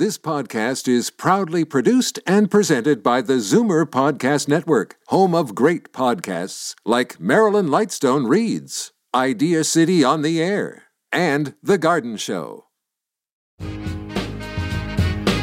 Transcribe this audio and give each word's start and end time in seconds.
This 0.00 0.16
podcast 0.16 0.88
is 0.88 1.10
proudly 1.10 1.62
produced 1.62 2.20
and 2.26 2.50
presented 2.50 3.02
by 3.02 3.20
the 3.20 3.34
Zoomer 3.34 3.84
Podcast 3.84 4.48
Network, 4.48 4.96
home 5.08 5.34
of 5.34 5.54
great 5.54 5.92
podcasts 5.92 6.74
like 6.86 7.20
Marilyn 7.20 7.66
Lightstone 7.66 8.26
Reads, 8.26 8.92
Idea 9.14 9.62
City 9.62 10.02
on 10.02 10.22
the 10.22 10.42
Air, 10.42 10.84
and 11.12 11.52
The 11.62 11.76
Garden 11.76 12.16
Show. 12.16 12.64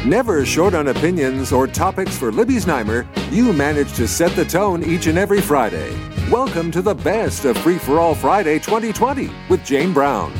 Never 0.04 0.44
short 0.44 0.74
on 0.74 0.88
opinions 0.88 1.52
or 1.52 1.68
topics 1.68 2.18
for 2.18 2.32
Libby's 2.32 2.64
Znaimer, 2.64 3.06
you 3.30 3.52
manage 3.52 3.92
to 3.92 4.08
set 4.08 4.32
the 4.32 4.44
tone 4.44 4.82
each 4.82 5.06
and 5.06 5.18
every 5.18 5.40
Friday. 5.40 5.96
Welcome 6.32 6.72
to 6.72 6.82
the 6.82 6.94
best 6.94 7.44
of 7.44 7.56
Free 7.58 7.78
for 7.78 8.00
All 8.00 8.16
Friday 8.16 8.58
2020 8.58 9.30
with 9.48 9.64
Jane 9.64 9.92
Brown. 9.92 10.32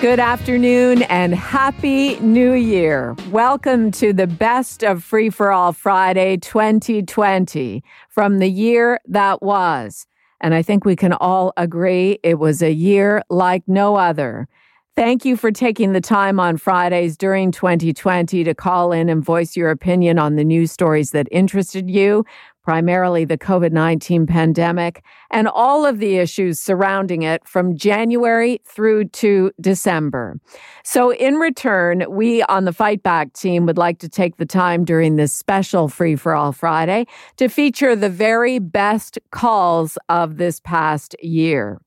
Good 0.00 0.18
afternoon 0.18 1.02
and 1.02 1.34
happy 1.34 2.18
new 2.20 2.54
year. 2.54 3.14
Welcome 3.30 3.90
to 3.90 4.14
the 4.14 4.26
best 4.26 4.82
of 4.82 5.04
Free 5.04 5.28
for 5.28 5.52
All 5.52 5.74
Friday 5.74 6.38
2020 6.38 7.84
from 8.08 8.38
the 8.38 8.48
year 8.48 8.98
that 9.08 9.42
was. 9.42 10.06
And 10.40 10.54
I 10.54 10.62
think 10.62 10.86
we 10.86 10.96
can 10.96 11.12
all 11.12 11.52
agree 11.58 12.18
it 12.22 12.38
was 12.38 12.62
a 12.62 12.72
year 12.72 13.22
like 13.28 13.62
no 13.66 13.96
other. 13.96 14.48
Thank 14.96 15.26
you 15.26 15.36
for 15.36 15.52
taking 15.52 15.92
the 15.92 16.00
time 16.00 16.40
on 16.40 16.56
Fridays 16.56 17.18
during 17.18 17.52
2020 17.52 18.42
to 18.42 18.54
call 18.54 18.92
in 18.92 19.10
and 19.10 19.22
voice 19.22 19.54
your 19.54 19.70
opinion 19.70 20.18
on 20.18 20.36
the 20.36 20.44
news 20.44 20.72
stories 20.72 21.10
that 21.10 21.28
interested 21.30 21.90
you 21.90 22.24
primarily 22.62 23.24
the 23.24 23.38
COVID 23.38 23.72
19 23.72 24.26
pandemic, 24.26 25.04
and 25.30 25.48
all 25.48 25.86
of 25.86 25.98
the 25.98 26.16
issues 26.16 26.60
surrounding 26.60 27.22
it 27.22 27.46
from 27.46 27.76
January 27.76 28.60
through 28.64 29.04
to 29.06 29.50
December. 29.60 30.38
So, 30.84 31.12
in 31.12 31.36
return, 31.36 32.04
we 32.08 32.42
on 32.44 32.64
the 32.64 32.72
Fight 32.72 33.02
Back 33.02 33.32
team 33.32 33.66
would 33.66 33.78
like 33.78 33.98
to 34.00 34.08
take 34.08 34.36
the 34.36 34.46
time 34.46 34.84
during 34.84 35.16
this 35.16 35.32
special 35.32 35.88
Free 35.88 36.16
for 36.16 36.34
All 36.34 36.52
Friday 36.52 37.06
to 37.36 37.48
feature 37.48 37.96
the 37.96 38.10
very 38.10 38.58
best 38.58 39.18
calls 39.30 39.98
of 40.08 40.36
this 40.36 40.60
past 40.60 41.16
year. 41.22 41.80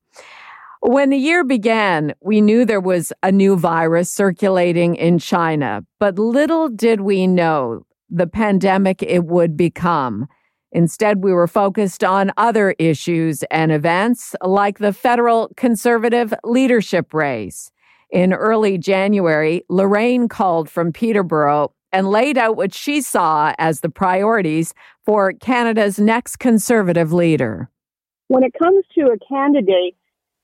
When 0.86 1.08
the 1.08 1.16
year 1.16 1.44
began, 1.44 2.12
we 2.20 2.42
knew 2.42 2.66
there 2.66 2.78
was 2.78 3.10
a 3.22 3.32
new 3.32 3.56
virus 3.56 4.12
circulating 4.12 4.96
in 4.96 5.18
China, 5.18 5.82
but 5.98 6.18
little 6.18 6.68
did 6.68 7.00
we 7.00 7.26
know 7.26 7.86
the 8.10 8.26
pandemic 8.26 9.02
it 9.02 9.24
would 9.24 9.56
become. 9.56 10.28
Instead, 10.74 11.22
we 11.22 11.32
were 11.32 11.46
focused 11.46 12.02
on 12.02 12.32
other 12.36 12.74
issues 12.80 13.44
and 13.44 13.70
events 13.70 14.34
like 14.42 14.78
the 14.78 14.92
federal 14.92 15.48
conservative 15.56 16.34
leadership 16.42 17.14
race. 17.14 17.70
In 18.10 18.32
early 18.32 18.76
January, 18.76 19.64
Lorraine 19.68 20.28
called 20.28 20.68
from 20.68 20.92
Peterborough 20.92 21.72
and 21.92 22.08
laid 22.08 22.36
out 22.36 22.56
what 22.56 22.74
she 22.74 23.00
saw 23.00 23.54
as 23.56 23.80
the 23.80 23.88
priorities 23.88 24.74
for 25.04 25.32
Canada's 25.32 26.00
next 26.00 26.38
conservative 26.38 27.12
leader. 27.12 27.70
When 28.26 28.42
it 28.42 28.52
comes 28.60 28.84
to 28.98 29.12
a 29.12 29.18
candidate, 29.28 29.96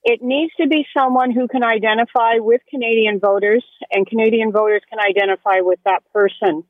it 0.03 0.21
needs 0.21 0.53
to 0.61 0.67
be 0.67 0.85
someone 0.97 1.31
who 1.31 1.49
can 1.49 1.63
identify 1.63 2.35
with 2.37 2.61
Canadian 2.69 3.19
voters 3.19 3.65
and 3.91 4.07
Canadian 4.07 4.53
voters 4.53 4.81
can 4.89 4.99
identify 4.99 5.59
with 5.59 5.79
that 5.83 6.03
person. 6.13 6.63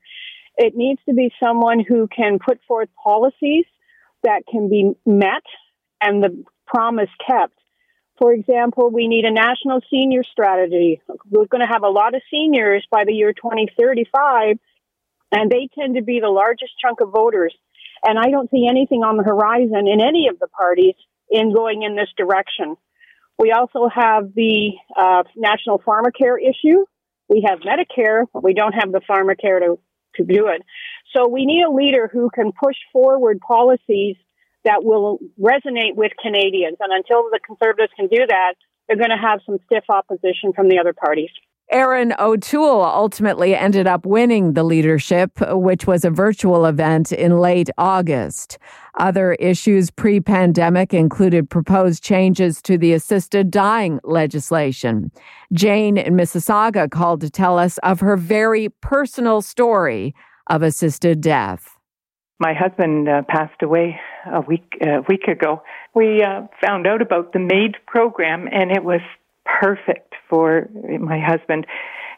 It 0.58 0.76
needs 0.76 1.02
to 1.08 1.14
be 1.14 1.32
someone 1.42 1.80
who 1.80 2.08
can 2.08 2.40
put 2.40 2.60
forth 2.68 2.90
policies 3.02 3.66
that 4.24 4.44
can 4.50 4.70
be 4.70 4.94
met 5.06 5.44
and 6.02 6.24
the 6.24 6.44
promise 6.68 7.10
kept. 7.26 7.54
For 8.20 8.34
example, 8.34 8.92
we 8.92 9.08
need 9.08 9.26
a 9.26 9.32
national 9.32 9.82
senior 9.90 10.24
strategy. 10.24 11.02
We're 11.30 11.46
going 11.46 11.66
to 11.66 11.72
have 11.72 11.84
a 11.84 11.90
lot 11.90 12.14
of 12.14 12.22
seniors 12.30 12.86
by 12.92 13.04
the 13.06 13.14
year 13.14 13.34
2035, 13.34 14.60
and 15.32 15.50
they 15.50 15.70
tend 15.78 15.96
to 15.96 16.04
be 16.04 16.20
the 16.20 16.30
largest 16.30 16.74
chunk 16.80 17.02
of 17.02 17.10
voters. 17.12 17.56
And 18.04 18.20
I 18.20 18.30
don't 18.30 18.50
see 18.52 18.68
anything 18.70 19.04
on 19.04 19.18
the 19.18 19.24
horizon 19.24 19.88
in 19.88 20.02
any 20.02 20.28
of 20.28 20.40
the 20.40 20.48
parties 20.48 20.96
in 21.32 21.54
going 21.54 21.82
in 21.84 21.96
this 21.96 22.10
direction. 22.16 22.76
We 23.40 23.52
also 23.52 23.90
have 23.90 24.34
the 24.36 24.74
uh, 24.96 25.24
national 25.36 25.80
pharmacare 25.80 26.38
issue. 26.38 26.86
We 27.28 27.46
have 27.48 27.60
Medicare, 27.60 28.26
but 28.32 28.44
we 28.44 28.54
don't 28.54 28.74
have 28.74 28.92
the 28.92 29.02
pharmacare 29.10 29.60
to 29.62 29.80
to 30.16 30.24
do 30.24 30.48
it. 30.48 30.62
So 31.16 31.28
we 31.28 31.46
need 31.46 31.64
a 31.64 31.72
leader 31.72 32.10
who 32.12 32.30
can 32.30 32.52
push 32.52 32.78
forward 32.92 33.40
policies 33.40 34.16
that 34.64 34.84
will 34.84 35.20
resonate 35.40 35.96
with 35.96 36.12
Canadians. 36.22 36.78
And 36.80 36.94
until 36.94 37.24
the 37.32 37.40
Conservatives 37.46 37.92
can 37.96 38.08
do 38.08 38.26
that, 38.28 38.54
they're 38.88 38.98
going 38.98 39.10
to 39.10 39.18
have 39.18 39.40
some 39.46 39.58
stiff 39.66 39.86
opposition 39.90 40.54
from 40.54 40.70
the 40.70 40.80
other 40.80 40.94
parties. 40.94 41.30
Erin 41.72 42.14
O'Toole 42.20 42.84
ultimately 42.84 43.56
ended 43.56 43.88
up 43.88 44.06
winning 44.06 44.54
the 44.54 44.64
leadership, 44.64 45.32
which 45.52 45.88
was 45.88 46.04
a 46.04 46.10
virtual 46.10 46.66
event 46.66 47.14
in 47.14 47.40
late 47.40 47.70
August. 47.78 48.58
Other 49.00 49.34
issues 49.34 49.90
pre 49.90 50.20
pandemic 50.20 50.94
included 50.94 51.50
proposed 51.50 52.04
changes 52.04 52.62
to 52.64 52.78
the 52.78 52.92
assisted 52.92 53.52
dying 53.52 54.02
legislation. 54.04 55.12
Jane 55.54 55.98
in 55.98 56.16
Mississauga 56.16 56.92
called 56.92 57.22
to 57.22 57.30
tell 57.30 57.58
us 57.58 57.78
of 57.80 58.02
her 58.02 58.18
very 58.18 58.68
personal 58.82 59.42
story 59.42 60.14
of 60.48 60.64
assisted 60.64 61.22
death. 61.22 61.78
My 62.38 62.54
husband 62.54 63.08
uh, 63.08 63.22
passed 63.30 63.62
away 63.62 63.98
a 64.26 64.42
week 64.42 64.78
a 64.82 65.02
week 65.08 65.28
ago. 65.30 65.62
We 65.96 66.22
uh, 66.22 66.48
found 66.62 66.86
out 66.86 67.02
about 67.02 67.32
the 67.32 67.40
MAID 67.40 67.78
program, 67.86 68.48
and 68.52 68.72
it 68.72 68.84
was 68.84 69.02
perfect 69.60 70.14
for 70.30 70.70
my 71.00 71.20
husband. 71.20 71.66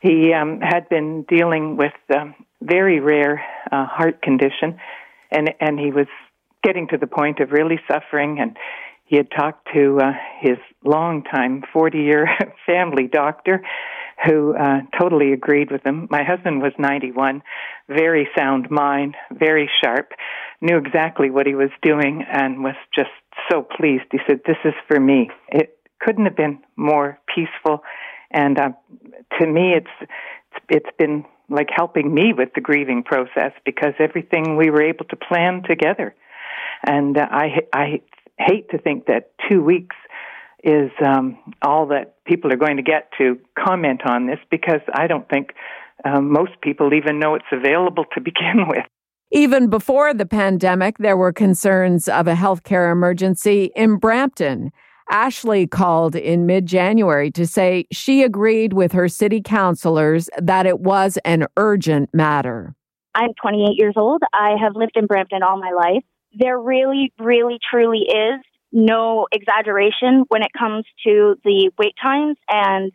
He 0.02 0.34
um, 0.34 0.60
had 0.62 0.90
been 0.90 1.24
dealing 1.24 1.78
with 1.78 1.94
um, 2.16 2.36
very 2.62 3.00
rare 3.00 3.44
uh, 3.72 3.86
heart 3.86 4.22
condition, 4.22 4.78
and 5.32 5.52
and 5.60 5.80
he 5.80 5.92
was 5.92 6.08
getting 6.64 6.88
to 6.90 6.98
the 6.98 7.08
point 7.08 7.40
of 7.40 7.52
really 7.52 7.80
suffering. 7.90 8.40
And 8.40 8.58
he 9.06 9.18
had 9.18 9.30
talked 9.32 9.70
to 9.74 10.00
uh, 10.02 10.12
his 10.42 10.58
longtime, 10.84 11.64
forty-year 11.72 12.28
family 12.66 13.08
doctor, 13.08 13.64
who 14.26 14.56
uh, 14.56 14.80
totally 15.00 15.32
agreed 15.32 15.72
with 15.72 15.86
him. 15.86 16.08
My 16.10 16.24
husband 16.24 16.62
was 16.62 16.74
ninety-one, 16.78 17.42
very 17.88 18.28
sound 18.38 18.70
mind, 18.70 19.16
very 19.32 19.70
sharp, 19.84 20.12
knew 20.60 20.78
exactly 20.78 21.30
what 21.30 21.48
he 21.48 21.56
was 21.56 21.72
doing, 21.82 22.26
and 22.30 22.62
was 22.62 22.76
just 22.94 23.12
so 23.50 23.62
pleased. 23.62 24.04
He 24.12 24.20
said, 24.28 24.42
"This 24.46 24.58
is 24.66 24.74
for 24.88 25.00
me." 25.00 25.30
It 25.48 25.78
couldn't 26.04 26.26
have 26.26 26.36
been 26.36 26.60
more 26.76 27.20
peaceful. 27.34 27.84
And 28.32 28.60
uh, 28.60 28.70
to 29.40 29.48
me, 29.48 29.74
it's 29.76 30.12
it's 30.70 30.90
been 30.98 31.26
like 31.50 31.70
helping 31.76 32.14
me 32.14 32.34
with 32.36 32.50
the 32.56 32.62
grieving 32.62 33.04
process 33.04 33.52
because 33.66 33.94
everything 34.00 34.56
we 34.56 34.70
were 34.70 34.84
able 34.84 35.06
to 35.06 35.16
plan 35.16 35.64
together. 35.68 36.16
And 36.86 37.18
uh, 37.18 37.28
I 37.30 37.48
I 37.74 38.02
hate 38.38 38.70
to 38.72 38.78
think 38.78 39.06
that 39.06 39.32
two 39.50 39.64
weeks 39.64 39.96
is 40.64 40.92
um, 41.06 41.38
all 41.62 41.88
that 41.88 42.24
people 42.26 42.52
are 42.52 42.58
going 42.58 42.78
to 42.78 42.84
get 42.84 43.10
to 43.18 43.38
comment 43.58 44.02
on 44.06 44.28
this 44.28 44.40
because 44.50 44.80
I 44.94 45.08
don't 45.08 45.28
think 45.30 45.52
um, 46.06 46.32
most 46.32 46.54
people 46.62 46.94
even 46.94 47.20
know 47.20 47.36
it's 47.36 47.46
available 47.52 48.06
to 48.14 48.22
begin 48.22 48.66
with. 48.68 48.86
Even 49.32 49.68
before 49.68 50.14
the 50.14 50.28
pandemic, 50.28 51.00
there 51.00 51.18
were 51.18 51.34
concerns 51.34 52.08
of 52.08 52.28
a 52.28 52.36
healthcare 52.36 52.92
emergency 52.92 53.72
in 53.76 53.98
Brampton. 53.98 54.72
Ashley 55.14 55.68
called 55.68 56.16
in 56.16 56.48
mid 56.48 56.66
January 56.66 57.30
to 57.32 57.46
say 57.46 57.86
she 57.92 58.24
agreed 58.24 58.74
with 58.74 58.94
her 58.94 59.08
city 59.08 59.44
councilors 59.44 60.28
that 60.42 60.66
it 60.66 60.80
was 60.80 61.20
an 61.24 61.46
urgent 61.56 62.10
matter. 62.16 62.74
I'm 63.14 63.30
28 63.40 63.76
years 63.78 63.94
old. 63.96 64.24
I 64.34 64.56
have 64.60 64.76
lived 64.76 64.94
in 64.96 65.06
Brampton 65.06 65.44
all 65.44 65.60
my 65.60 65.70
life. 65.70 66.04
There 66.34 66.60
really, 66.60 67.14
really, 67.20 67.60
truly 67.70 68.00
is 68.00 68.42
no 68.72 69.28
exaggeration 69.32 70.26
when 70.30 70.42
it 70.42 70.50
comes 70.58 70.84
to 71.06 71.36
the 71.44 71.70
wait 71.78 71.94
times 72.02 72.38
and 72.50 72.92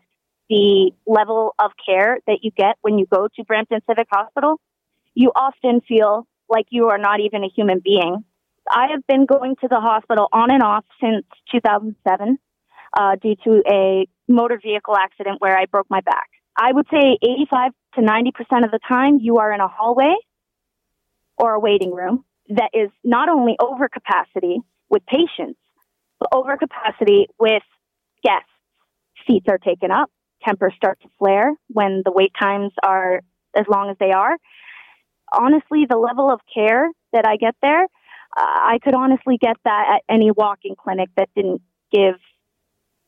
the 0.50 0.90
level 1.06 1.54
of 1.60 1.70
care 1.86 2.18
that 2.26 2.38
you 2.42 2.50
get 2.50 2.78
when 2.80 2.98
you 2.98 3.06
go 3.06 3.28
to 3.36 3.44
Brampton 3.44 3.78
Civic 3.88 4.08
Hospital. 4.10 4.60
You 5.14 5.30
often 5.36 5.82
feel 5.86 6.26
like 6.48 6.66
you 6.70 6.86
are 6.86 6.98
not 6.98 7.20
even 7.20 7.44
a 7.44 7.48
human 7.48 7.78
being 7.78 8.24
I 8.70 8.88
have 8.92 9.06
been 9.06 9.26
going 9.26 9.56
to 9.60 9.68
the 9.68 9.80
hospital 9.80 10.28
on 10.32 10.50
and 10.50 10.62
off 10.62 10.84
since 11.00 11.24
2007 11.52 12.38
uh, 12.98 13.16
due 13.16 13.36
to 13.44 13.62
a 13.70 14.06
motor 14.28 14.58
vehicle 14.62 14.96
accident 14.96 15.40
where 15.40 15.56
I 15.56 15.66
broke 15.66 15.86
my 15.90 16.00
back. 16.00 16.28
I 16.56 16.72
would 16.72 16.86
say 16.90 17.18
85 17.22 17.72
to 17.94 18.00
90% 18.00 18.64
of 18.64 18.70
the 18.70 18.80
time 18.88 19.18
you 19.20 19.36
are 19.38 19.52
in 19.52 19.60
a 19.60 19.68
hallway 19.68 20.14
or 21.36 21.54
a 21.54 21.60
waiting 21.60 21.94
room 21.94 22.24
that 22.48 22.70
is 22.72 22.90
not 23.04 23.28
only 23.28 23.56
over 23.60 23.88
capacity 23.88 24.60
with 24.88 25.02
patients, 25.06 25.58
but 26.18 26.30
over 26.32 26.56
capacity 26.56 27.28
with 27.38 27.62
guests. 28.24 28.50
Seats 29.26 29.46
are 29.48 29.58
taken 29.58 29.90
up, 29.90 30.10
tempers 30.44 30.72
start 30.76 30.98
to 31.02 31.08
flare 31.18 31.52
when 31.68 32.02
the 32.04 32.12
wait 32.12 32.32
times 32.40 32.72
are 32.82 33.20
as 33.54 33.66
long 33.68 33.90
as 33.90 33.96
they 34.00 34.10
are. 34.10 34.36
Honestly, 35.32 35.86
the 35.88 35.96
level 35.96 36.30
of 36.30 36.40
care 36.52 36.88
that 37.12 37.26
I 37.26 37.36
get 37.36 37.54
there 37.60 37.86
I 38.36 38.78
could 38.82 38.94
honestly 38.94 39.38
get 39.40 39.56
that 39.64 39.96
at 39.96 40.12
any 40.12 40.30
walking 40.30 40.74
clinic 40.76 41.08
that 41.16 41.28
didn't 41.34 41.62
give, 41.92 42.14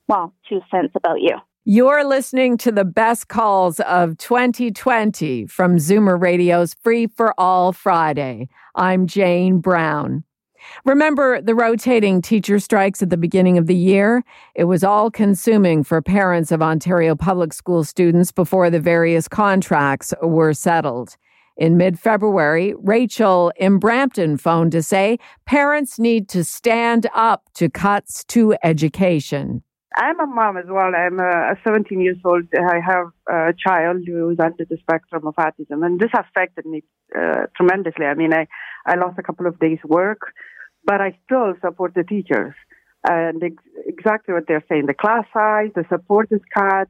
well, 0.08 0.34
two 0.48 0.60
cents 0.70 0.92
about 0.94 1.20
you. 1.20 1.36
You're 1.64 2.04
listening 2.04 2.56
to 2.58 2.72
the 2.72 2.86
best 2.86 3.28
calls 3.28 3.80
of 3.80 4.16
2020 4.16 5.46
from 5.46 5.76
Zoomer 5.76 6.20
Radio's 6.20 6.74
Free 6.74 7.06
for 7.06 7.34
All 7.38 7.72
Friday. 7.72 8.48
I'm 8.74 9.06
Jane 9.06 9.58
Brown. 9.58 10.24
Remember 10.84 11.40
the 11.40 11.54
rotating 11.54 12.22
teacher 12.22 12.58
strikes 12.58 13.02
at 13.02 13.10
the 13.10 13.16
beginning 13.16 13.58
of 13.58 13.66
the 13.66 13.74
year? 13.74 14.24
It 14.54 14.64
was 14.64 14.82
all 14.82 15.10
consuming 15.10 15.84
for 15.84 16.00
parents 16.00 16.50
of 16.50 16.62
Ontario 16.62 17.14
public 17.14 17.52
school 17.52 17.84
students 17.84 18.32
before 18.32 18.70
the 18.70 18.80
various 18.80 19.28
contracts 19.28 20.14
were 20.22 20.54
settled. 20.54 21.16
In 21.56 21.76
mid 21.76 21.98
February, 21.98 22.74
Rachel 22.78 23.52
in 23.56 23.78
Brampton 23.78 24.36
phoned 24.36 24.72
to 24.72 24.82
say 24.82 25.18
parents 25.46 25.98
need 25.98 26.28
to 26.30 26.44
stand 26.44 27.06
up 27.14 27.44
to 27.54 27.68
cuts 27.68 28.24
to 28.24 28.56
education. 28.62 29.62
I'm 29.96 30.20
a 30.20 30.26
mom 30.26 30.56
as 30.56 30.66
well. 30.68 30.92
I'm 30.94 31.18
a 31.18 31.56
17 31.64 32.00
years 32.00 32.16
old. 32.24 32.44
I 32.54 32.78
have 32.84 33.08
a 33.28 33.52
child 33.52 34.02
who 34.06 34.30
is 34.30 34.38
under 34.38 34.64
the 34.64 34.78
spectrum 34.80 35.26
of 35.26 35.34
autism, 35.34 35.84
and 35.84 35.98
this 35.98 36.10
affected 36.14 36.64
me 36.64 36.84
uh, 37.16 37.46
tremendously. 37.56 38.06
I 38.06 38.14
mean, 38.14 38.32
I, 38.32 38.46
I 38.86 38.94
lost 38.94 39.18
a 39.18 39.22
couple 39.22 39.46
of 39.46 39.58
days' 39.58 39.80
work, 39.84 40.32
but 40.84 41.00
I 41.00 41.18
still 41.24 41.54
support 41.60 41.94
the 41.94 42.04
teachers. 42.04 42.54
And 43.02 43.42
ex- 43.42 43.62
exactly 43.86 44.32
what 44.32 44.44
they're 44.46 44.64
saying 44.68 44.86
the 44.86 44.94
class 44.94 45.24
size, 45.32 45.70
the 45.74 45.84
support 45.88 46.28
is 46.30 46.40
cut, 46.54 46.88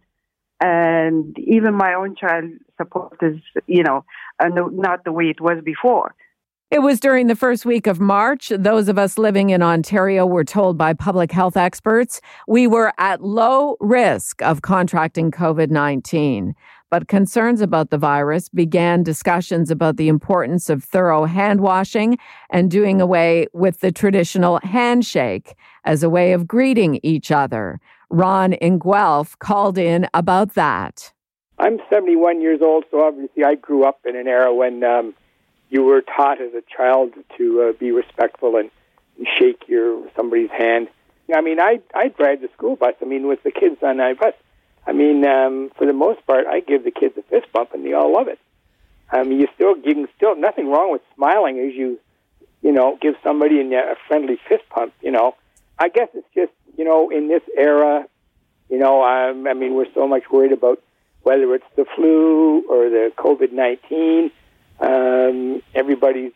and 0.61 1.39
even 1.39 1.75
my 1.75 1.95
own 1.95 2.17
child 2.17 2.51
support 2.81 3.19
is, 3.23 3.37
you 3.67 3.83
know, 3.83 4.05
uh, 4.43 4.49
not 4.49 5.05
the 5.05 5.13
way 5.13 5.25
it 5.25 5.41
was 5.41 5.59
before. 5.65 6.15
It 6.71 6.83
was 6.83 7.01
during 7.01 7.27
the 7.27 7.35
first 7.35 7.67
week 7.67 7.89
of 7.89 7.99
March. 7.99 8.53
Those 8.57 8.89
of 8.89 8.97
us 8.97 9.19
living 9.19 9.51
in 9.51 9.61
Ontario 9.61 10.25
were 10.25 10.45
told 10.45 10.79
by 10.79 10.93
public 10.93 11.33
health 11.33 11.57
experts 11.57 12.21
we 12.47 12.69
were 12.69 12.93
at 12.97 13.21
low 13.25 13.77
risk 13.81 14.41
of 14.41 14.63
contracting 14.63 15.33
COVID 15.33 15.71
19. 15.71 16.55
But 16.89 17.09
concerns 17.09 17.61
about 17.61 17.91
the 17.91 17.99
virus 17.99 18.49
began 18.49 19.03
discussions 19.03 19.71
about 19.71 19.97
the 19.97 20.07
importance 20.07 20.71
of 20.71 20.85
thorough 20.85 21.25
hand 21.25 21.61
washing 21.61 22.19
and 22.51 22.71
doing 22.71 23.01
away 23.01 23.47
with 23.53 23.81
the 23.81 23.91
traditional 23.91 24.61
handshake 24.63 25.57
as 25.85 26.05
a 26.05 26.11
way 26.11 26.33
of 26.33 26.47
greeting 26.47 27.01
each 27.03 27.33
other. 27.33 27.81
Ron 28.11 28.53
in 28.53 28.79
Guelph 28.79 29.37
called 29.41 29.77
in 29.77 30.09
about 30.15 30.55
that. 30.55 31.13
I'm 31.61 31.79
71 31.91 32.41
years 32.41 32.63
old, 32.63 32.85
so 32.91 33.05
obviously 33.05 33.45
I 33.45 33.55
grew 33.55 33.85
up 33.85 34.01
in 34.07 34.17
an 34.17 34.27
era 34.27 34.53
when 34.53 34.83
um, 34.83 35.15
you 35.69 35.83
were 35.85 36.01
taught 36.01 36.41
as 36.41 36.55
a 36.55 36.63
child 36.75 37.13
to 37.37 37.63
uh, 37.63 37.73
be 37.79 37.93
respectful 37.93 38.57
and 38.57 38.71
shake 39.39 39.69
your 39.69 40.09
somebody's 40.17 40.51
hand. 40.51 40.89
I 41.35 41.43
mean, 41.43 41.61
I 41.61 41.81
I 41.95 42.09
drive 42.09 42.41
the 42.41 42.49
school 42.57 42.77
bus. 42.77 42.95
I 43.03 43.05
mean, 43.05 43.29
with 43.29 43.43
the 43.43 43.51
kids 43.51 43.77
on 43.83 43.99
my 43.99 44.15
bus. 44.15 44.33
I 44.87 44.93
mean, 44.93 45.27
um, 45.27 45.71
for 45.77 45.87
the 45.87 45.93
most 45.93 46.27
part, 46.27 46.47
I 46.47 46.61
give 46.61 46.83
the 46.83 46.91
kids 46.91 47.15
a 47.19 47.23
fist 47.23 47.53
bump, 47.53 47.75
and 47.75 47.85
they 47.85 47.93
all 47.93 48.11
love 48.11 48.29
it. 48.29 48.39
I 49.13 49.23
mean, 49.23 49.39
you 49.39 49.49
still 49.55 49.77
you 49.77 49.95
can 49.95 50.09
still 50.17 50.35
nothing 50.37 50.69
wrong 50.69 50.91
with 50.91 51.03
smiling 51.15 51.59
as 51.59 51.75
you, 51.75 52.01
you 52.63 52.73
know, 52.73 52.97
give 53.03 53.17
somebody 53.23 53.61
a 53.61 53.97
friendly 54.09 54.41
fist 54.49 54.65
bump. 54.75 54.95
You 55.03 55.11
know, 55.11 55.37
I 55.79 55.91
guess 55.91 56.09
it's 56.15 56.27
just 56.35 56.53
you 56.79 56.87
know 56.87 57.11
in 57.11 57.29
this 57.29 57.43
era, 57.55 58.07
you 58.71 58.79
know, 58.79 59.05
um, 59.05 59.47
I 59.47 59.53
mean, 59.53 59.75
we're 59.75 59.93
so 59.93 60.09
much 60.09 60.23
worried 60.31 60.53
about 60.53 60.83
whether 61.23 61.55
it's 61.55 61.65
the 61.77 61.85
flu 61.97 62.63
or 62.69 62.89
the 62.89 63.13
COVID 63.17 63.53
nineteen 63.53 64.31
um, 64.81 65.63
everybody's 65.75 66.33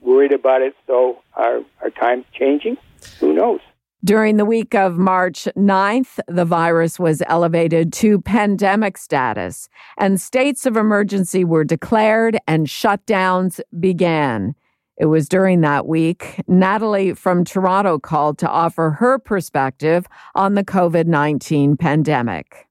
worried 0.00 0.32
about 0.32 0.62
it, 0.62 0.74
so 0.86 1.22
our, 1.34 1.60
our 1.82 1.90
time's 1.90 2.24
changing. 2.32 2.76
Who 3.20 3.32
knows? 3.32 3.60
During 4.04 4.36
the 4.36 4.44
week 4.44 4.74
of 4.74 4.96
March 4.96 5.48
9th, 5.56 6.20
the 6.28 6.44
virus 6.44 7.00
was 7.00 7.20
elevated 7.26 7.92
to 7.94 8.20
pandemic 8.20 8.96
status, 8.96 9.68
and 9.96 10.20
states 10.20 10.66
of 10.66 10.76
emergency 10.76 11.44
were 11.44 11.64
declared 11.64 12.38
and 12.46 12.66
shutdowns 12.66 13.60
began. 13.78 14.54
It 14.96 15.06
was 15.06 15.28
during 15.28 15.60
that 15.62 15.86
week 15.86 16.40
Natalie 16.48 17.12
from 17.14 17.44
Toronto 17.44 17.98
called 17.98 18.38
to 18.38 18.48
offer 18.48 18.90
her 18.90 19.18
perspective 19.18 20.06
on 20.34 20.54
the 20.54 20.64
COVID 20.64 21.06
19 21.06 21.76
pandemic. 21.76 22.67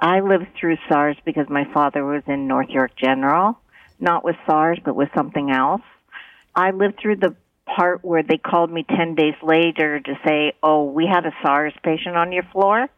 I 0.00 0.20
lived 0.20 0.48
through 0.58 0.76
SARS 0.88 1.16
because 1.24 1.48
my 1.48 1.64
father 1.72 2.04
was 2.04 2.22
in 2.26 2.46
North 2.46 2.68
York 2.68 2.92
General 2.96 3.58
not 4.00 4.24
with 4.24 4.36
SARS, 4.46 4.78
but 4.84 4.94
with 4.94 5.08
something 5.14 5.50
else. 5.50 5.82
I 6.54 6.70
lived 6.70 6.98
through 7.00 7.16
the 7.16 7.34
part 7.64 8.04
where 8.04 8.22
they 8.22 8.38
called 8.38 8.70
me 8.70 8.84
10 8.88 9.14
days 9.14 9.34
later 9.42 10.00
to 10.00 10.18
say, 10.26 10.52
oh, 10.62 10.84
we 10.84 11.06
had 11.06 11.26
a 11.26 11.32
SARS 11.42 11.74
patient 11.82 12.16
on 12.16 12.32
your 12.32 12.44
floor, 12.52 12.88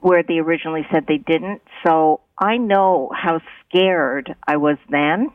where 0.00 0.22
they 0.22 0.38
originally 0.38 0.86
said 0.92 1.06
they 1.06 1.18
didn't. 1.18 1.62
So 1.84 2.20
I 2.38 2.58
know 2.58 3.10
how 3.14 3.40
scared 3.68 4.34
I 4.46 4.56
was 4.56 4.76
then. 4.88 5.30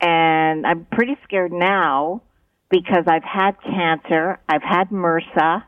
And 0.00 0.66
I'm 0.66 0.86
pretty 0.90 1.16
scared 1.24 1.52
now 1.52 2.22
because 2.68 3.04
I've 3.06 3.24
had 3.24 3.52
cancer, 3.62 4.40
I've 4.48 4.62
had 4.62 4.90
MRSA, 4.90 5.62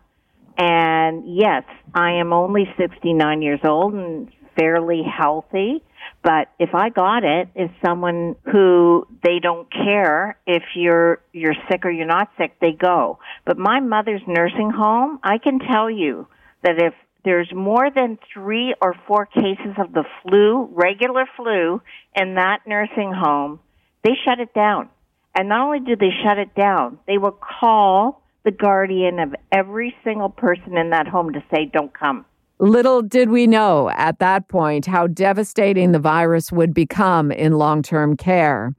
and 0.56 1.36
yes, 1.36 1.64
I 1.94 2.12
am 2.12 2.32
only 2.32 2.64
69 2.76 3.42
years 3.42 3.60
old 3.64 3.94
and 3.94 4.30
fairly 4.56 5.02
healthy. 5.02 5.82
But 6.22 6.48
if 6.58 6.74
I 6.74 6.90
got 6.90 7.24
it, 7.24 7.48
is 7.54 7.70
someone 7.84 8.36
who 8.50 9.06
they 9.22 9.38
don't 9.40 9.70
care 9.70 10.38
if 10.46 10.62
you're 10.74 11.20
you're 11.32 11.54
sick 11.70 11.84
or 11.84 11.90
you're 11.90 12.06
not 12.06 12.30
sick, 12.38 12.56
they 12.60 12.72
go. 12.72 13.18
But 13.44 13.58
my 13.58 13.80
mother's 13.80 14.22
nursing 14.26 14.70
home, 14.70 15.18
I 15.22 15.38
can 15.38 15.58
tell 15.58 15.90
you 15.90 16.26
that 16.62 16.78
if 16.78 16.94
there's 17.24 17.50
more 17.54 17.90
than 17.94 18.18
three 18.32 18.74
or 18.82 18.94
four 19.06 19.26
cases 19.26 19.74
of 19.78 19.92
the 19.92 20.04
flu, 20.22 20.68
regular 20.72 21.26
flu, 21.36 21.80
in 22.14 22.34
that 22.34 22.60
nursing 22.66 23.12
home, 23.12 23.60
they 24.02 24.12
shut 24.24 24.40
it 24.40 24.52
down. 24.54 24.90
And 25.34 25.48
not 25.48 25.64
only 25.66 25.80
do 25.80 25.96
they 25.96 26.10
shut 26.22 26.38
it 26.38 26.54
down, 26.54 26.98
they 27.06 27.18
will 27.18 27.36
call 27.60 28.22
the 28.44 28.50
guardian 28.50 29.18
of 29.18 29.34
every 29.50 29.94
single 30.04 30.28
person 30.28 30.76
in 30.76 30.90
that 30.90 31.08
home 31.08 31.32
to 31.32 31.42
say, 31.50 31.64
don't 31.64 31.92
come. 31.98 32.26
Little 32.64 33.02
did 33.02 33.28
we 33.28 33.46
know 33.46 33.90
at 33.90 34.20
that 34.20 34.48
point 34.48 34.86
how 34.86 35.06
devastating 35.06 35.92
the 35.92 35.98
virus 35.98 36.50
would 36.50 36.72
become 36.72 37.30
in 37.30 37.52
long 37.52 37.82
term 37.82 38.16
care. 38.16 38.74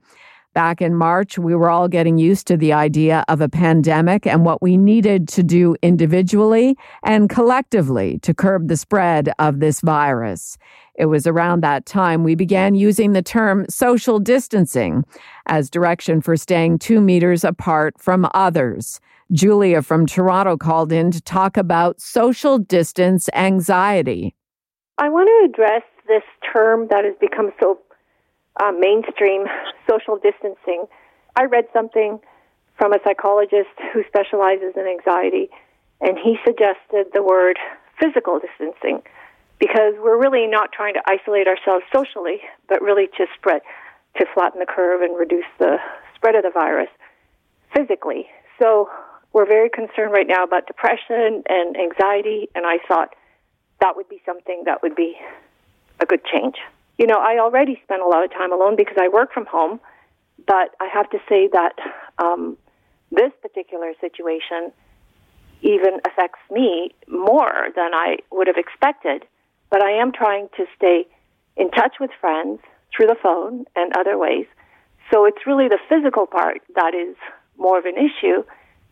Back 0.54 0.82
in 0.82 0.96
March, 0.96 1.38
we 1.38 1.54
were 1.54 1.70
all 1.70 1.86
getting 1.86 2.18
used 2.18 2.48
to 2.48 2.56
the 2.56 2.72
idea 2.72 3.24
of 3.28 3.40
a 3.40 3.48
pandemic 3.48 4.26
and 4.26 4.44
what 4.44 4.60
we 4.60 4.76
needed 4.76 5.28
to 5.28 5.44
do 5.44 5.76
individually 5.82 6.76
and 7.04 7.30
collectively 7.30 8.18
to 8.22 8.34
curb 8.34 8.66
the 8.66 8.76
spread 8.76 9.30
of 9.38 9.60
this 9.60 9.80
virus. 9.82 10.58
It 10.98 11.06
was 11.06 11.26
around 11.26 11.62
that 11.62 11.84
time 11.84 12.24
we 12.24 12.34
began 12.34 12.74
using 12.74 13.12
the 13.12 13.22
term 13.22 13.66
social 13.68 14.18
distancing 14.18 15.04
as 15.46 15.68
direction 15.68 16.20
for 16.20 16.36
staying 16.36 16.78
two 16.78 17.00
meters 17.00 17.44
apart 17.44 18.00
from 18.00 18.28
others. 18.32 19.00
Julia 19.32 19.82
from 19.82 20.06
Toronto 20.06 20.56
called 20.56 20.92
in 20.92 21.10
to 21.10 21.20
talk 21.20 21.56
about 21.56 22.00
social 22.00 22.58
distance 22.58 23.28
anxiety. 23.34 24.34
I 24.98 25.08
want 25.08 25.28
to 25.28 25.50
address 25.50 25.82
this 26.08 26.22
term 26.52 26.88
that 26.90 27.04
has 27.04 27.14
become 27.20 27.52
so 27.60 27.78
uh, 28.62 28.72
mainstream 28.72 29.44
social 29.88 30.16
distancing. 30.16 30.86
I 31.34 31.44
read 31.44 31.66
something 31.72 32.20
from 32.78 32.92
a 32.92 32.98
psychologist 33.04 33.74
who 33.92 34.02
specializes 34.06 34.72
in 34.76 34.86
anxiety, 34.86 35.50
and 36.00 36.16
he 36.16 36.36
suggested 36.44 37.12
the 37.12 37.22
word 37.22 37.58
physical 38.00 38.38
distancing 38.38 39.02
because 39.58 39.94
we're 39.98 40.20
really 40.20 40.46
not 40.46 40.72
trying 40.72 40.94
to 40.94 41.02
isolate 41.06 41.46
ourselves 41.46 41.84
socially, 41.94 42.40
but 42.68 42.82
really 42.82 43.06
to 43.16 43.26
spread, 43.36 43.62
to 44.18 44.26
flatten 44.34 44.60
the 44.60 44.66
curve 44.66 45.02
and 45.02 45.18
reduce 45.18 45.46
the 45.58 45.78
spread 46.14 46.34
of 46.34 46.42
the 46.42 46.50
virus 46.50 46.90
physically. 47.74 48.26
So 48.60 48.88
we're 49.32 49.46
very 49.46 49.70
concerned 49.70 50.12
right 50.12 50.26
now 50.26 50.44
about 50.44 50.66
depression 50.66 51.42
and 51.48 51.76
anxiety, 51.76 52.48
and 52.54 52.66
I 52.66 52.78
thought 52.88 53.14
that 53.80 53.96
would 53.96 54.08
be 54.08 54.22
something 54.24 54.62
that 54.64 54.82
would 54.82 54.96
be 54.96 55.16
a 56.00 56.06
good 56.06 56.24
change. 56.24 56.56
You 56.98 57.06
know, 57.06 57.18
I 57.18 57.38
already 57.38 57.80
spend 57.84 58.02
a 58.02 58.06
lot 58.06 58.24
of 58.24 58.32
time 58.32 58.52
alone 58.52 58.76
because 58.76 58.96
I 58.98 59.08
work 59.08 59.32
from 59.32 59.46
home, 59.46 59.80
but 60.46 60.74
I 60.80 60.88
have 60.92 61.10
to 61.10 61.18
say 61.28 61.48
that 61.52 61.74
um, 62.18 62.56
this 63.10 63.32
particular 63.42 63.92
situation 64.00 64.72
even 65.62 66.00
affects 66.06 66.40
me 66.50 66.94
more 67.08 67.68
than 67.74 67.94
I 67.94 68.18
would 68.30 68.46
have 68.46 68.56
expected. 68.56 69.24
But 69.70 69.82
I 69.82 69.92
am 69.92 70.12
trying 70.12 70.48
to 70.56 70.66
stay 70.76 71.06
in 71.56 71.70
touch 71.70 71.94
with 72.00 72.10
friends 72.20 72.60
through 72.94 73.06
the 73.06 73.16
phone 73.22 73.64
and 73.74 73.96
other 73.96 74.16
ways. 74.16 74.46
So 75.12 75.24
it's 75.24 75.46
really 75.46 75.68
the 75.68 75.78
physical 75.88 76.26
part 76.26 76.62
that 76.74 76.94
is 76.94 77.16
more 77.56 77.78
of 77.78 77.84
an 77.84 77.96
issue 77.96 78.44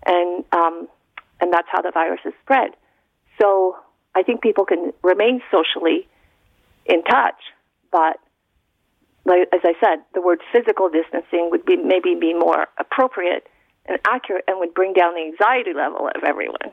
and 0.06 0.44
um, 0.52 0.88
and 1.40 1.52
that's 1.52 1.68
how 1.70 1.82
the 1.82 1.90
virus 1.90 2.20
is 2.24 2.32
spread. 2.42 2.70
So 3.40 3.76
I 4.14 4.22
think 4.22 4.40
people 4.40 4.64
can 4.64 4.92
remain 5.02 5.40
socially 5.50 6.06
in 6.86 7.02
touch, 7.02 7.40
but 7.90 8.18
like, 9.24 9.48
as 9.52 9.60
I 9.64 9.72
said, 9.80 10.04
the 10.12 10.20
word 10.20 10.40
physical 10.52 10.90
distancing 10.90 11.48
would 11.50 11.64
be 11.64 11.76
maybe 11.76 12.14
be 12.14 12.34
more 12.34 12.68
appropriate 12.78 13.46
and 13.86 13.98
accurate, 14.06 14.44
and 14.48 14.58
would 14.60 14.72
bring 14.72 14.94
down 14.94 15.14
the 15.14 15.20
anxiety 15.20 15.74
level 15.74 16.08
of 16.14 16.24
everyone. 16.24 16.72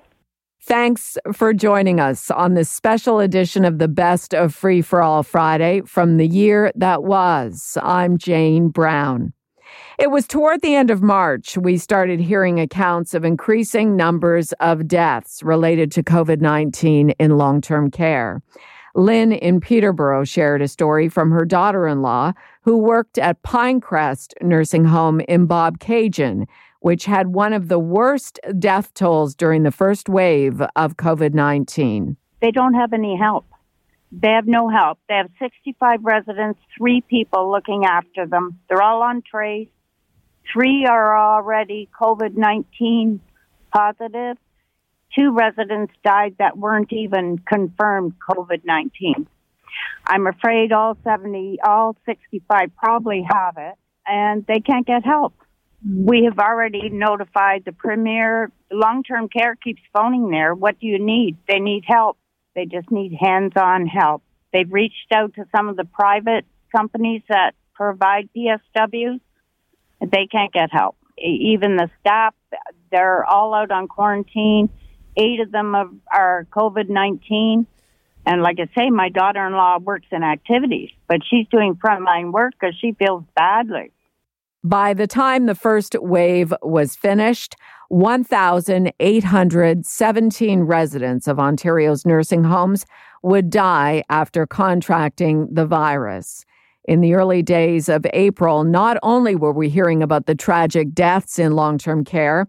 Thanks 0.64 1.18
for 1.34 1.56
joining 1.56 2.00
us 2.00 2.30
on 2.30 2.54
this 2.54 2.70
special 2.70 3.20
edition 3.20 3.66
of 3.66 3.80
the 3.80 3.88
Best 3.88 4.36
of 4.36 4.54
Free 4.54 4.84
for 4.84 5.02
All 5.02 5.24
Friday 5.24 5.82
from 5.88 6.18
the 6.18 6.28
year 6.28 6.72
that 6.76 7.02
was. 7.02 7.80
I'm 7.82 8.20
Jane 8.20 8.70
Brown. 8.70 9.34
It 9.98 10.12
was 10.12 10.28
toward 10.28 10.62
the 10.62 10.76
end 10.76 10.92
of 10.92 11.02
March 11.02 11.58
we 11.58 11.80
started 11.80 12.20
hearing 12.20 12.60
accounts 12.60 13.16
of 13.16 13.26
increasing 13.26 13.96
numbers 13.96 14.54
of 14.60 14.88
deaths 14.88 15.42
related 15.42 15.92
to 15.94 16.04
COVID 16.04 16.42
19 16.42 17.10
in 17.10 17.38
long 17.38 17.60
term 17.60 17.90
care. 17.90 18.44
Lynn 18.94 19.32
in 19.32 19.62
Peterborough 19.62 20.26
shared 20.26 20.62
a 20.62 20.68
story 20.68 21.10
from 21.10 21.32
her 21.32 21.46
daughter 21.46 21.88
in 21.88 22.04
law 22.04 22.34
who 22.62 22.78
worked 22.78 23.18
at 23.18 23.42
Pinecrest 23.42 24.34
Nursing 24.44 24.86
Home 24.86 25.22
in 25.22 25.48
Bobcaygeon 25.48 26.46
which 26.82 27.06
had 27.06 27.28
one 27.28 27.54
of 27.54 27.70
the 27.70 27.80
worst 27.80 28.40
death 28.60 28.94
tolls 28.94 29.34
during 29.34 29.64
the 29.64 29.72
first 29.72 30.10
wave 30.10 30.62
of 30.76 30.98
COVID 30.98 31.34
19. 31.34 32.18
They 32.42 32.52
don't 32.52 32.74
have 32.74 32.92
any 32.92 33.18
help. 33.18 33.46
They 34.12 34.30
have 34.30 34.48
no 34.48 34.68
help. 34.68 35.00
They 35.08 35.16
have 35.16 35.30
65 35.40 36.04
residents, 36.04 36.60
three 36.78 37.02
people 37.02 37.50
looking 37.50 37.86
after 37.86 38.28
them. 38.28 38.60
They're 38.68 38.82
all 38.82 39.04
on 39.04 39.22
trace. 39.22 39.70
Three 40.52 40.86
are 40.86 41.18
already 41.18 41.88
COVID 42.00 42.36
19 42.36 43.22
positive. 43.74 44.38
Two 45.18 45.34
residents 45.34 45.94
died 46.04 46.36
that 46.40 46.58
weren't 46.58 46.92
even 46.92 47.38
confirmed 47.38 48.14
COVID 48.28 48.66
19. 48.66 49.28
I'm 50.08 50.28
afraid 50.28 50.72
all 50.72 50.98
70, 51.04 51.60
all 51.64 51.96
65 52.06 52.76
probably 52.76 53.26
have 53.30 53.56
it, 53.58 53.76
and 54.06 54.46
they 54.48 54.60
can't 54.60 54.86
get 54.86 55.06
help. 55.06 55.34
We 55.88 56.26
have 56.26 56.38
already 56.38 56.90
notified 56.90 57.64
the 57.66 57.72
premier. 57.72 58.52
Long 58.72 59.04
term 59.04 59.30
care 59.30 59.56
keeps 59.56 59.82
phoning 59.96 60.30
there. 60.30 60.54
What 60.54 60.80
do 60.80 60.88
you 60.88 61.04
need? 61.04 61.38
They 61.48 61.60
need 61.60 61.84
help. 61.88 62.18
They 62.56 62.66
just 62.66 62.92
need 62.92 63.18
hands 63.20 63.54
on 63.56 63.88
help. 63.88 64.24
They've 64.54 64.72
reached 64.72 65.12
out 65.14 65.34
to 65.36 65.46
some 65.56 65.70
of 65.70 65.78
the 65.78 65.86
private 65.86 66.46
companies 66.76 67.22
that 67.30 67.56
provide 67.74 68.30
PSWs. 68.36 69.20
They 70.02 70.28
can't 70.32 70.54
get 70.54 70.72
help. 70.72 70.98
Even 71.18 71.78
the 71.78 71.90
staff, 72.00 72.36
they're 72.92 73.24
all 73.26 73.54
out 73.54 73.72
on 73.72 73.88
quarantine. 73.88 74.70
Eight 75.18 75.40
of 75.40 75.52
them 75.52 76.02
are 76.12 76.48
COVID 76.52 76.90
19. 76.90 77.66
And 78.26 78.42
like 78.42 78.58
I 78.60 78.68
say, 78.78 78.90
my 78.90 79.10
daughter 79.10 79.46
in 79.48 79.54
law 79.54 79.80
works 79.80 80.08
in 80.12 80.24
activities, 80.24 80.92
but 81.08 81.22
she's 81.28 81.48
doing 81.48 81.76
frontline 81.76 82.32
work 82.32 82.54
because 82.60 82.76
she 82.80 82.94
feels 82.94 83.24
badly. 83.36 83.92
By 84.64 84.94
the 84.94 85.08
time 85.08 85.48
the 85.48 85.56
first 85.56 85.96
wave 86.00 86.54
was 86.62 86.96
finished, 86.96 87.56
1,817 87.90 90.62
residents 90.62 91.28
of 91.28 91.40
Ontario's 91.40 92.06
nursing 92.06 92.44
homes 92.44 92.86
would 93.24 93.50
die 93.50 94.04
after 94.10 94.46
contracting 94.46 95.48
the 95.52 95.66
virus. 95.66 96.46
In 96.86 97.02
the 97.02 97.16
early 97.16 97.42
days 97.42 97.90
of 97.90 98.06
April, 98.14 98.64
not 98.64 99.00
only 99.02 99.36
were 99.36 99.52
we 99.52 99.68
hearing 99.68 100.04
about 100.04 100.28
the 100.28 100.36
tragic 100.36 100.94
deaths 100.94 101.40
in 101.40 101.56
long 101.56 101.80
term 101.80 102.06
care, 102.06 102.48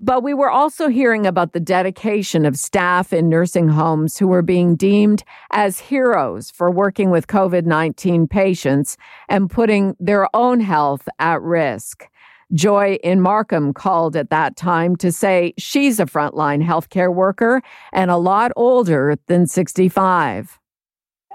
but 0.00 0.22
we 0.22 0.32
were 0.32 0.50
also 0.50 0.88
hearing 0.88 1.26
about 1.26 1.52
the 1.52 1.60
dedication 1.60 2.46
of 2.46 2.56
staff 2.56 3.12
in 3.12 3.28
nursing 3.28 3.68
homes 3.68 4.16
who 4.16 4.26
were 4.26 4.42
being 4.42 4.74
deemed 4.74 5.22
as 5.52 5.78
heroes 5.78 6.50
for 6.50 6.70
working 6.70 7.10
with 7.10 7.26
COVID 7.26 7.66
19 7.66 8.26
patients 8.26 8.96
and 9.28 9.50
putting 9.50 9.94
their 10.00 10.34
own 10.34 10.60
health 10.60 11.08
at 11.18 11.42
risk. 11.42 12.08
Joy 12.52 12.98
in 13.04 13.20
Markham 13.20 13.72
called 13.72 14.16
at 14.16 14.30
that 14.30 14.56
time 14.56 14.96
to 14.96 15.12
say 15.12 15.54
she's 15.56 16.00
a 16.00 16.06
frontline 16.06 16.64
healthcare 16.64 17.14
worker 17.14 17.62
and 17.92 18.10
a 18.10 18.16
lot 18.16 18.50
older 18.56 19.16
than 19.26 19.46
65. 19.46 20.58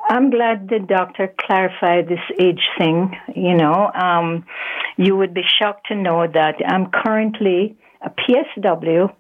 I'm 0.09 0.29
glad 0.29 0.69
the 0.69 0.79
doctor 0.79 1.33
clarified 1.39 2.09
this 2.09 2.19
age 2.39 2.61
thing. 2.77 3.15
You 3.35 3.55
know, 3.55 3.91
um, 3.93 4.45
you 4.97 5.15
would 5.15 5.33
be 5.33 5.43
shocked 5.43 5.87
to 5.87 5.95
know 5.95 6.27
that 6.27 6.55
I'm 6.67 6.91
currently 6.91 7.77
a 8.05 8.11
PSW. 8.11 9.13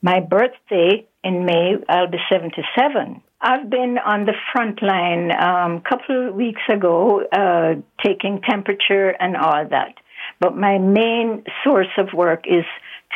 My 0.00 0.20
birthday 0.20 1.06
in 1.22 1.44
May, 1.44 1.74
I'll 1.88 2.10
be 2.10 2.18
77. 2.30 3.22
I've 3.40 3.68
been 3.70 3.98
on 4.04 4.24
the 4.24 4.34
front 4.52 4.82
line 4.82 5.30
a 5.30 5.46
um, 5.46 5.82
couple 5.82 6.28
of 6.28 6.34
weeks 6.34 6.62
ago, 6.72 7.22
uh, 7.32 7.74
taking 8.04 8.40
temperature 8.48 9.10
and 9.10 9.36
all 9.36 9.66
that. 9.68 9.94
But 10.40 10.56
my 10.56 10.78
main 10.78 11.44
source 11.64 11.92
of 11.98 12.08
work 12.14 12.44
is 12.46 12.64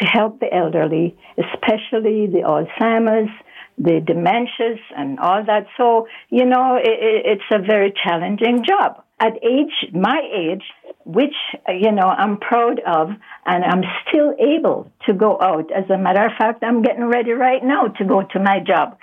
to 0.00 0.06
help 0.06 0.40
the 0.40 0.52
elderly, 0.52 1.16
especially 1.38 2.26
the 2.26 2.42
Alzheimer's, 2.44 3.30
the 3.78 4.00
dementias, 4.00 4.80
and 4.96 5.18
all 5.18 5.44
that. 5.44 5.66
So, 5.76 6.08
you 6.28 6.44
know, 6.44 6.76
it, 6.76 7.32
it's 7.40 7.50
a 7.52 7.58
very 7.58 7.92
challenging 8.04 8.64
job 8.64 9.02
at 9.20 9.32
age, 9.42 9.92
my 9.94 10.20
age, 10.34 10.64
which, 11.06 11.34
you 11.68 11.92
know, 11.92 12.08
I'm 12.08 12.38
proud 12.38 12.80
of, 12.80 13.10
and 13.46 13.64
I'm 13.64 13.82
still 14.08 14.34
able 14.38 14.90
to 15.06 15.14
go 15.14 15.38
out. 15.40 15.70
As 15.70 15.88
a 15.88 15.96
matter 15.96 16.26
of 16.26 16.32
fact, 16.36 16.64
I'm 16.64 16.82
getting 16.82 17.04
ready 17.04 17.30
right 17.30 17.62
now 17.62 17.86
to 17.86 18.04
go 18.04 18.22
to 18.22 18.40
my 18.40 18.58
job. 18.58 18.98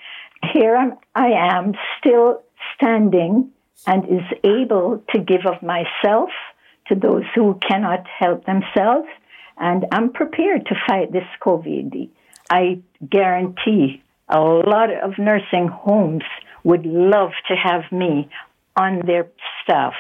Here 0.54 0.76
I'm, 0.76 0.98
I 1.16 1.30
am 1.32 1.74
still 1.98 2.44
standing 2.76 3.52
and 3.88 4.04
is 4.06 4.38
able 4.44 5.02
to 5.14 5.20
give 5.20 5.46
of 5.46 5.64
myself 5.64 6.30
to 6.88 6.96
those 6.96 7.24
who 7.34 7.58
cannot 7.68 8.06
help 8.08 8.46
themselves. 8.46 9.08
And 9.58 9.86
I'm 9.94 10.12
prepared 10.12 10.66
to 10.66 10.76
fight 10.86 11.14
this 11.14 11.28
COVID. 11.42 12.10
I 12.50 12.82
guarantee 13.10 14.04
a 14.28 14.40
lot 14.42 14.90
of 14.92 15.18
nursing 15.18 15.70
homes 15.70 16.24
would 16.66 16.86
love 16.86 17.32
to 17.48 17.56
have 17.56 17.84
me 17.92 18.30
on 18.76 19.06
their 19.06 19.28
stuff. 19.64 19.94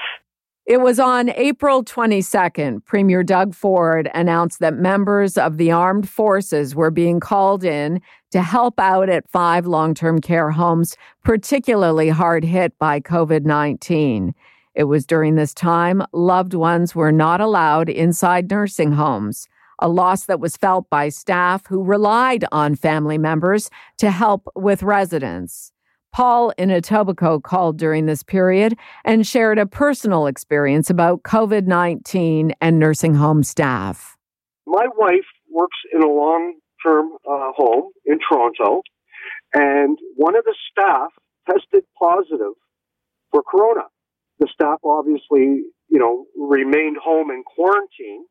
It 0.65 0.79
was 0.79 0.97
on 0.97 1.27
April 1.31 1.83
22nd, 1.83 2.85
Premier 2.85 3.21
Doug 3.21 3.53
Ford 3.53 4.09
announced 4.13 4.59
that 4.59 4.75
members 4.75 5.37
of 5.37 5.57
the 5.57 5.71
armed 5.71 6.07
forces 6.07 6.73
were 6.73 6.89
being 6.89 7.19
called 7.19 7.65
in 7.65 7.99
to 8.31 8.41
help 8.41 8.79
out 8.79 9.09
at 9.09 9.29
five 9.29 9.65
long 9.65 9.93
term 9.93 10.21
care 10.21 10.51
homes, 10.51 10.95
particularly 11.21 12.07
hard 12.07 12.45
hit 12.45 12.79
by 12.79 13.01
COVID 13.01 13.43
19. 13.43 14.33
It 14.73 14.85
was 14.85 15.05
during 15.05 15.35
this 15.35 15.53
time 15.53 16.01
loved 16.13 16.53
ones 16.53 16.95
were 16.95 17.11
not 17.11 17.41
allowed 17.41 17.89
inside 17.89 18.49
nursing 18.49 18.93
homes, 18.93 19.49
a 19.79 19.89
loss 19.89 20.27
that 20.27 20.39
was 20.39 20.55
felt 20.55 20.89
by 20.89 21.09
staff 21.09 21.65
who 21.67 21.83
relied 21.83 22.45
on 22.53 22.75
family 22.75 23.17
members 23.17 23.69
to 23.97 24.11
help 24.11 24.47
with 24.55 24.81
residents. 24.81 25.72
Paul 26.13 26.53
in 26.59 26.69
Etobicoke 26.69 27.43
called 27.43 27.77
during 27.77 28.05
this 28.05 28.21
period 28.21 28.77
and 29.03 29.25
shared 29.27 29.57
a 29.57 29.65
personal 29.65 30.27
experience 30.27 30.89
about 30.89 31.23
COVID 31.23 31.65
19 31.65 32.53
and 32.61 32.79
nursing 32.79 33.15
home 33.15 33.43
staff. 33.43 34.15
My 34.67 34.85
wife 34.95 35.25
works 35.51 35.77
in 35.91 36.03
a 36.03 36.07
long 36.07 36.59
term 36.85 37.13
uh, 37.27 37.51
home 37.55 37.91
in 38.05 38.19
Toronto, 38.19 38.83
and 39.53 39.97
one 40.15 40.35
of 40.35 40.43
the 40.45 40.55
staff 40.71 41.09
tested 41.49 41.83
positive 41.99 42.53
for 43.31 43.41
corona. 43.41 43.83
The 44.39 44.47
staff 44.53 44.79
obviously, 44.83 45.63
you 45.89 45.99
know, 45.99 46.25
remained 46.37 46.97
home 47.03 47.31
in 47.31 47.43
quarantine, 47.43 48.25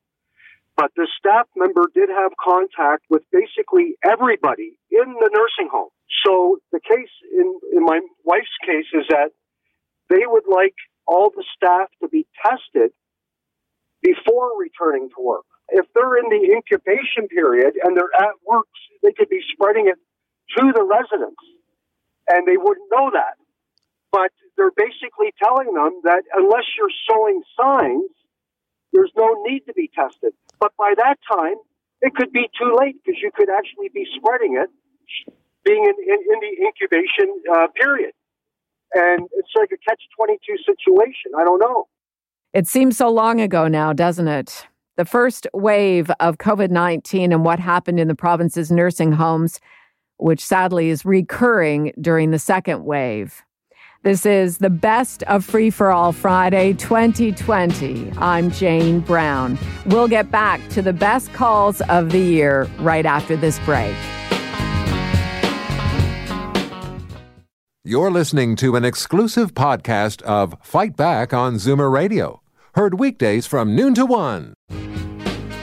but 0.76 0.90
the 0.96 1.06
staff 1.18 1.46
member 1.56 1.90
did 1.94 2.08
have 2.08 2.32
contact 2.42 3.04
with 3.10 3.22
basically 3.30 3.96
everybody 4.04 4.78
in 4.90 5.14
the 5.20 5.30
nursing 5.32 5.68
home. 5.70 5.90
So 6.24 6.58
the 6.72 6.80
case 6.80 7.12
in, 7.32 7.58
in 7.72 7.84
my 7.84 8.00
wife's 8.24 8.56
case 8.64 8.86
is 8.92 9.04
that 9.10 9.30
they 10.08 10.24
would 10.26 10.44
like 10.48 10.74
all 11.06 11.30
the 11.34 11.44
staff 11.56 11.88
to 12.00 12.08
be 12.08 12.26
tested 12.42 12.92
before 14.02 14.58
returning 14.58 15.08
to 15.16 15.22
work. 15.22 15.44
If 15.68 15.86
they're 15.94 16.18
in 16.18 16.28
the 16.28 16.52
incubation 16.52 17.28
period 17.28 17.74
and 17.82 17.96
they're 17.96 18.14
at 18.18 18.34
work, 18.46 18.66
they 19.02 19.12
could 19.12 19.28
be 19.28 19.40
spreading 19.52 19.88
it 19.88 19.98
to 20.58 20.72
the 20.72 20.82
residents 20.82 21.40
and 22.28 22.46
they 22.46 22.56
wouldn't 22.56 22.90
know 22.90 23.10
that. 23.12 23.36
But 24.10 24.30
they're 24.56 24.74
basically 24.76 25.32
telling 25.42 25.72
them 25.72 26.00
that 26.04 26.22
unless 26.34 26.64
you're 26.76 26.92
showing 27.08 27.42
signs, 27.56 28.10
there's 28.92 29.12
no 29.16 29.42
need 29.46 29.60
to 29.66 29.72
be 29.72 29.90
tested. 29.94 30.32
But 30.60 30.72
by 30.78 30.94
that 30.96 31.16
time, 31.30 31.56
it 32.00 32.14
could 32.14 32.32
be 32.32 32.48
too 32.58 32.76
late 32.78 32.96
because 33.04 33.20
you 33.22 33.30
could 33.34 33.48
actually 33.48 33.88
be 33.94 34.06
spreading 34.16 34.58
it 34.60 34.70
being 35.64 35.84
in, 35.84 35.94
in, 36.04 36.18
in 36.32 36.40
the 36.40 36.66
incubation 36.66 37.42
uh, 37.54 37.68
period. 37.80 38.12
And 38.94 39.28
it's 39.32 39.48
like 39.56 39.70
a 39.72 39.78
catch 39.88 40.02
22 40.16 40.56
situation. 40.66 41.32
I 41.38 41.44
don't 41.44 41.60
know. 41.60 41.86
It 42.52 42.66
seems 42.66 42.98
so 42.98 43.08
long 43.08 43.40
ago 43.40 43.68
now, 43.68 43.92
doesn't 43.92 44.28
it? 44.28 44.66
The 44.96 45.04
first 45.06 45.46
wave 45.54 46.10
of 46.20 46.36
COVID 46.36 46.70
19 46.70 47.32
and 47.32 47.44
what 47.44 47.58
happened 47.58 47.98
in 47.98 48.08
the 48.08 48.14
province's 48.14 48.70
nursing 48.70 49.12
homes, 49.12 49.58
which 50.18 50.44
sadly 50.44 50.90
is 50.90 51.04
recurring 51.04 51.92
during 52.00 52.30
the 52.30 52.38
second 52.38 52.84
wave. 52.84 53.42
This 54.04 54.26
is 54.26 54.58
the 54.58 54.68
best 54.68 55.22
of 55.24 55.44
Free 55.44 55.70
for 55.70 55.92
All 55.92 56.10
Friday 56.10 56.72
2020. 56.72 58.12
I'm 58.18 58.50
Jane 58.50 58.98
Brown. 58.98 59.56
We'll 59.86 60.08
get 60.08 60.28
back 60.28 60.60
to 60.70 60.82
the 60.82 60.92
best 60.92 61.32
calls 61.34 61.80
of 61.82 62.10
the 62.10 62.18
year 62.18 62.64
right 62.80 63.06
after 63.06 63.36
this 63.36 63.60
break. 63.60 63.94
You're 67.84 68.10
listening 68.10 68.56
to 68.56 68.74
an 68.74 68.84
exclusive 68.84 69.54
podcast 69.54 70.20
of 70.22 70.56
Fight 70.62 70.96
Back 70.96 71.32
on 71.32 71.54
Zoomer 71.54 71.92
Radio, 71.92 72.42
heard 72.74 72.98
weekdays 72.98 73.46
from 73.46 73.76
noon 73.76 73.94
to 73.94 74.04
one. 74.04 74.54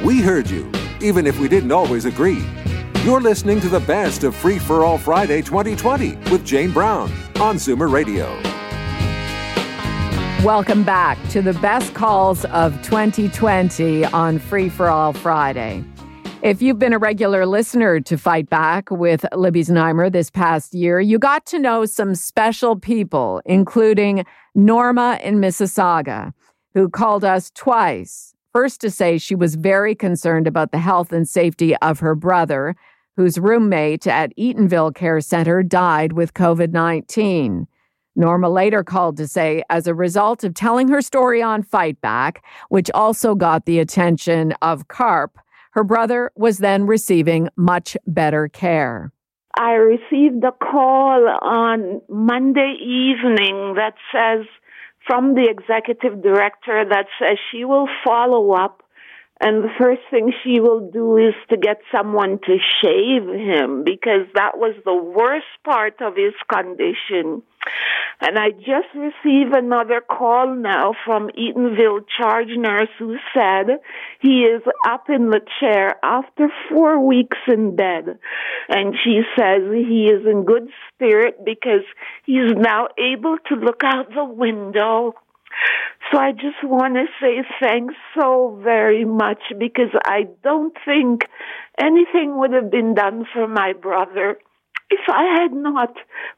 We 0.01 0.21
heard 0.21 0.49
you, 0.49 0.71
even 1.01 1.27
if 1.27 1.37
we 1.39 1.49
didn't 1.49 1.73
always 1.73 2.05
agree. 2.05 2.45
You're 3.05 3.21
listening 3.21 3.61
to 3.61 3.69
the 3.69 3.79
best 3.79 4.25
of 4.25 4.35
Free 4.35 4.59
for 4.59 4.83
All 4.83 4.97
Friday 4.97 5.41
2020 5.41 6.15
with 6.31 6.45
Jane 6.45 6.71
Brown 6.71 7.09
on 7.39 7.55
Zoomer 7.55 7.89
Radio. 7.89 8.27
Welcome 10.45 10.83
back 10.83 11.17
to 11.29 11.41
the 11.41 11.53
best 11.61 11.93
calls 11.93 12.43
of 12.45 12.73
2020 12.81 14.03
on 14.03 14.37
Free 14.37 14.67
for 14.67 14.89
All 14.89 15.13
Friday. 15.13 15.81
If 16.41 16.61
you've 16.61 16.77
been 16.77 16.91
a 16.91 16.97
regular 16.97 17.45
listener 17.45 18.01
to 18.01 18.17
Fight 18.17 18.49
Back 18.49 18.91
with 18.91 19.25
Libby 19.33 19.63
Znaimer 19.63 20.11
this 20.11 20.29
past 20.29 20.73
year, 20.73 20.99
you 20.99 21.17
got 21.19 21.45
to 21.47 21.57
know 21.57 21.85
some 21.85 22.15
special 22.15 22.75
people, 22.77 23.41
including 23.45 24.25
Norma 24.55 25.19
in 25.23 25.35
Mississauga, 25.35 26.33
who 26.73 26.89
called 26.89 27.23
us 27.23 27.49
twice. 27.55 28.35
First, 28.51 28.81
to 28.81 28.89
say 28.89 29.19
she 29.19 29.35
was 29.35 29.53
very 29.55 29.93
concerned 29.93 30.47
about 30.47 30.71
the 30.71 30.79
health 30.79 31.13
and 31.13 31.29
safety 31.29 31.75
of 31.77 31.99
her 31.99 32.15
brother, 32.15 32.75
whose 33.19 33.37
roommate 33.37 34.07
at 34.07 34.33
Eatonville 34.37 34.95
Care 34.95 35.19
Center 35.19 35.61
died 35.61 36.13
with 36.13 36.33
COVID 36.33 36.71
19. 36.71 37.67
Norma 38.15 38.49
later 38.49 38.81
called 38.81 39.17
to 39.17 39.27
say, 39.27 39.61
as 39.69 39.87
a 39.87 39.93
result 39.93 40.45
of 40.45 40.53
telling 40.53 40.87
her 40.87 41.01
story 41.01 41.41
on 41.41 41.61
Fight 41.61 41.99
Back, 41.99 42.45
which 42.69 42.89
also 42.93 43.35
got 43.35 43.65
the 43.65 43.79
attention 43.79 44.53
of 44.61 44.87
CARP, 44.87 45.37
her 45.71 45.83
brother 45.83 46.31
was 46.37 46.59
then 46.59 46.85
receiving 46.87 47.49
much 47.57 47.97
better 48.07 48.47
care. 48.47 49.11
I 49.59 49.71
received 49.73 50.41
a 50.45 50.53
call 50.53 51.27
on 51.41 51.99
Monday 52.07 52.77
evening 52.81 53.73
that 53.75 53.95
says, 54.13 54.45
from 55.05 55.35
the 55.35 55.49
executive 55.49 56.23
director, 56.23 56.85
that 56.89 57.07
says 57.21 57.37
she 57.51 57.65
will 57.65 57.89
follow 58.01 58.53
up 58.53 58.81
and 59.41 59.63
the 59.63 59.69
first 59.79 60.01
thing 60.11 60.33
she 60.43 60.59
will 60.59 60.91
do 60.91 61.17
is 61.17 61.33
to 61.49 61.55
get 61.55 61.77
someone 61.91 62.39
to 62.45 62.57
shave 62.81 63.23
him 63.23 63.83
because 63.85 64.27
that 64.35 64.57
was 64.57 64.75
the 64.83 64.95
worst 64.95 65.47
part 65.63 66.01
of 66.01 66.15
his 66.17 66.33
condition. 66.51 67.41
And 68.21 68.37
I 68.37 68.51
just 68.51 68.91
received 68.93 69.55
another 69.55 70.01
call 70.01 70.53
now 70.53 70.93
from 71.05 71.29
Eatonville 71.29 72.05
charge 72.17 72.49
nurse 72.49 72.89
who 72.97 73.15
said 73.33 73.79
he 74.19 74.41
is 74.41 74.61
up 74.85 75.09
in 75.09 75.29
the 75.29 75.39
chair 75.61 75.95
after 76.03 76.49
four 76.69 77.05
weeks 77.05 77.37
in 77.47 77.77
bed. 77.77 78.19
And 78.67 78.93
she 79.03 79.21
says 79.37 79.61
he 79.71 80.09
is 80.11 80.25
in 80.25 80.43
good 80.43 80.67
spirit 80.89 81.45
because 81.45 81.85
he's 82.25 82.51
now 82.57 82.89
able 82.97 83.37
to 83.47 83.55
look 83.55 83.83
out 83.85 84.09
the 84.09 84.25
window 84.25 85.15
so 86.11 86.17
I 86.17 86.31
just 86.31 86.63
want 86.63 86.95
to 86.95 87.05
say 87.21 87.43
thanks 87.59 87.93
so 88.17 88.59
very 88.63 89.05
much 89.05 89.41
because 89.57 89.91
I 90.05 90.27
don't 90.43 90.75
think 90.85 91.21
anything 91.79 92.37
would 92.39 92.53
have 92.53 92.71
been 92.71 92.95
done 92.95 93.25
for 93.33 93.47
my 93.47 93.73
brother 93.73 94.37
if 94.89 95.01
I 95.07 95.41
had 95.41 95.53
not 95.53 95.93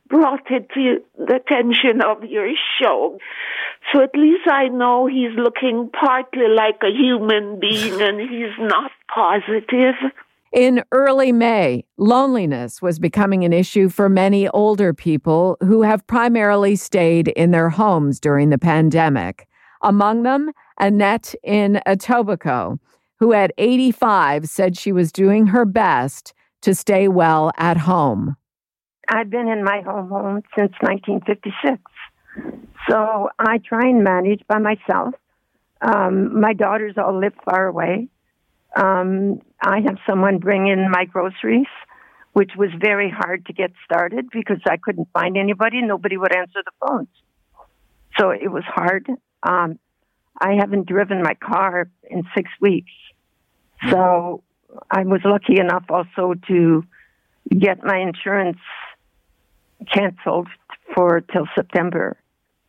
brought 0.10 0.51
it 0.51 0.68
to 0.74 0.98
the 1.18 1.36
attention 1.36 2.01
of 2.01 2.30
your 2.30 2.50
show. 2.82 3.18
So 3.92 4.01
at 4.01 4.13
least 4.13 4.48
I 4.50 4.68
know 4.68 5.08
he's 5.08 5.38
looking 5.38 5.90
partly 5.98 6.48
like 6.48 6.82
a 6.84 6.92
human 6.92 7.60
being 7.60 8.01
and 8.01 8.20
he's 8.20 8.58
not 8.60 8.92
positive. 9.13 9.96
In 10.51 10.84
early 10.92 11.32
May, 11.32 11.86
loneliness 11.98 12.82
was 12.82 13.00
becoming 13.00 13.46
an 13.46 13.54
issue 13.54 13.88
for 13.88 14.10
many 14.10 14.50
older 14.50 14.94
people 14.94 15.56
who 15.62 15.84
have 15.84 16.06
primarily 16.08 16.75
stayed 16.75 17.30
in 17.30 17.51
their 17.51 17.70
homes 17.70 18.20
during 18.20 18.50
the 18.50 18.58
pandemic. 18.58 19.48
Among 19.84 20.24
them, 20.24 20.52
Annette 20.80 21.34
in 21.44 21.80
Etobicoke, 21.88 22.80
who 23.20 23.34
at 23.34 23.52
85 23.58 24.48
said 24.48 24.78
she 24.78 24.92
was 24.92 25.12
doing 25.12 25.48
her 25.48 25.65
best 25.65 26.34
to 26.62 26.76
stay 26.76 27.08
well 27.08 27.52
at 27.58 27.78
home. 27.78 28.36
I've 29.08 29.30
been 29.30 29.48
in 29.48 29.63
my 29.63 29.82
home 29.82 30.10
home 30.10 30.41
since 30.58 30.72
1956. 30.82 31.82
So 32.89 33.30
I 33.38 33.58
try 33.58 33.89
and 33.89 34.04
manage 34.04 34.41
by 34.48 34.60
myself. 34.60 35.15
Um, 35.82 36.39
my 36.39 36.54
daughters 36.54 36.96
all 36.98 37.20
live 37.20 37.34
far 37.44 37.67
away. 37.67 38.08
Um, 38.76 39.41
I 39.62 39.82
have 39.86 39.98
someone 40.08 40.38
bring 40.38 40.67
in 40.67 40.89
my 40.89 41.06
groceries, 41.06 41.67
which 42.34 42.52
was 42.58 42.70
very 42.80 43.10
hard 43.10 43.46
to 43.48 43.54
get 43.54 43.72
started 43.84 44.30
because 44.32 44.60
I 44.65 44.78
couldn't 44.78 45.10
find 45.13 45.38
anybody. 45.38 45.82
Nobody 45.82 46.17
would 46.17 46.34
answer 46.34 46.60
the 46.63 46.88
phones. 46.88 47.10
So 48.17 48.30
it 48.30 48.52
was 48.52 48.63
hard. 48.65 49.10
Um, 49.43 49.80
I 50.39 50.54
haven't 50.54 50.88
driven 50.88 51.21
my 51.21 51.36
car 51.36 51.89
in 52.10 52.23
six 52.36 52.49
weeks. 52.60 52.91
So 53.89 54.43
I 54.89 55.04
was 55.04 55.21
lucky 55.23 55.60
enough 55.60 55.86
also 55.89 56.36
to 56.47 56.84
get 57.49 57.84
my 57.84 57.97
insurance 57.97 58.60
canceled 59.91 60.47
for 60.93 61.21
till 61.21 61.47
September. 61.56 62.17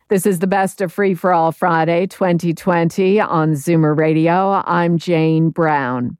This 0.09 0.25
is 0.25 0.39
the 0.39 0.47
best 0.47 0.81
of 0.81 0.91
Free 0.91 1.13
for 1.15 1.33
All 1.33 1.51
Friday 1.51 2.07
2020 2.07 3.19
on 3.19 3.53
Zoomer 3.53 3.97
Radio. 3.97 4.61
I'm 4.65 4.97
Jane 4.97 5.49
Brown. 5.49 6.17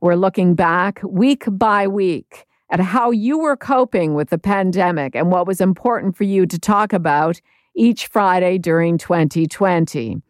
We're 0.00 0.16
looking 0.16 0.54
back 0.54 1.00
week 1.04 1.44
by 1.46 1.86
week 1.86 2.46
at 2.70 2.80
how 2.80 3.10
you 3.10 3.38
were 3.38 3.56
coping 3.56 4.14
with 4.14 4.30
the 4.30 4.38
pandemic 4.38 5.14
and 5.14 5.30
what 5.30 5.46
was 5.46 5.60
important 5.60 6.16
for 6.16 6.24
you 6.24 6.46
to 6.46 6.58
talk 6.58 6.92
about 6.92 7.40
each 7.76 8.06
Friday 8.08 8.58
during 8.58 8.98
2020. 8.98 10.22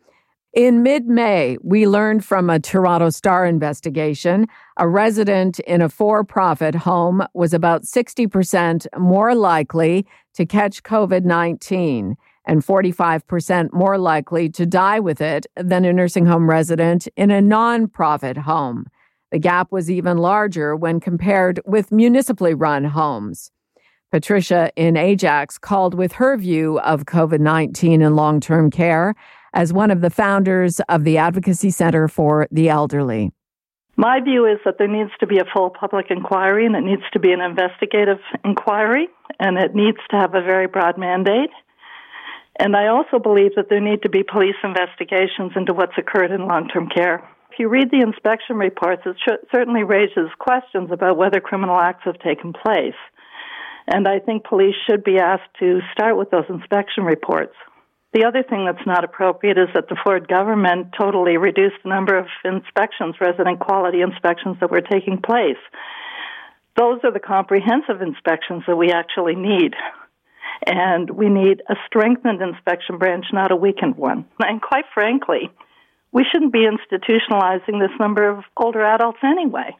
In 0.53 0.83
mid 0.83 1.07
May, 1.07 1.59
we 1.63 1.87
learned 1.87 2.25
from 2.25 2.49
a 2.49 2.59
Toronto 2.59 3.11
Star 3.11 3.45
investigation 3.45 4.47
a 4.79 4.89
resident 4.89 5.61
in 5.61 5.83
a 5.83 5.89
for 5.91 6.25
profit 6.25 6.75
home 6.75 7.23
was 7.35 7.53
about 7.53 7.83
60% 7.83 8.87
more 8.99 9.35
likely 9.35 10.07
to 10.35 10.47
catch 10.47 10.83
COVID 10.83 11.25
19 11.25 12.17
and 12.47 12.65
45% 12.65 13.73
more 13.73 13.99
likely 13.99 14.49
to 14.49 14.65
die 14.65 14.99
with 14.99 15.21
it 15.21 15.47
than 15.57 15.85
a 15.85 15.93
nursing 15.93 16.25
home 16.25 16.49
resident 16.49 17.07
in 17.17 17.31
a 17.31 17.43
nonprofit 17.43 18.39
home. 18.39 18.87
The 19.33 19.39
gap 19.39 19.73
was 19.73 19.91
even 19.91 20.19
larger 20.19 20.75
when 20.75 21.01
compared 21.01 21.61
with 21.67 21.93
municipally 21.93 22.55
run 22.55 22.85
homes. 22.85 23.51
Patricia 24.11 24.71
in 24.77 24.97
Ajax 24.97 25.59
called 25.59 25.95
with 25.95 26.13
her 26.13 26.37
view 26.37 26.79
of 26.81 27.05
COVID 27.05 27.41
19 27.41 28.03
and 28.03 28.17
long 28.17 28.41
term 28.41 28.71
care 28.71 29.15
as 29.53 29.73
one 29.73 29.91
of 29.91 30.01
the 30.01 30.11
founders 30.11 30.81
of 30.89 31.05
the 31.05 31.19
Advocacy 31.19 31.71
Center 31.71 32.09
for 32.09 32.47
the 32.51 32.69
Elderly. 32.69 33.33
My 33.97 34.21
view 34.21 34.45
is 34.45 34.59
that 34.67 34.77
there 34.79 34.89
needs 34.89 35.11
to 35.21 35.27
be 35.27 35.39
a 35.39 35.45
full 35.55 35.71
public 35.71 36.07
inquiry 36.11 36.67
and 36.67 36.77
it 36.77 36.83
needs 36.83 37.03
to 37.15 37.19
be 37.19 37.33
an 37.33 37.41
investigative 37.41 38.21
inquiry 38.45 39.09
and 39.41 39.57
it 39.57 39.75
needs 39.75 39.99
to 40.11 40.17
have 40.17 40.35
a 40.35 40.43
very 40.43 40.67
broad 40.67 40.99
mandate. 40.99 41.51
And 42.59 42.77
I 42.77 42.89
also 42.89 43.19
believe 43.19 43.55
that 43.57 43.69
there 43.71 43.81
need 43.81 44.03
to 44.03 44.11
be 44.11 44.23
police 44.23 44.57
investigations 44.63 45.53
into 45.57 45.73
what's 45.73 45.97
occurred 45.99 46.31
in 46.31 46.47
long 46.47 46.69
term 46.69 46.89
care. 46.89 47.27
If 47.51 47.59
you 47.59 47.69
read 47.69 47.91
the 47.91 48.03
inspection 48.03 48.57
reports, 48.57 49.03
it 49.07 49.17
certainly 49.51 49.83
raises 49.83 50.29
questions 50.39 50.91
about 50.93 51.17
whether 51.17 51.41
criminal 51.41 51.79
acts 51.79 52.05
have 52.05 52.19
taken 52.19 52.53
place. 52.53 52.97
And 53.87 54.09
I 54.09 54.19
think 54.19 54.45
police 54.45 54.75
should 54.89 55.05
be 55.05 55.19
asked 55.19 55.55
to 55.61 55.81
start 55.93 56.17
with 56.17 56.31
those 56.31 56.47
inspection 56.49 57.05
reports. 57.05 57.55
The 58.13 58.25
other 58.25 58.43
thing 58.43 58.65
that's 58.65 58.87
not 58.87 59.05
appropriate 59.05 59.59
is 59.59 59.69
that 59.75 59.89
the 59.89 59.97
Ford 60.03 60.27
government 60.27 60.95
totally 60.99 61.37
reduced 61.37 61.77
the 61.83 61.91
number 61.91 62.17
of 62.17 62.27
inspections, 62.45 63.17
resident 63.21 63.61
quality 63.61 64.01
inspections 64.01 64.57
that 64.61 64.71
were 64.71 64.81
taking 64.81 65.21
place. 65.21 65.61
Those 66.77 67.01
are 67.05 67.13
the 67.13 67.21
comprehensive 67.21 68.03
inspections 68.03 68.65
that 68.67 68.77
we 68.77 68.91
actually 68.91 69.35
need. 69.35 69.75
And 70.67 71.11
we 71.11 71.29
need 71.29 71.63
a 71.69 71.75
strengthened 71.87 72.41
inspection 72.41 72.99
branch, 72.99 73.27
not 73.33 73.53
a 73.53 73.57
weakened 73.57 73.97
one. 73.97 74.25
And 74.39 74.63
quite 74.63 74.87
frankly, 74.95 75.51
we 76.13 76.25
shouldn't 76.33 76.53
be 76.53 76.67
institutionalizing 76.67 77.81
this 77.81 77.97
number 78.01 78.29
of 78.29 78.45
older 78.57 78.83
adults 78.83 79.19
anyway. 79.23 79.77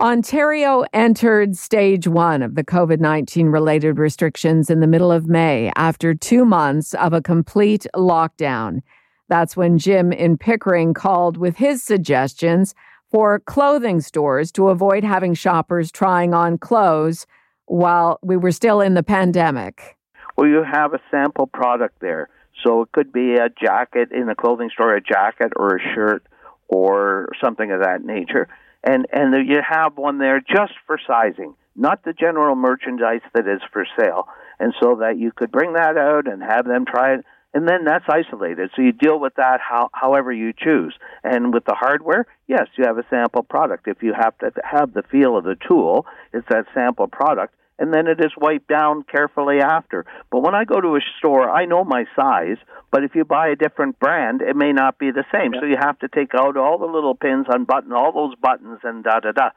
Ontario 0.00 0.84
entered 0.92 1.56
stage 1.56 2.06
one 2.06 2.40
of 2.40 2.54
the 2.54 2.62
COVID 2.62 3.00
19 3.00 3.48
related 3.48 3.98
restrictions 3.98 4.70
in 4.70 4.78
the 4.78 4.86
middle 4.86 5.10
of 5.10 5.26
May 5.26 5.72
after 5.74 6.14
two 6.14 6.44
months 6.44 6.94
of 6.94 7.12
a 7.12 7.20
complete 7.20 7.84
lockdown. 7.96 8.82
That's 9.28 9.56
when 9.56 9.76
Jim 9.76 10.12
in 10.12 10.38
Pickering 10.38 10.94
called 10.94 11.36
with 11.36 11.56
his 11.56 11.82
suggestions 11.82 12.76
for 13.10 13.40
clothing 13.40 14.00
stores 14.00 14.52
to 14.52 14.68
avoid 14.68 15.02
having 15.02 15.34
shoppers 15.34 15.90
trying 15.90 16.32
on 16.32 16.58
clothes 16.58 17.26
while 17.66 18.20
we 18.22 18.36
were 18.36 18.52
still 18.52 18.80
in 18.80 18.94
the 18.94 19.02
pandemic. 19.02 19.96
Well, 20.36 20.46
you 20.46 20.62
have 20.62 20.94
a 20.94 21.00
sample 21.10 21.48
product 21.48 21.96
there. 22.00 22.28
So 22.64 22.82
it 22.82 22.92
could 22.92 23.12
be 23.12 23.34
a 23.34 23.48
jacket 23.48 24.12
in 24.12 24.28
a 24.28 24.36
clothing 24.36 24.70
store, 24.72 24.94
a 24.94 25.02
jacket 25.02 25.52
or 25.56 25.74
a 25.74 25.80
shirt 25.92 26.24
or 26.68 27.30
something 27.42 27.72
of 27.72 27.80
that 27.80 28.04
nature. 28.04 28.46
And 28.84 29.06
and 29.12 29.48
you 29.48 29.60
have 29.68 29.96
one 29.96 30.18
there 30.18 30.40
just 30.40 30.72
for 30.86 30.98
sizing, 31.06 31.54
not 31.74 32.04
the 32.04 32.12
general 32.12 32.54
merchandise 32.54 33.22
that 33.34 33.46
is 33.48 33.60
for 33.72 33.86
sale. 33.98 34.28
and 34.60 34.74
so 34.80 34.96
that 34.96 35.18
you 35.18 35.30
could 35.30 35.52
bring 35.52 35.74
that 35.74 35.96
out 35.96 36.26
and 36.26 36.42
have 36.42 36.66
them 36.66 36.84
try 36.84 37.14
it 37.14 37.24
and 37.54 37.66
then 37.66 37.84
that's 37.84 38.04
isolated. 38.08 38.70
So 38.76 38.82
you 38.82 38.92
deal 38.92 39.18
with 39.18 39.34
that 39.36 39.60
how, 39.66 39.88
however 39.92 40.32
you 40.32 40.52
choose. 40.52 40.94
And 41.24 41.52
with 41.52 41.64
the 41.64 41.74
hardware, 41.74 42.26
yes, 42.46 42.66
you 42.76 42.84
have 42.86 42.98
a 42.98 43.06
sample 43.08 43.42
product. 43.42 43.88
If 43.88 44.02
you 44.02 44.12
have 44.12 44.36
to 44.38 44.52
have 44.62 44.92
the 44.92 45.02
feel 45.02 45.36
of 45.36 45.44
the 45.44 45.56
tool, 45.66 46.06
it's 46.32 46.46
that 46.50 46.66
sample 46.74 47.08
product, 47.08 47.54
and 47.78 47.92
then 47.92 48.06
it 48.06 48.20
is 48.20 48.32
wiped 48.36 48.68
down 48.68 49.04
carefully 49.04 49.60
after. 49.60 50.04
But 50.30 50.40
when 50.40 50.54
I 50.54 50.64
go 50.64 50.80
to 50.80 50.96
a 50.96 51.00
store, 51.18 51.48
I 51.50 51.64
know 51.64 51.84
my 51.84 52.04
size, 52.16 52.56
but 52.90 53.04
if 53.04 53.14
you 53.14 53.24
buy 53.24 53.48
a 53.48 53.56
different 53.56 53.98
brand, 53.98 54.42
it 54.42 54.56
may 54.56 54.72
not 54.72 54.98
be 54.98 55.10
the 55.10 55.24
same. 55.32 55.54
Yeah. 55.54 55.60
So 55.60 55.66
you 55.66 55.76
have 55.78 55.98
to 56.00 56.08
take 56.08 56.34
out 56.34 56.56
all 56.56 56.78
the 56.78 56.86
little 56.86 57.14
pins, 57.14 57.46
unbutton 57.48 57.92
all 57.92 58.12
those 58.12 58.34
buttons, 58.36 58.80
and 58.82 59.04
da 59.04 59.20
da 59.20 59.32
da. 59.32 59.50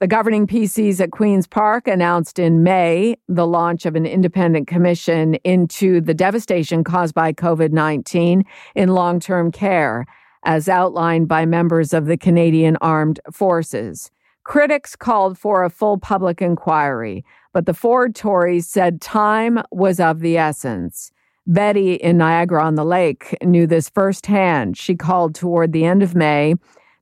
The 0.00 0.06
governing 0.06 0.46
PCs 0.46 1.00
at 1.00 1.10
Queen's 1.10 1.48
Park 1.48 1.88
announced 1.88 2.38
in 2.38 2.62
May 2.62 3.16
the 3.26 3.48
launch 3.48 3.84
of 3.84 3.96
an 3.96 4.06
independent 4.06 4.68
commission 4.68 5.34
into 5.42 6.00
the 6.00 6.14
devastation 6.14 6.84
caused 6.84 7.14
by 7.14 7.32
COVID 7.32 7.72
19 7.72 8.44
in 8.76 8.88
long 8.90 9.18
term 9.18 9.50
care, 9.50 10.06
as 10.44 10.68
outlined 10.68 11.26
by 11.26 11.46
members 11.46 11.92
of 11.92 12.06
the 12.06 12.16
Canadian 12.16 12.76
Armed 12.80 13.18
Forces. 13.32 14.12
Critics 14.44 14.94
called 14.94 15.36
for 15.36 15.64
a 15.64 15.68
full 15.68 15.98
public 15.98 16.40
inquiry, 16.40 17.24
but 17.52 17.66
the 17.66 17.74
Ford 17.74 18.14
Tories 18.14 18.68
said 18.68 19.00
time 19.00 19.60
was 19.70 20.00
of 20.00 20.20
the 20.20 20.36
essence. 20.36 21.12
Betty 21.46 21.94
in 21.94 22.18
Niagara 22.18 22.62
on 22.64 22.74
the 22.74 22.84
Lake 22.84 23.36
knew 23.42 23.66
this 23.66 23.88
firsthand. 23.88 24.76
She 24.76 24.94
called 24.94 25.34
toward 25.34 25.72
the 25.72 25.84
end 25.84 26.02
of 26.02 26.14
May 26.14 26.54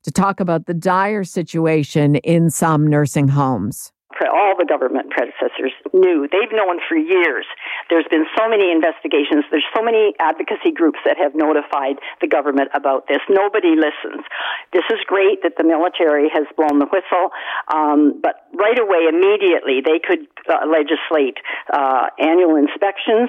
to 0.04 0.10
talk 0.12 0.38
about 0.38 0.66
the 0.66 0.74
dire 0.74 1.24
situation 1.24 2.14
in 2.16 2.50
some 2.50 2.86
nursing 2.86 3.28
homes 3.28 3.92
all 4.24 4.56
the 4.56 4.64
government 4.64 5.12
predecessors 5.12 5.76
knew. 5.92 6.24
They've 6.32 6.52
known 6.52 6.80
for 6.88 6.96
years. 6.96 7.44
There's 7.92 8.08
been 8.08 8.24
so 8.32 8.48
many 8.48 8.72
investigations. 8.72 9.44
There's 9.52 9.68
so 9.76 9.84
many 9.84 10.16
advocacy 10.16 10.72
groups 10.72 10.98
that 11.04 11.20
have 11.20 11.36
notified 11.36 12.00
the 12.24 12.28
government 12.28 12.72
about 12.72 13.08
this. 13.08 13.20
Nobody 13.28 13.76
listens. 13.76 14.24
This 14.72 14.88
is 14.88 15.04
great 15.04 15.44
that 15.44 15.60
the 15.60 15.64
military 15.64 16.32
has 16.32 16.48
blown 16.56 16.80
the 16.80 16.88
whistle, 16.88 17.36
um, 17.68 18.16
but 18.22 18.48
right 18.56 18.78
away, 18.78 19.04
immediately, 19.12 19.84
they 19.84 20.00
could 20.00 20.24
uh, 20.48 20.64
legislate 20.64 21.36
uh, 21.68 22.08
annual 22.18 22.56
inspections. 22.56 23.28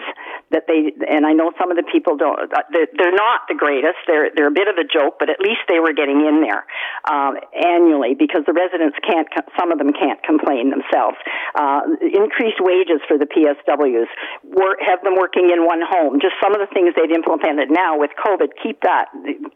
That 0.51 0.63
they 0.67 0.95
and 1.09 1.25
I 1.25 1.33
know 1.33 1.51
some 1.59 1.71
of 1.71 1.77
the 1.77 1.83
people 1.83 2.15
don't. 2.15 2.39
Uh, 2.39 2.63
they're, 2.71 2.87
they're 2.95 3.15
not 3.15 3.49
the 3.49 3.55
greatest. 3.55 3.99
They're 4.07 4.31
they're 4.31 4.47
a 4.47 4.55
bit 4.55 4.71
of 4.71 4.79
a 4.79 4.87
joke, 4.87 5.19
but 5.19 5.29
at 5.29 5.39
least 5.43 5.67
they 5.67 5.79
were 5.79 5.91
getting 5.91 6.23
in 6.23 6.39
there 6.39 6.63
um, 7.09 7.35
annually 7.51 8.15
because 8.15 8.47
the 8.47 8.53
residents 8.53 8.95
can't. 9.03 9.27
Some 9.59 9.71
of 9.71 9.77
them 9.77 9.91
can't 9.91 10.21
complain 10.23 10.71
themselves. 10.77 11.17
Uh, 11.57 11.81
increased 12.01 12.61
wages 12.61 13.01
for 13.07 13.17
the 13.17 13.25
PSWs, 13.25 14.09
work, 14.45 14.77
have 14.85 15.01
them 15.01 15.17
working 15.17 15.49
in 15.49 15.65
one 15.65 15.81
home. 15.81 16.21
Just 16.21 16.37
some 16.41 16.53
of 16.53 16.61
the 16.61 16.69
things 16.73 16.93
they've 16.93 17.11
implemented 17.11 17.69
now 17.73 17.97
with 17.97 18.11
COVID, 18.13 18.53
keep 18.61 18.81
that. 18.81 19.09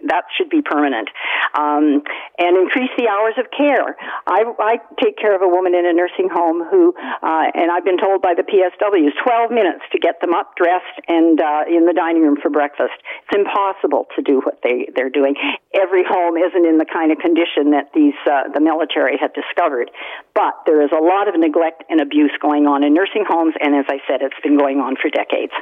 That 0.09 0.25
should 0.37 0.49
be 0.49 0.61
permanent. 0.61 1.09
Um, 1.53 2.01
and 2.39 2.57
increase 2.57 2.91
the 2.97 3.07
hours 3.07 3.35
of 3.37 3.45
care. 3.53 3.95
I, 4.25 4.43
I 4.59 4.73
take 5.01 5.17
care 5.17 5.35
of 5.35 5.41
a 5.41 5.47
woman 5.47 5.75
in 5.75 5.85
a 5.85 5.93
nursing 5.93 6.29
home 6.31 6.63
who, 6.65 6.93
uh, 6.97 7.45
and 7.53 7.69
I've 7.69 7.85
been 7.85 7.99
told 7.99 8.21
by 8.21 8.33
the 8.33 8.43
PSWs, 8.43 9.13
12 9.21 9.51
minutes 9.51 9.83
to 9.91 9.99
get 9.99 10.21
them 10.21 10.33
up, 10.33 10.55
dressed, 10.55 10.97
and 11.07 11.39
uh, 11.39 11.63
in 11.67 11.85
the 11.85 11.93
dining 11.93 12.23
room 12.23 12.37
for 12.41 12.49
breakfast. 12.49 12.95
It's 13.27 13.37
impossible 13.37 14.07
to 14.15 14.21
do 14.21 14.41
what 14.41 14.59
they, 14.63 14.87
they're 14.95 15.13
doing. 15.13 15.35
Every 15.73 16.03
home 16.03 16.37
isn't 16.37 16.65
in 16.65 16.77
the 16.77 16.85
kind 16.85 17.11
of 17.11 17.19
condition 17.19 17.71
that 17.71 17.91
these, 17.93 18.17
uh, 18.25 18.49
the 18.53 18.61
military 18.61 19.17
had 19.17 19.33
discovered. 19.33 19.91
But 20.33 20.65
there 20.65 20.81
is 20.81 20.91
a 20.91 21.01
lot 21.11 21.27
of 21.27 21.39
neglect 21.39 21.83
and 21.89 22.01
abuse 22.01 22.31
going 22.41 22.65
on 22.67 22.83
in 22.83 22.93
nursing 22.93 23.25
homes, 23.27 23.53
and 23.61 23.75
as 23.75 23.85
I 23.89 23.99
said, 24.07 24.21
it's 24.21 24.39
been 24.41 24.57
going 24.57 24.79
on 24.79 24.95
for 25.01 25.09
decades. 25.09 25.53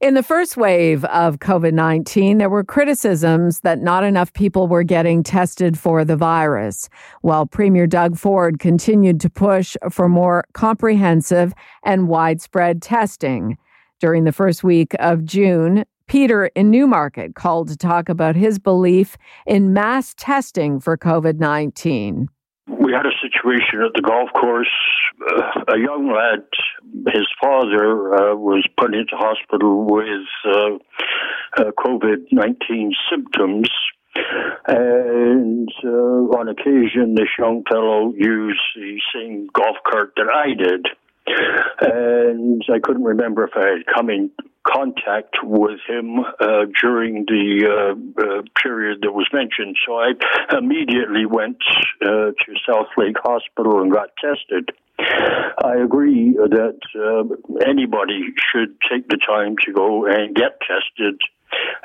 In 0.00 0.14
the 0.14 0.22
first 0.22 0.56
wave 0.56 1.04
of 1.06 1.38
COVID 1.38 1.72
19, 1.72 2.38
there 2.38 2.50
were 2.50 2.64
criticisms 2.64 3.60
that 3.60 3.80
not 3.80 4.04
enough 4.04 4.32
people 4.32 4.66
were 4.66 4.82
getting 4.82 5.22
tested 5.22 5.78
for 5.78 6.04
the 6.04 6.16
virus, 6.16 6.88
while 7.22 7.46
Premier 7.46 7.86
Doug 7.86 8.18
Ford 8.18 8.58
continued 8.58 9.20
to 9.20 9.30
push 9.30 9.76
for 9.90 10.08
more 10.08 10.44
comprehensive 10.52 11.54
and 11.84 12.08
widespread 12.08 12.82
testing. 12.82 13.56
During 14.00 14.24
the 14.24 14.32
first 14.32 14.64
week 14.64 14.94
of 14.98 15.24
June, 15.24 15.84
Peter 16.06 16.46
in 16.54 16.70
Newmarket 16.70 17.34
called 17.34 17.68
to 17.68 17.76
talk 17.76 18.08
about 18.08 18.36
his 18.36 18.58
belief 18.58 19.16
in 19.46 19.72
mass 19.72 20.12
testing 20.18 20.80
for 20.80 20.98
COVID 20.98 21.38
19 21.38 22.28
we 22.28 22.28
had 22.94 23.06
a 23.06 23.16
situation 23.20 23.82
at 23.82 23.92
the 23.94 24.02
golf 24.02 24.30
course. 24.32 24.70
Uh, 25.20 25.74
a 25.74 25.78
young 25.78 26.12
lad, 26.14 26.46
his 27.12 27.26
father 27.42 28.14
uh, 28.14 28.36
was 28.36 28.66
put 28.78 28.94
into 28.94 29.16
hospital 29.16 29.84
with 29.84 30.28
uh, 30.46 30.78
uh 31.58 31.70
COVID 31.78 32.26
19 32.32 32.92
symptoms. 33.10 33.68
And 34.66 35.68
uh, 35.84 36.38
on 36.38 36.48
occasion, 36.48 37.14
this 37.16 37.28
young 37.38 37.64
fellow 37.68 38.12
used 38.16 38.60
the 38.76 39.00
same 39.12 39.48
golf 39.52 39.76
cart 39.90 40.12
that 40.16 40.28
I 40.32 40.54
did. 40.54 40.86
And 41.26 42.62
I 42.72 42.78
couldn't 42.80 43.04
remember 43.04 43.44
if 43.44 43.52
I 43.56 43.68
had 43.68 43.94
come 43.94 44.10
in 44.10 44.30
contact 44.66 45.36
with 45.42 45.80
him 45.86 46.20
uh, 46.20 46.66
during 46.80 47.24
the 47.26 47.66
uh, 47.68 48.22
uh, 48.22 48.42
period 48.62 49.00
that 49.02 49.12
was 49.12 49.28
mentioned. 49.32 49.76
So 49.86 49.94
I 49.98 50.12
immediately 50.56 51.26
went 51.26 51.58
uh, 52.02 52.32
to 52.32 52.54
Southlake 52.68 53.18
Hospital 53.22 53.82
and 53.82 53.92
got 53.92 54.10
tested. 54.16 54.70
I 54.98 55.76
agree 55.82 56.32
that 56.32 56.78
uh, 56.94 57.64
anybody 57.66 58.32
should 58.50 58.76
take 58.90 59.08
the 59.08 59.16
time 59.16 59.56
to 59.64 59.72
go 59.72 60.06
and 60.06 60.34
get 60.34 60.60
tested 60.60 61.20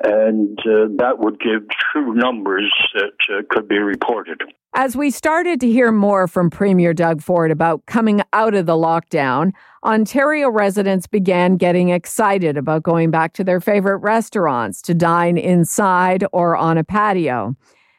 and 0.03 0.57
uh, 0.59 0.87
that 0.97 1.15
would 1.19 1.39
give 1.39 1.63
true 1.69 2.13
numbers 2.13 2.71
that 2.93 3.45
could 3.49 3.67
be 3.67 3.77
reported. 3.77 4.41
As 4.75 4.95
we 4.95 5.09
started 5.09 5.59
to 5.61 5.67
hear 5.67 5.91
more 5.91 6.27
from 6.27 6.51
Premier 6.51 6.93
Doug 6.93 7.23
Ford 7.23 7.49
about 7.49 7.85
coming 7.87 8.21
out 8.33 8.53
of 8.53 8.67
the 8.67 8.77
lockdown, 8.77 9.51
Ontario 9.83 10.47
residents 10.47 11.07
began 11.07 11.57
getting 11.57 11.89
excited 11.89 12.55
about 12.55 12.83
going 12.83 13.09
back 13.09 13.33
to 13.33 13.43
their 13.43 13.59
favorite 13.59 13.97
restaurants 13.97 14.83
to 14.83 14.93
dine 14.93 15.39
inside 15.39 16.23
or 16.31 16.55
on 16.55 16.77
a 16.77 16.83
patio, 16.83 17.55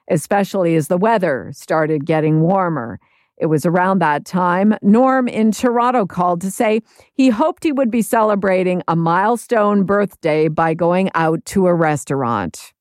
especially 0.08 0.76
as 0.76 0.86
the 0.86 0.96
weather 0.96 1.50
started 1.52 2.06
getting 2.06 2.40
warmer. 2.40 3.00
It 3.36 3.46
was 3.46 3.66
around 3.66 3.98
that 3.98 4.24
time 4.24 4.76
Norm 4.80 5.26
in 5.26 5.50
Toronto 5.50 6.06
called 6.06 6.40
to 6.42 6.52
say 6.52 6.82
he 7.14 7.30
hoped 7.30 7.64
he 7.64 7.72
would 7.72 7.90
be 7.90 8.00
celebrating 8.00 8.82
a 8.86 8.94
milestone 8.94 9.82
birthday 9.82 10.46
by 10.46 10.74
going 10.74 11.10
out 11.16 11.44
to 11.46 11.66
a 11.66 11.74
restaurant. 11.74 12.72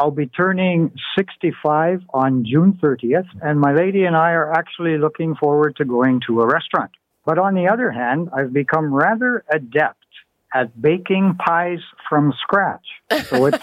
I'll 0.00 0.10
be 0.10 0.28
turning 0.28 0.92
65 1.18 2.00
on 2.14 2.46
June 2.50 2.78
30th, 2.82 3.28
and 3.42 3.60
my 3.60 3.74
lady 3.74 4.04
and 4.04 4.16
I 4.16 4.30
are 4.30 4.50
actually 4.50 4.96
looking 4.96 5.34
forward 5.34 5.76
to 5.76 5.84
going 5.84 6.22
to 6.26 6.40
a 6.40 6.46
restaurant. 6.46 6.90
But 7.26 7.38
on 7.38 7.54
the 7.54 7.68
other 7.70 7.90
hand, 7.90 8.30
I've 8.34 8.50
become 8.50 8.94
rather 8.94 9.44
adept 9.52 10.06
at 10.54 10.80
baking 10.80 11.36
pies 11.44 11.80
from 12.08 12.32
scratch. 12.40 12.86
So 13.26 13.44
it's, 13.46 13.62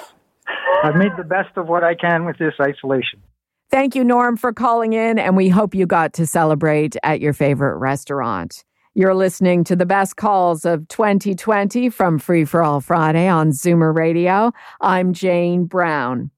I've 0.84 0.96
made 0.96 1.14
the 1.18 1.24
best 1.24 1.58
of 1.58 1.68
what 1.68 1.84
I 1.84 1.96
can 1.96 2.24
with 2.24 2.38
this 2.38 2.54
isolation. 2.62 3.24
Thank 3.72 3.96
you, 3.96 4.04
Norm, 4.04 4.38
for 4.38 4.54
calling 4.54 4.94
in, 4.94 5.18
and 5.18 5.36
we 5.36 5.50
hope 5.50 5.74
you 5.74 5.88
got 5.88 6.14
to 6.14 6.28
celebrate 6.28 6.96
at 7.02 7.20
your 7.20 7.34
favorite 7.34 7.78
restaurant. 7.78 8.64
You're 8.98 9.14
listening 9.14 9.64
to 9.66 9.76
the 9.76 9.86
best 9.86 10.16
calls 10.16 10.66
of 10.66 10.88
2020 10.88 11.88
from 11.92 12.18
Free 12.18 12.46
for 12.46 12.64
All 12.64 12.82
Friday 12.82 13.28
on 13.28 13.52
Zoomer 13.52 13.96
Radio. 13.96 14.52
I'm 14.82 15.14
Jane 15.14 15.66
Brown. 15.66 16.32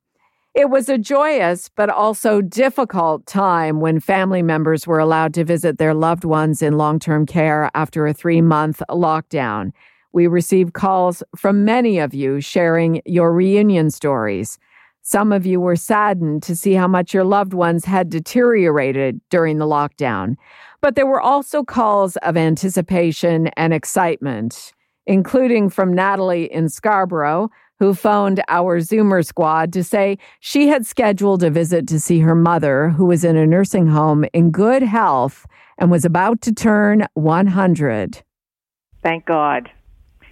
It 0.54 0.70
was 0.70 0.90
a 0.90 0.98
joyous 0.98 1.70
but 1.70 1.90
also 1.90 2.42
difficult 2.42 3.26
time 3.26 3.80
when 3.80 4.02
family 4.02 4.44
members 4.44 4.86
were 4.86 5.00
allowed 5.00 5.34
to 5.36 5.46
visit 5.46 5.78
their 5.78 5.94
loved 5.94 6.26
ones 6.26 6.62
in 6.62 6.78
long 6.78 7.00
term 7.00 7.26
care 7.26 7.72
after 7.76 8.06
a 8.06 8.14
three 8.14 8.42
month 8.42 8.84
lockdown. 8.90 9.72
We 10.12 10.28
received 10.28 10.74
calls 10.74 11.24
from 11.38 11.64
many 11.64 11.98
of 11.98 12.14
you 12.14 12.42
sharing 12.42 13.02
your 13.06 13.32
reunion 13.32 13.90
stories. 13.90 14.60
Some 15.10 15.32
of 15.32 15.44
you 15.44 15.60
were 15.60 15.76
saddened 15.76 16.44
to 16.44 16.56
see 16.56 16.74
how 16.74 16.88
much 16.88 17.16
your 17.16 17.24
loved 17.24 17.56
ones 17.56 17.84
had 17.84 18.12
deteriorated 18.12 19.20
during 19.32 19.58
the 19.58 19.66
lockdown. 19.66 20.36
But 20.82 20.94
there 20.94 21.08
were 21.08 21.20
also 21.20 21.64
calls 21.64 22.16
of 22.18 22.38
anticipation 22.38 23.48
and 23.58 23.74
excitement, 23.74 24.72
including 25.08 25.72
from 25.72 25.96
Natalie 25.96 26.46
in 26.54 26.70
Scarborough, 26.70 27.50
who 27.80 27.96
phoned 27.96 28.44
our 28.50 28.82
Zoomer 28.82 29.26
squad 29.26 29.74
to 29.74 29.84
say 29.84 30.20
she 30.42 30.68
had 30.68 30.86
scheduled 30.86 31.42
a 31.42 31.50
visit 31.50 31.88
to 31.88 32.00
see 32.00 32.20
her 32.20 32.36
mother, 32.36 32.90
who 32.90 33.06
was 33.06 33.24
in 33.24 33.36
a 33.36 33.48
nursing 33.48 33.88
home 33.88 34.26
in 34.32 34.52
good 34.52 34.84
health 34.84 35.48
and 35.80 35.90
was 35.90 36.06
about 36.06 36.40
to 36.42 36.54
turn 36.54 37.08
100. 37.16 38.22
Thank 39.02 39.26
God. 39.26 39.72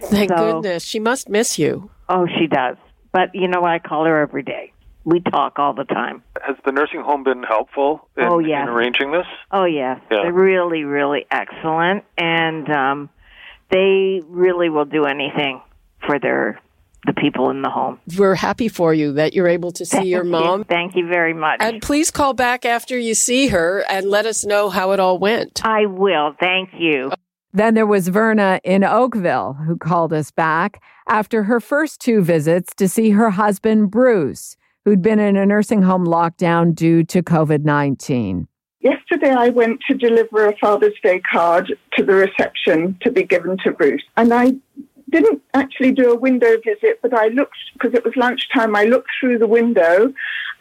Thank 0.00 0.30
so, 0.30 0.36
goodness. 0.36 0.84
She 0.84 1.00
must 1.00 1.28
miss 1.28 1.58
you. 1.58 1.90
Oh, 2.08 2.28
she 2.38 2.46
does. 2.46 2.76
But 3.12 3.34
you 3.34 3.48
know, 3.48 3.64
I 3.64 3.78
call 3.78 4.04
her 4.04 4.20
every 4.20 4.42
day. 4.42 4.72
We 5.04 5.20
talk 5.20 5.58
all 5.58 5.72
the 5.72 5.84
time. 5.84 6.22
Has 6.42 6.56
the 6.66 6.72
nursing 6.72 7.00
home 7.00 7.24
been 7.24 7.42
helpful 7.42 8.08
in, 8.16 8.24
oh, 8.24 8.40
yes. 8.40 8.64
in 8.64 8.68
arranging 8.68 9.10
this? 9.10 9.26
Oh 9.50 9.64
yes, 9.64 10.00
yeah. 10.10 10.18
they're 10.22 10.32
really, 10.32 10.84
really 10.84 11.24
excellent. 11.30 12.04
And 12.18 12.68
um, 12.68 13.10
they 13.70 14.20
really 14.26 14.68
will 14.68 14.84
do 14.84 15.06
anything 15.06 15.62
for 16.06 16.18
their 16.18 16.60
the 17.06 17.14
people 17.14 17.50
in 17.50 17.62
the 17.62 17.70
home. 17.70 18.00
We're 18.18 18.34
happy 18.34 18.68
for 18.68 18.92
you 18.92 19.12
that 19.12 19.32
you're 19.32 19.48
able 19.48 19.70
to 19.72 19.86
see 19.86 19.96
Thank 19.98 20.08
your 20.08 20.24
you. 20.24 20.30
mom. 20.30 20.64
Thank 20.64 20.96
you 20.96 21.06
very 21.06 21.32
much. 21.32 21.58
And 21.60 21.80
please 21.80 22.10
call 22.10 22.34
back 22.34 22.64
after 22.64 22.98
you 22.98 23.14
see 23.14 23.48
her 23.48 23.84
and 23.88 24.06
let 24.06 24.26
us 24.26 24.44
know 24.44 24.68
how 24.68 24.90
it 24.90 25.00
all 25.00 25.18
went. 25.18 25.64
I 25.64 25.86
will. 25.86 26.34
Thank 26.38 26.70
you. 26.78 27.10
Then 27.52 27.74
there 27.74 27.86
was 27.86 28.08
Verna 28.08 28.60
in 28.62 28.84
Oakville 28.84 29.54
who 29.54 29.76
called 29.76 30.12
us 30.12 30.30
back 30.30 30.82
after 31.08 31.44
her 31.44 31.60
first 31.60 32.00
two 32.00 32.22
visits 32.22 32.74
to 32.74 32.88
see 32.88 33.10
her 33.10 33.30
husband, 33.30 33.90
Bruce, 33.90 34.56
who'd 34.84 35.02
been 35.02 35.18
in 35.18 35.36
a 35.36 35.46
nursing 35.46 35.82
home 35.82 36.06
lockdown 36.06 36.74
due 36.74 37.04
to 37.04 37.22
COVID 37.22 37.64
19. 37.64 38.48
Yesterday, 38.80 39.30
I 39.30 39.48
went 39.48 39.80
to 39.88 39.94
deliver 39.94 40.46
a 40.46 40.56
Father's 40.58 40.94
Day 41.02 41.20
card 41.20 41.74
to 41.96 42.04
the 42.04 42.14
reception 42.14 42.96
to 43.02 43.10
be 43.10 43.24
given 43.24 43.56
to 43.64 43.72
Bruce. 43.72 44.04
And 44.16 44.32
I 44.32 44.52
didn't 45.10 45.42
actually 45.54 45.92
do 45.92 46.12
a 46.12 46.16
window 46.16 46.56
visit, 46.64 47.00
but 47.02 47.12
I 47.14 47.28
looked, 47.28 47.56
because 47.72 47.94
it 47.94 48.04
was 48.04 48.14
lunchtime, 48.14 48.76
I 48.76 48.84
looked 48.84 49.08
through 49.18 49.38
the 49.38 49.46
window 49.46 50.12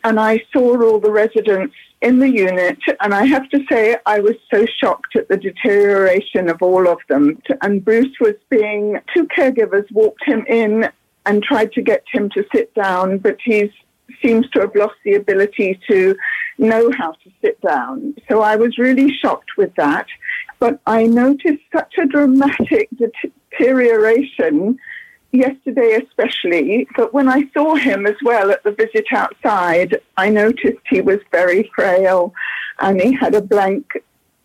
and 0.04 0.20
I 0.20 0.44
saw 0.54 0.82
all 0.82 1.00
the 1.00 1.12
residents 1.12 1.76
in 2.02 2.20
the 2.20 2.30
unit. 2.30 2.80
And 3.02 3.14
I 3.14 3.26
have 3.26 3.50
to 3.50 3.60
say, 3.70 3.98
I 4.06 4.20
was 4.20 4.36
so 4.54 4.66
shocked 4.80 5.16
at 5.16 5.28
the 5.28 5.38
deterioration 5.38 6.50
of 6.50 6.62
all 6.62 6.88
of 6.88 7.00
them. 7.10 7.42
And 7.62 7.84
Bruce 7.84 8.16
was 8.20 8.36
being, 8.50 9.00
two 9.14 9.28
caregivers 9.28 9.92
walked 9.92 10.24
him 10.24 10.46
in 10.48 10.90
and 11.26 11.44
tried 11.44 11.74
to 11.74 11.82
get 11.82 12.04
him 12.12 12.30
to 12.32 12.46
sit 12.54 12.74
down, 12.74 13.18
but 13.18 13.38
he 13.44 13.72
seems 14.22 14.50
to 14.52 14.62
have 14.62 14.76
lost 14.76 14.96
the 15.04 15.16
ability 15.16 15.80
to 15.90 16.16
know 16.58 16.92
how 16.98 17.12
to 17.12 17.32
sit 17.42 17.60
down. 17.62 18.16
So 18.30 18.42
I 18.42 18.56
was 18.56 18.78
really 18.78 19.12
shocked 19.14 19.52
with 19.58 19.74
that. 19.76 20.08
But 20.60 20.80
I 20.88 21.04
noticed 21.04 21.64
such 21.72 21.96
a 22.00 22.06
dramatic 22.06 22.90
deterioration 23.52 24.80
yesterday, 25.32 26.00
especially. 26.04 26.88
But 26.96 27.14
when 27.14 27.28
I 27.28 27.50
saw 27.54 27.76
him 27.76 28.06
as 28.06 28.16
well 28.24 28.52
at 28.52 28.64
the 28.64 28.72
visit 28.72 29.06
outside, 29.12 30.00
I 30.18 30.30
noticed 30.30 30.80
he 30.90 31.02
was 31.02 31.20
very 31.32 31.70
frail 31.76 32.34
and 32.80 33.02
he 33.02 33.14
had 33.14 33.36
a 33.36 33.42
blank. 33.42 33.86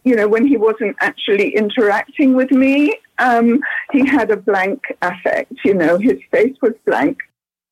You 0.04 0.16
know, 0.16 0.28
when 0.28 0.46
he 0.46 0.56
wasn't 0.56 0.96
actually 1.00 1.54
interacting 1.54 2.34
with 2.34 2.50
me, 2.50 2.98
um, 3.18 3.60
he 3.92 4.04
had 4.04 4.30
a 4.30 4.36
blank 4.36 4.82
affect. 5.00 5.52
You 5.64 5.74
know, 5.74 5.98
his 5.98 6.18
face 6.30 6.56
was 6.60 6.72
blank. 6.84 7.18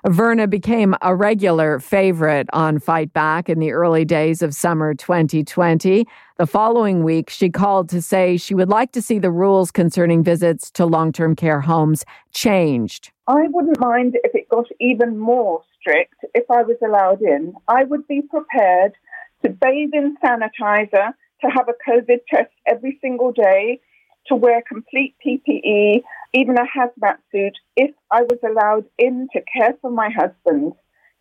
Verna 0.07 0.47
became 0.47 0.95
a 1.03 1.15
regular 1.15 1.79
favorite 1.79 2.49
on 2.55 2.79
Fight 2.79 3.13
Back 3.13 3.51
in 3.51 3.59
the 3.59 3.73
early 3.73 4.07
days 4.07 4.41
of 4.41 4.55
summer 4.55 4.95
2020. 4.95 6.07
The 6.39 6.47
following 6.47 7.05
week, 7.05 7.29
she 7.29 7.51
called 7.51 7.91
to 7.91 8.01
say 8.01 8.39
she 8.39 8.55
would 8.55 8.71
like 8.71 8.93
to 8.93 9.03
see 9.03 9.19
the 9.19 9.31
rules 9.31 9.71
concerning 9.71 10.25
visits 10.25 10.71
to 10.73 10.87
long 10.87 11.13
term 11.13 11.37
care 11.37 11.61
homes 11.61 12.07
changed. 12.33 13.11
I 13.27 13.49
wouldn't 13.49 13.79
mind 13.79 14.17
if 14.25 14.35
it 14.35 14.49
got 14.49 14.67
even 14.81 15.19
more 15.19 15.63
strict 15.79 16.15
if 16.35 16.51
I 16.51 16.63
was 16.63 16.79
allowed 16.83 17.21
in. 17.21 17.53
I 17.69 17.85
would 17.85 18.09
be 18.09 18.23
prepared 18.23 18.95
to 19.43 19.51
bathe 19.51 19.91
in 19.93 20.17
sanitizer, 20.25 21.13
to 21.43 21.49
have 21.49 21.69
a 21.69 21.91
COVID 21.91 22.21
test 22.29 22.53
every 22.67 22.99
single 23.01 23.33
day, 23.33 23.81
to 24.27 24.37
wear 24.37 24.63
complete 24.67 25.15
PPE, 25.25 26.03
even 26.33 26.57
a 26.57 26.65
hazmat 26.65 27.17
suit, 27.33 27.57
if 27.77 27.91
I 28.11 28.23
was 28.23 28.39
allowed 28.45 28.85
in 28.99 29.29
to 29.33 29.41
care 29.41 29.75
for 29.81 29.91
my 29.91 30.11
husband. 30.11 30.73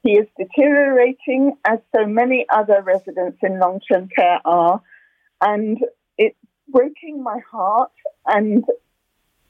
He 0.03 0.13
is 0.13 0.27
deteriorating, 0.37 1.57
as 1.65 1.79
so 1.95 2.05
many 2.05 2.45
other 2.49 2.81
residents 2.81 3.39
in 3.43 3.59
long 3.59 3.81
term 3.91 4.07
care 4.15 4.39
are, 4.45 4.81
and 5.41 5.77
it's 6.17 6.37
breaking 6.69 7.21
my 7.21 7.39
heart. 7.51 7.91
And 8.25 8.63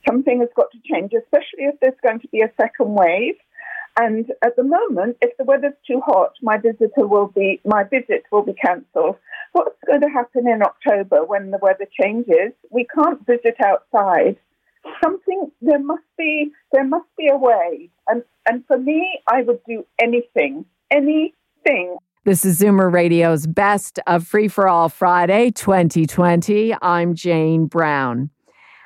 something 0.07 0.39
has 0.39 0.49
got 0.55 0.71
to 0.71 0.79
change, 0.91 1.11
especially 1.13 1.65
if 1.65 1.75
there's 1.81 1.99
going 2.01 2.19
to 2.21 2.27
be 2.29 2.41
a 2.41 2.51
second 2.59 2.93
wave. 2.95 3.35
And 4.01 4.31
at 4.45 4.55
the 4.55 4.63
moment, 4.63 5.17
if 5.21 5.35
the 5.35 5.43
weather's 5.43 5.73
too 5.85 5.99
hot, 6.05 6.31
my 6.41 6.57
visitor 6.57 7.05
will 7.05 7.27
be 7.27 7.59
my 7.65 7.83
visit 7.83 8.23
will 8.31 8.43
be 8.43 8.53
cancelled. 8.53 9.17
What's 9.51 9.75
going 9.85 9.99
to 9.99 10.07
happen 10.07 10.47
in 10.47 10.63
October 10.63 11.25
when 11.25 11.51
the 11.51 11.59
weather 11.61 11.85
changes? 12.01 12.53
We 12.69 12.87
can't 12.95 13.25
visit 13.25 13.57
outside. 13.61 14.37
Something 15.03 15.51
there 15.61 15.83
must 15.83 16.05
be 16.17 16.49
there 16.71 16.85
must 16.85 17.09
be 17.17 17.27
a 17.27 17.35
way. 17.35 17.89
And 18.07 18.23
and 18.47 18.65
for 18.67 18.77
me, 18.77 19.19
I 19.27 19.41
would 19.41 19.59
do 19.67 19.85
anything, 20.01 20.63
anything. 20.89 21.97
This 22.23 22.45
is 22.45 22.57
Zoomer 22.57 22.89
Radio's 22.93 23.47
Best 23.47 23.99
of 24.07 24.25
Free 24.25 24.47
for 24.47 24.69
All 24.69 24.87
Friday 24.87 25.51
2020. 25.51 26.73
I'm 26.81 27.15
Jane 27.15 27.65
Brown. 27.65 28.29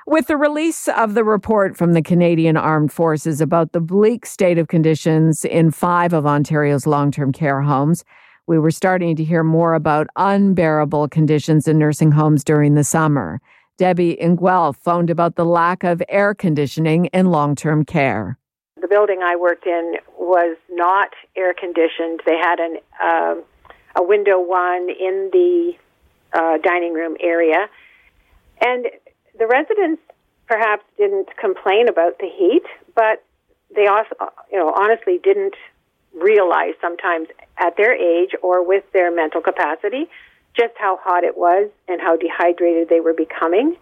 With 0.05 0.27
the 0.27 0.35
release 0.35 0.89
of 0.89 1.13
the 1.13 1.23
report 1.23 1.77
from 1.77 1.93
the 1.93 2.01
Canadian 2.01 2.57
Armed 2.57 2.91
Forces 2.91 3.39
about 3.39 3.71
the 3.71 3.79
bleak 3.79 4.25
state 4.25 4.57
of 4.57 4.67
conditions 4.67 5.45
in 5.45 5.71
five 5.71 6.11
of 6.11 6.25
Ontario's 6.25 6.85
long 6.85 7.09
term 7.09 7.31
care 7.31 7.61
homes, 7.61 8.03
we 8.45 8.59
were 8.59 8.71
starting 8.71 9.15
to 9.15 9.23
hear 9.23 9.43
more 9.43 9.73
about 9.73 10.07
unbearable 10.17 11.07
conditions 11.07 11.69
in 11.69 11.77
nursing 11.77 12.11
homes 12.11 12.43
during 12.43 12.75
the 12.75 12.83
summer. 12.83 13.39
Debbie 13.77 14.19
in 14.19 14.35
Guelph 14.35 14.75
phoned 14.75 15.09
about 15.09 15.35
the 15.35 15.45
lack 15.45 15.85
of 15.85 16.03
air 16.09 16.35
conditioning 16.35 17.05
in 17.05 17.27
long 17.27 17.55
term 17.55 17.85
care. 17.85 18.37
The 18.81 18.89
building 18.89 19.21
I 19.23 19.37
worked 19.37 19.65
in 19.65 19.95
was 20.19 20.57
not 20.69 21.11
air 21.37 21.53
conditioned. 21.53 22.19
They 22.25 22.37
had 22.37 22.59
an 22.59 22.77
uh, 23.01 23.35
a 23.95 24.03
window 24.03 24.37
one 24.37 24.89
in 24.89 25.29
the 25.31 25.73
uh, 26.33 26.57
dining 26.57 26.93
room 26.93 27.15
area, 27.21 27.69
and 28.59 28.87
the 29.37 29.47
residents 29.47 30.01
perhaps 30.47 30.83
didn't 30.97 31.29
complain 31.37 31.87
about 31.87 32.19
the 32.19 32.27
heat, 32.27 32.63
but 32.95 33.23
they 33.75 33.87
also, 33.87 34.15
you 34.51 34.57
know, 34.57 34.71
honestly 34.75 35.19
didn't 35.23 35.55
realize 36.13 36.73
sometimes 36.79 37.27
at 37.57 37.75
their 37.77 37.93
age 37.93 38.31
or 38.41 38.65
with 38.65 38.83
their 38.93 39.13
mental 39.13 39.41
capacity 39.41 40.07
just 40.55 40.73
how 40.77 40.99
hot 41.01 41.23
it 41.23 41.35
was 41.35 41.69
and 41.87 41.99
how 41.99 42.15
dehydrated 42.15 42.89
they 42.89 42.99
were 42.99 43.13
becoming. 43.13 43.75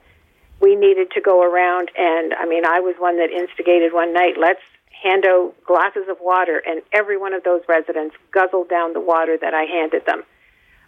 We 0.62 0.76
needed 0.76 1.12
to 1.12 1.22
go 1.22 1.44
around, 1.44 1.92
and 1.98 2.34
I 2.34 2.46
mean, 2.46 2.66
I 2.66 2.80
was 2.80 2.96
one 2.98 3.18
that 3.18 3.30
instigated 3.32 3.94
one 3.94 4.14
night, 4.14 4.36
let's 4.40 4.62
hand 5.04 5.26
out 5.26 5.54
glasses 5.66 6.08
of 6.08 6.18
water, 6.22 6.62
and 6.66 6.82
every 6.94 7.18
one 7.18 7.34
of 7.34 7.44
those 7.44 7.62
residents 7.68 8.16
guzzled 8.32 8.70
down 8.70 8.94
the 8.94 9.02
water 9.02 9.38
that 9.42 9.54
I 9.54 9.64
handed 9.64 10.06
them. 10.06 10.24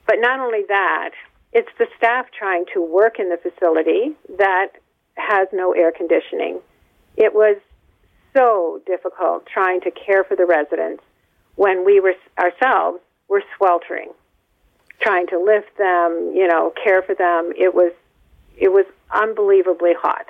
But 0.05 0.17
not 0.19 0.39
only 0.39 0.63
that, 0.67 1.11
it's 1.53 1.69
the 1.77 1.87
staff 1.97 2.25
trying 2.37 2.65
to 2.73 2.81
work 2.81 3.19
in 3.19 3.29
the 3.29 3.37
facility 3.37 4.15
that 4.37 4.69
has 5.15 5.47
no 5.53 5.73
air 5.73 5.91
conditioning. 5.91 6.59
It 7.15 7.33
was 7.33 7.57
so 8.35 8.81
difficult 8.85 9.45
trying 9.45 9.81
to 9.81 9.91
care 9.91 10.23
for 10.23 10.35
the 10.35 10.45
residents 10.45 11.03
when 11.55 11.85
we 11.85 11.99
were 11.99 12.15
ourselves 12.39 12.99
were 13.27 13.43
sweltering, 13.57 14.09
trying 14.99 15.27
to 15.27 15.39
lift 15.39 15.77
them, 15.77 16.31
you 16.35 16.47
know, 16.47 16.73
care 16.83 17.03
for 17.03 17.13
them. 17.13 17.51
It 17.55 17.75
was 17.75 17.93
it 18.57 18.69
was 18.69 18.85
unbelievably 19.11 19.93
hot. 19.99 20.25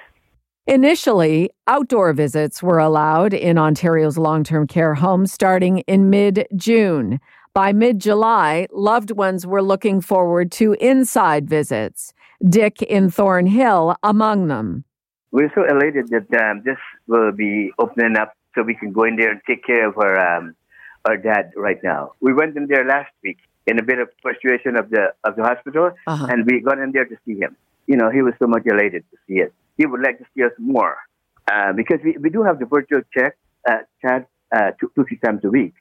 Initially, 0.66 1.50
outdoor 1.68 2.14
visits 2.14 2.64
were 2.64 2.80
allowed 2.80 3.34
in 3.34 3.58
Ontario's 3.58 4.18
long 4.18 4.44
term 4.44 4.68
care 4.68 4.94
homes 4.94 5.32
starting 5.32 5.80
in 5.80 6.10
mid 6.10 6.48
June. 6.56 7.20
By 7.54 7.72
mid 7.72 8.00
July, 8.00 8.68
loved 8.72 9.12
ones 9.12 9.46
were 9.46 9.62
looking 9.62 10.02
forward 10.02 10.52
to 10.54 10.74
inside 10.82 11.48
visits. 11.48 12.12
Dick 12.44 12.82
in 12.82 13.12
Thornhill 13.12 13.96
among 14.02 14.48
them. 14.48 14.86
We're 15.32 15.52
so 15.54 15.64
elated 15.64 16.10
that 16.10 16.28
um, 16.44 16.64
this 16.66 16.78
will 17.08 17.32
be 17.32 17.72
opening 17.78 18.18
up 18.18 18.34
so 18.56 18.64
we 18.64 18.74
can 18.74 18.92
go 18.92 19.04
in 19.04 19.18
there 19.18 19.32
and 19.32 19.40
take 19.48 19.64
care 19.64 19.88
of 19.88 19.98
our 20.00 20.18
um, 20.38 20.56
our 21.06 21.16
dad 21.16 21.52
right 21.56 21.78
now. 21.84 22.14
We 22.22 22.34
went 22.34 22.58
in 22.58 22.66
there 22.68 22.86
last 22.88 23.12
week 23.24 23.38
in 23.68 23.78
a 23.80 23.84
bit 23.84 24.00
of 24.00 24.10
frustration 24.24 24.76
of 24.76 24.90
the 24.90 25.14
of 25.24 25.36
the 25.36 25.44
hospital, 25.44 25.92
Uh-huh. 26.08 26.28
and 26.32 26.46
we 26.50 26.60
got 26.60 26.80
in 26.80 26.92
there 26.92 27.06
to 27.06 27.16
see 27.24 27.38
him. 27.38 27.56
You 27.86 27.98
know, 27.98 28.10
he 28.10 28.24
was 28.24 28.34
so 28.40 28.48
much 28.48 28.64
elated 28.66 29.04
to 29.12 29.18
see 29.28 29.40
it. 29.42 29.54
He 29.78 29.86
would 29.86 30.02
like 30.02 30.18
to 30.18 30.26
see 30.36 30.44
us 30.44 30.54
more 30.58 30.98
uh, 31.52 31.74
because 31.74 32.00
we, 32.04 32.18
we 32.20 32.30
do 32.32 32.42
have 32.44 32.58
the 32.58 32.66
virtual 32.66 33.02
check 33.16 33.38
uh, 33.70 33.80
chat 34.02 34.28
uh, 34.56 34.72
two, 34.80 34.92
two 34.96 35.06
three 35.06 35.20
times 35.24 35.42
a 35.44 35.50
week, 35.50 35.74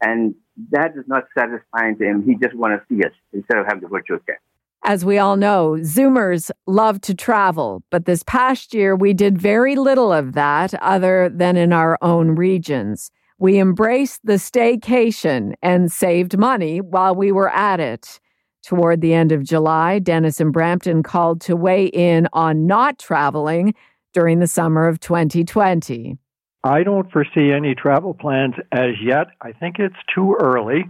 and 0.00 0.36
that 0.70 0.92
is 0.96 1.04
not 1.06 1.24
satisfying 1.36 1.96
to 1.98 2.04
him. 2.04 2.24
He 2.24 2.36
just 2.36 2.54
want 2.54 2.80
to 2.80 2.86
see 2.88 3.04
us 3.04 3.12
instead 3.32 3.58
of 3.58 3.66
having 3.66 3.82
the 3.82 3.88
virtual 3.88 4.18
check. 4.26 4.40
As 4.84 5.04
we 5.04 5.18
all 5.18 5.36
know, 5.36 5.76
Zoomers 5.80 6.50
love 6.66 7.00
to 7.02 7.14
travel, 7.14 7.82
but 7.90 8.04
this 8.04 8.22
past 8.22 8.72
year 8.72 8.94
we 8.94 9.12
did 9.12 9.36
very 9.36 9.74
little 9.74 10.12
of 10.12 10.34
that 10.34 10.74
other 10.74 11.28
than 11.28 11.56
in 11.56 11.72
our 11.72 11.98
own 12.02 12.30
regions. 12.36 13.10
We 13.38 13.58
embraced 13.58 14.20
the 14.24 14.34
staycation 14.34 15.54
and 15.60 15.90
saved 15.90 16.38
money 16.38 16.80
while 16.80 17.14
we 17.14 17.32
were 17.32 17.50
at 17.50 17.80
it. 17.80 18.20
Toward 18.62 19.00
the 19.00 19.12
end 19.12 19.30
of 19.32 19.44
July, 19.44 19.98
Dennis 19.98 20.40
and 20.40 20.52
Brampton 20.52 21.02
called 21.02 21.40
to 21.42 21.54
weigh 21.54 21.86
in 21.86 22.28
on 22.32 22.66
not 22.66 22.98
traveling 22.98 23.74
during 24.12 24.38
the 24.38 24.46
summer 24.46 24.88
of 24.88 25.00
2020. 25.00 26.16
I 26.64 26.82
don't 26.82 27.10
foresee 27.12 27.52
any 27.52 27.74
travel 27.74 28.14
plans 28.14 28.54
as 28.72 29.00
yet. 29.02 29.28
I 29.40 29.52
think 29.52 29.78
it's 29.78 29.96
too 30.14 30.36
early. 30.40 30.84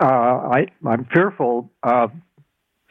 Uh, 0.00 0.06
I, 0.06 0.66
I'm 0.86 1.06
fearful 1.12 1.70
of 1.82 2.12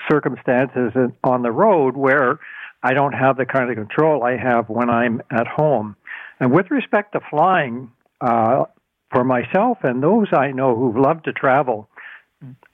circumstances 0.09 0.91
on 1.23 1.41
the 1.41 1.51
road 1.51 1.95
where 1.95 2.39
I 2.83 2.93
don't 2.93 3.13
have 3.13 3.37
the 3.37 3.45
kind 3.45 3.69
of 3.69 3.75
control 3.75 4.23
I 4.23 4.37
have 4.37 4.69
when 4.69 4.89
I'm 4.89 5.21
at 5.31 5.47
home. 5.47 5.95
And 6.39 6.51
with 6.51 6.69
respect 6.69 7.13
to 7.13 7.21
flying, 7.29 7.91
uh, 8.21 8.65
for 9.11 9.23
myself 9.23 9.77
and 9.83 10.03
those 10.03 10.27
I 10.33 10.51
know 10.51 10.75
who 10.75 11.01
love 11.01 11.23
to 11.23 11.33
travel, 11.33 11.87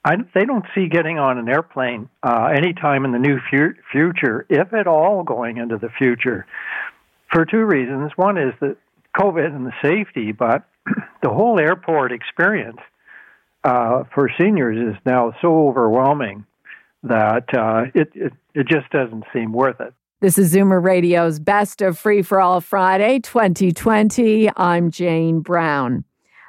I, 0.04 0.16
they 0.34 0.44
don't 0.44 0.64
see 0.74 0.88
getting 0.88 1.18
on 1.18 1.38
an 1.38 1.48
airplane 1.48 2.08
uh, 2.22 2.50
anytime 2.54 3.04
in 3.04 3.12
the 3.12 3.18
new 3.18 3.38
fu- 3.50 3.74
future, 3.90 4.44
if 4.48 4.74
at 4.74 4.86
all 4.86 5.22
going 5.22 5.58
into 5.58 5.78
the 5.78 5.88
future, 5.88 6.46
for 7.32 7.46
two 7.46 7.64
reasons. 7.64 8.12
One 8.16 8.36
is 8.36 8.52
that 8.60 8.76
COVID 9.16 9.54
and 9.54 9.66
the 9.66 9.72
safety, 9.82 10.32
but 10.32 10.64
the 11.22 11.28
whole 11.28 11.58
airport 11.58 12.12
experience 12.12 12.78
uh, 13.64 14.04
for 14.14 14.30
seniors 14.38 14.94
is 14.94 15.00
now 15.04 15.32
so 15.40 15.68
overwhelming 15.68 16.44
that 17.04 17.44
uh, 17.54 17.84
it, 17.94 18.10
it 18.14 18.32
it 18.54 18.68
just 18.68 18.90
doesn't 18.90 19.24
seem 19.32 19.52
worth 19.52 19.80
it. 19.80 19.94
This 20.20 20.38
is 20.38 20.54
Zoomer 20.54 20.82
Radio's 20.82 21.40
Best 21.40 21.82
of 21.82 21.98
Free 21.98 22.22
for 22.22 22.40
All 22.40 22.60
Friday 22.60 23.18
2020. 23.18 24.50
I'm 24.56 24.90
Jane 24.90 25.40
Brown. 25.40 26.04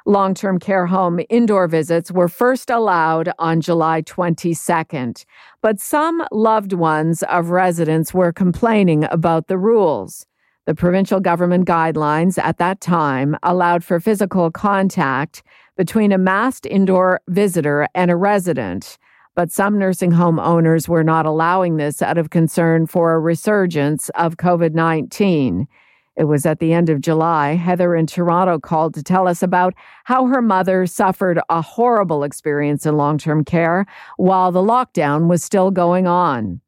Long 0.06 0.34
term 0.34 0.60
care 0.60 0.86
home 0.86 1.22
indoor 1.30 1.68
visits 1.68 2.12
were 2.12 2.28
first 2.28 2.70
allowed 2.70 3.32
on 3.40 3.62
July 3.62 4.02
22nd, 4.02 5.26
but 5.62 5.80
some 5.80 6.24
loved 6.32 6.74
ones 6.74 7.24
of 7.24 7.50
residents 7.50 8.14
were 8.14 8.34
complaining 8.34 9.06
about 9.06 9.48
the 9.48 9.58
rules. 9.58 10.28
The 10.66 10.76
provincial 10.76 11.20
government 11.20 11.68
guidelines 11.68 12.42
at 12.42 12.58
that 12.58 12.80
time 12.80 13.36
allowed 13.44 13.84
for 13.84 14.00
physical 14.00 14.50
contact 14.50 15.44
between 15.76 16.14
a 16.14 16.18
masked 16.18 16.66
indoor 16.66 17.20
visitor 17.28 17.86
and 17.94 18.10
a 18.10 18.16
resident, 18.16 18.98
but 19.36 19.52
some 19.52 19.78
nursing 19.78 20.12
home 20.12 20.40
owners 20.40 20.88
were 20.88 21.04
not 21.04 21.26
allowing 21.26 21.76
this 21.76 22.02
out 22.02 22.18
of 22.18 22.30
concern 22.30 22.88
for 22.88 23.14
a 23.14 23.20
resurgence 23.20 24.08
of 24.10 24.38
COVID 24.38 24.74
19. 24.74 25.68
It 26.16 26.26
was 26.26 26.46
at 26.46 26.60
the 26.60 26.72
end 26.72 26.90
of 26.90 27.02
July. 27.02 27.56
Heather 27.56 27.94
in 27.94 28.06
Toronto 28.08 28.58
called 28.58 28.94
to 28.94 29.04
tell 29.04 29.28
us 29.28 29.44
about 29.44 29.74
how 30.06 30.28
her 30.28 30.42
mother 30.42 30.86
suffered 30.86 31.42
a 31.50 31.62
horrible 31.62 32.24
experience 32.24 32.86
in 32.86 32.96
long 32.96 33.18
term 33.18 33.44
care 33.44 33.86
while 34.16 34.54
the 34.54 34.62
lockdown 34.62 35.28
was 35.28 35.44
still 35.44 35.72
going 35.72 36.08
on. 36.08 36.62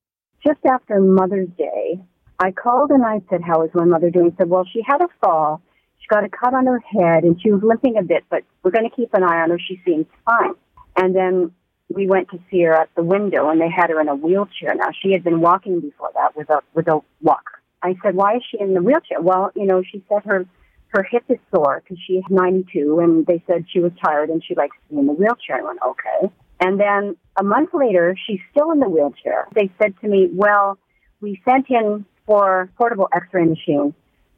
Just 0.44 0.66
after 0.66 1.00
Mother's 1.00 1.50
Day, 1.58 2.02
I 2.40 2.52
called 2.52 2.92
and 2.92 3.06
I 3.06 3.22
said, 3.30 3.42
How 3.42 3.64
is 3.64 3.72
my 3.74 3.86
mother 3.86 4.10
doing? 4.10 4.32
She 4.32 4.38
said, 4.38 4.50
Well, 4.50 4.66
she 4.72 4.82
had 4.86 5.02
a 5.02 5.08
fall. 5.22 5.62
She 6.00 6.08
got 6.08 6.24
a 6.24 6.30
cut 6.30 6.54
on 6.54 6.66
her 6.68 6.80
head 6.80 7.24
and 7.24 7.42
she 7.42 7.52
was 7.52 7.64
limping 7.64 7.98
a 7.98 8.04
bit, 8.04 8.26
but 8.30 8.44
we're 8.64 8.72
going 8.72 8.88
to 8.90 8.96
keep 8.96 9.14
an 9.14 9.24
eye 9.24 9.42
on 9.42 9.50
her. 9.50 9.60
She 9.60 9.82
seems 9.86 10.06
fine. 10.26 10.54
And 10.96 11.16
then 11.16 11.52
we 11.90 12.08
went 12.08 12.30
to 12.30 12.40
see 12.50 12.62
her 12.64 12.74
at 12.74 12.90
the 12.96 13.04
window 13.04 13.50
and 13.50 13.60
they 13.60 13.70
had 13.70 13.90
her 13.90 14.00
in 14.00 14.08
a 14.08 14.16
wheelchair. 14.16 14.76
Now, 14.76 14.90
she 15.02 15.12
had 15.12 15.24
been 15.24 15.42
walking 15.42 15.80
before 15.80 16.12
that 16.14 16.36
with 16.36 16.50
a, 16.50 16.62
with 16.74 16.88
a 16.88 17.00
walker. 17.22 17.62
I 17.82 17.96
said, 18.04 18.16
why 18.16 18.38
is 18.38 18.44
she 18.50 18.60
in 18.60 18.74
the 18.74 18.82
wheelchair? 18.82 19.22
Well, 19.22 19.52
you 19.56 19.66
know, 19.66 19.84
she 19.84 20.04
said 20.10 20.24
her 20.26 20.46
her 20.96 21.04
hip 21.04 21.24
is 21.28 21.38
sore 21.54 21.84
because 21.84 22.02
she's 22.08 22.24
92, 22.30 23.00
and 23.00 23.26
they 23.26 23.44
said 23.48 23.66
she 23.70 23.80
was 23.80 23.92
tired 24.04 24.30
and 24.30 24.42
she 24.44 24.56
likes 24.56 24.78
to 24.88 24.94
be 24.94 25.00
in 25.00 25.08
the 25.08 25.14
wheelchair. 25.14 25.58
I 25.58 25.62
went, 25.62 25.80
okay. 25.86 26.34
And 26.62 26.80
then 26.80 27.18
a 27.38 27.44
month 27.44 27.72
later, 27.74 28.16
she's 28.26 28.40
still 28.52 28.72
in 28.72 28.80
the 28.80 28.88
wheelchair. 28.88 29.48
They 29.54 29.70
said 29.78 29.94
to 30.02 30.08
me, 30.08 30.30
well, 30.32 30.78
we 31.20 31.42
sent 31.44 31.70
in 31.70 32.06
for 32.26 32.70
portable 32.78 33.08
X-ray 33.14 33.46
machine 33.46 33.94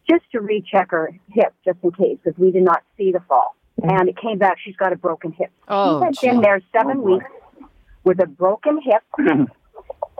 just 0.09 0.23
to 0.31 0.39
recheck 0.39 0.91
her 0.91 1.11
hip, 1.31 1.53
just 1.65 1.77
in 1.83 1.91
case, 1.91 2.17
because 2.23 2.37
we 2.39 2.51
did 2.51 2.63
not 2.63 2.83
see 2.97 3.11
the 3.11 3.19
fall. 3.27 3.55
Mm-hmm. 3.81 3.89
And 3.89 4.09
it 4.09 4.17
came 4.17 4.37
back, 4.37 4.57
she's 4.63 4.75
got 4.75 4.93
a 4.93 4.95
broken 4.95 5.31
hip. 5.31 5.51
Oh, 5.67 5.99
she 6.19 6.27
had 6.27 6.35
been 6.35 6.41
there 6.41 6.61
seven 6.71 6.97
oh, 6.97 7.01
weeks 7.01 7.25
with 8.03 8.21
a 8.21 8.25
broken 8.25 8.79
hip 8.81 9.03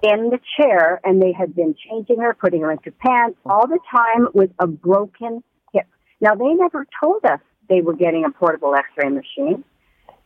in 0.03 0.29
the 0.29 0.39
chair 0.57 0.99
and 1.03 1.21
they 1.21 1.31
had 1.31 1.55
been 1.55 1.75
changing 1.89 2.19
her, 2.19 2.35
putting 2.39 2.61
her 2.61 2.71
into 2.71 2.91
pants 2.91 3.37
all 3.45 3.67
the 3.67 3.79
time 3.89 4.27
with 4.33 4.51
a 4.59 4.67
broken 4.67 5.43
hip. 5.73 5.87
Now 6.21 6.35
they 6.35 6.53
never 6.53 6.85
told 7.01 7.25
us 7.25 7.39
they 7.69 7.81
were 7.81 7.95
getting 7.95 8.25
a 8.25 8.29
portable 8.29 8.75
x-ray 8.75 9.09
machine. 9.09 9.63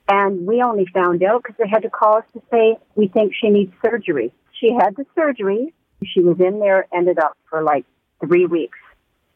And 0.09 0.45
we 0.45 0.61
only 0.61 0.85
found 0.93 1.23
out 1.23 1.43
because 1.43 1.55
they 1.57 1.69
had 1.69 1.83
to 1.83 1.89
call 1.89 2.17
us 2.17 2.25
to 2.33 2.41
say, 2.51 2.77
we 2.95 3.07
think 3.07 3.33
she 3.39 3.49
needs 3.49 3.71
surgery. 3.85 4.33
She 4.59 4.71
had 4.73 4.95
the 4.97 5.05
surgery. 5.15 5.73
She 6.03 6.21
was 6.21 6.37
in 6.39 6.59
there, 6.59 6.87
ended 6.93 7.19
up 7.19 7.37
for 7.49 7.63
like 7.63 7.85
three 8.25 8.45
weeks, 8.45 8.77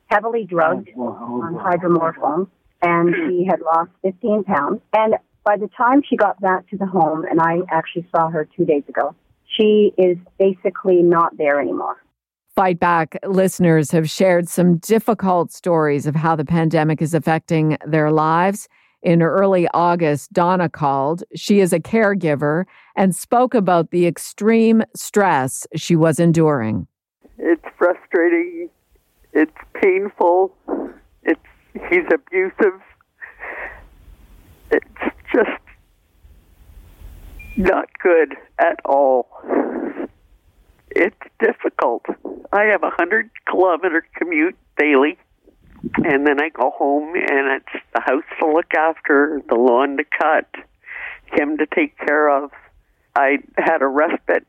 heavily 0.08 0.45
drugged 0.45 0.89
oh, 0.97 1.01
oh, 1.01 1.17
oh, 1.21 1.41
on 1.41 1.54
hydromorphone, 1.56 2.47
and 2.82 3.13
she 3.15 3.45
had 3.45 3.62
lost 3.62 3.91
15 4.04 4.43
pounds. 4.43 4.82
And 4.93 5.15
by 5.43 5.58
the 5.58 5.69
time 5.78 6.01
she 6.08 6.15
got 6.15 6.39
back 6.41 6.67
to 6.69 6.78
the 6.78 6.86
home, 6.86 7.25
and 7.30 7.39
I 7.39 7.60
actually 7.71 8.08
saw 8.15 8.30
her 8.30 8.47
two 8.58 8.65
days 8.65 8.84
ago, 8.89 9.15
she 9.58 9.93
is 9.97 10.17
basically 10.39 11.01
not 11.01 11.38
there 11.38 11.60
anymore. 11.62 11.97
Fight 12.56 12.80
Back 12.80 13.17
listeners 13.28 13.91
have 13.91 14.10
shared 14.10 14.47
some 14.47 14.78
difficult 14.78 15.51
stories 15.51 16.08
of 16.08 16.15
how 16.15 16.38
the 16.38 16.45
pandemic 16.45 17.01
is 17.01 17.13
affecting 17.13 17.78
their 17.86 18.12
lives. 18.12 18.69
In 19.06 19.22
early 19.22 19.68
August, 19.72 20.34
Donna 20.34 20.68
called. 20.68 21.24
She 21.36 21.60
is 21.60 21.72
a 21.72 21.80
caregiver 21.80 22.65
and 22.96 23.15
spoke 23.15 23.54
about 23.54 23.91
the 23.91 24.08
extreme 24.08 24.82
stress 24.96 25.68
she 25.76 25.96
was 25.96 26.20
enduring. 26.20 26.88
It's 27.38 27.63
frustrating. 27.78 28.68
It's 29.32 29.54
painful. 29.76 30.56
It's 31.22 31.39
he's 31.88 32.06
abusive. 32.12 32.82
It's 34.72 35.15
just 35.32 35.62
not 37.58 37.88
good 38.02 38.34
at 38.58 38.80
all. 38.86 39.30
It's 40.89 41.15
difficult. 41.39 42.06
I 42.52 42.63
have 42.72 42.82
a 42.82 42.89
hundred 42.89 43.30
kilometer 43.48 44.04
commute 44.18 44.56
daily, 44.80 45.20
and 46.04 46.26
then 46.26 46.41
I 46.41 46.50
go 46.50 46.71
home, 46.71 47.15
and 47.15 47.62
it's 47.62 47.84
the 47.93 48.02
house 48.02 48.24
to 48.39 48.48
look 48.52 48.74
after, 48.74 49.41
the 49.48 49.56
lawn 49.56 49.98
to 49.98 50.04
cut, 50.04 50.48
him 51.38 51.58
to 51.58 51.65
take 51.65 51.98
care 51.98 52.30
of. 52.30 52.52
I 53.15 53.39
had 53.58 53.82
a 53.82 53.88
respite 53.88 54.45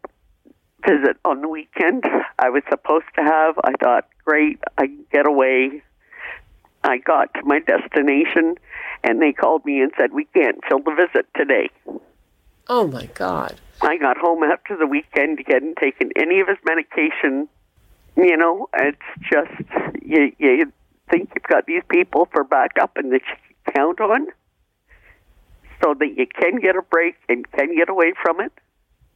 visit 0.87 1.17
on 1.25 1.41
the 1.41 1.49
weekend. 1.49 2.05
I 2.39 2.51
was 2.51 2.63
supposed 2.69 3.07
to 3.17 3.23
have. 3.23 3.59
I 3.65 3.73
thought, 3.83 4.09
great, 4.25 4.61
I 4.79 4.87
can 4.87 5.05
get 5.13 5.27
away. 5.27 5.83
I 6.85 6.99
got 6.99 7.35
to 7.35 7.45
my 7.45 7.59
destination, 7.59 8.57
and 9.03 9.21
they 9.21 9.33
called 9.33 9.65
me 9.65 9.81
and 9.81 9.93
said, 9.99 10.13
we 10.13 10.27
can't 10.27 10.59
fill 10.69 10.81
the 10.81 10.95
visit 10.95 11.27
today. 11.37 11.71
Oh 12.69 12.87
my 12.87 13.07
God. 13.07 13.61
I 13.81 13.97
got 13.97 14.17
home 14.17 14.43
after 14.43 14.77
the 14.77 14.87
weekend. 14.87 15.41
He 15.45 15.53
hadn't 15.53 15.77
taken 15.77 16.11
any 16.17 16.41
of 16.41 16.49
his 16.49 16.59
medication. 16.65 17.49
You 18.17 18.37
know, 18.37 18.69
it's 18.75 18.99
just 19.31 19.53
you, 20.03 20.33
you 20.39 20.73
think 21.11 21.31
you've 21.35 21.45
got 21.45 21.67
these 21.67 21.83
people 21.89 22.29
for 22.33 22.45
backup 22.45 22.93
and 22.97 23.13
that 23.13 23.21
you 23.29 23.37
can 23.65 23.75
count 23.75 24.01
on, 24.01 24.27
so 25.83 25.95
that 25.99 26.15
you 26.17 26.27
can 26.41 26.61
get 26.61 26.77
a 26.77 26.83
break 26.83 27.17
and 27.29 27.51
can 27.53 27.75
get 27.77 27.89
away 27.89 28.13
from 28.23 28.41
it. 28.41 28.53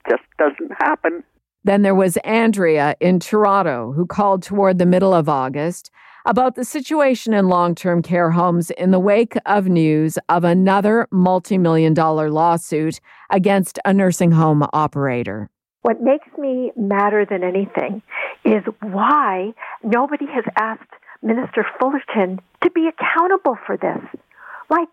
Just 0.08 0.22
doesn't 0.38 0.72
happen. 0.78 1.24
Then 1.62 1.82
there 1.82 1.94
was 1.94 2.16
Andrea 2.18 2.96
in 3.00 3.20
Toronto 3.20 3.92
who 3.92 4.06
called 4.06 4.42
toward 4.42 4.78
the 4.78 4.86
middle 4.86 5.12
of 5.12 5.28
August 5.28 5.90
about 6.26 6.54
the 6.54 6.64
situation 6.64 7.34
in 7.34 7.48
long 7.48 7.74
term 7.74 8.02
care 8.02 8.30
homes 8.30 8.70
in 8.70 8.90
the 8.90 8.98
wake 8.98 9.34
of 9.46 9.66
news 9.66 10.18
of 10.28 10.44
another 10.44 11.06
multi 11.10 11.58
million 11.58 11.94
dollar 11.94 12.30
lawsuit 12.30 13.00
against 13.30 13.78
a 13.84 13.92
nursing 13.92 14.32
home 14.32 14.64
operator. 14.72 15.50
What 15.82 16.02
makes 16.02 16.28
me 16.38 16.72
madder 16.76 17.26
than 17.28 17.42
anything 17.42 18.02
is 18.44 18.62
why 18.82 19.52
nobody 19.82 20.26
has 20.26 20.44
asked 20.58 20.92
Minister 21.22 21.66
Fullerton 21.78 22.40
to 22.62 22.70
be 22.70 22.88
accountable 22.88 23.56
for 23.66 23.76
this. 23.76 24.20
Like, 24.68 24.88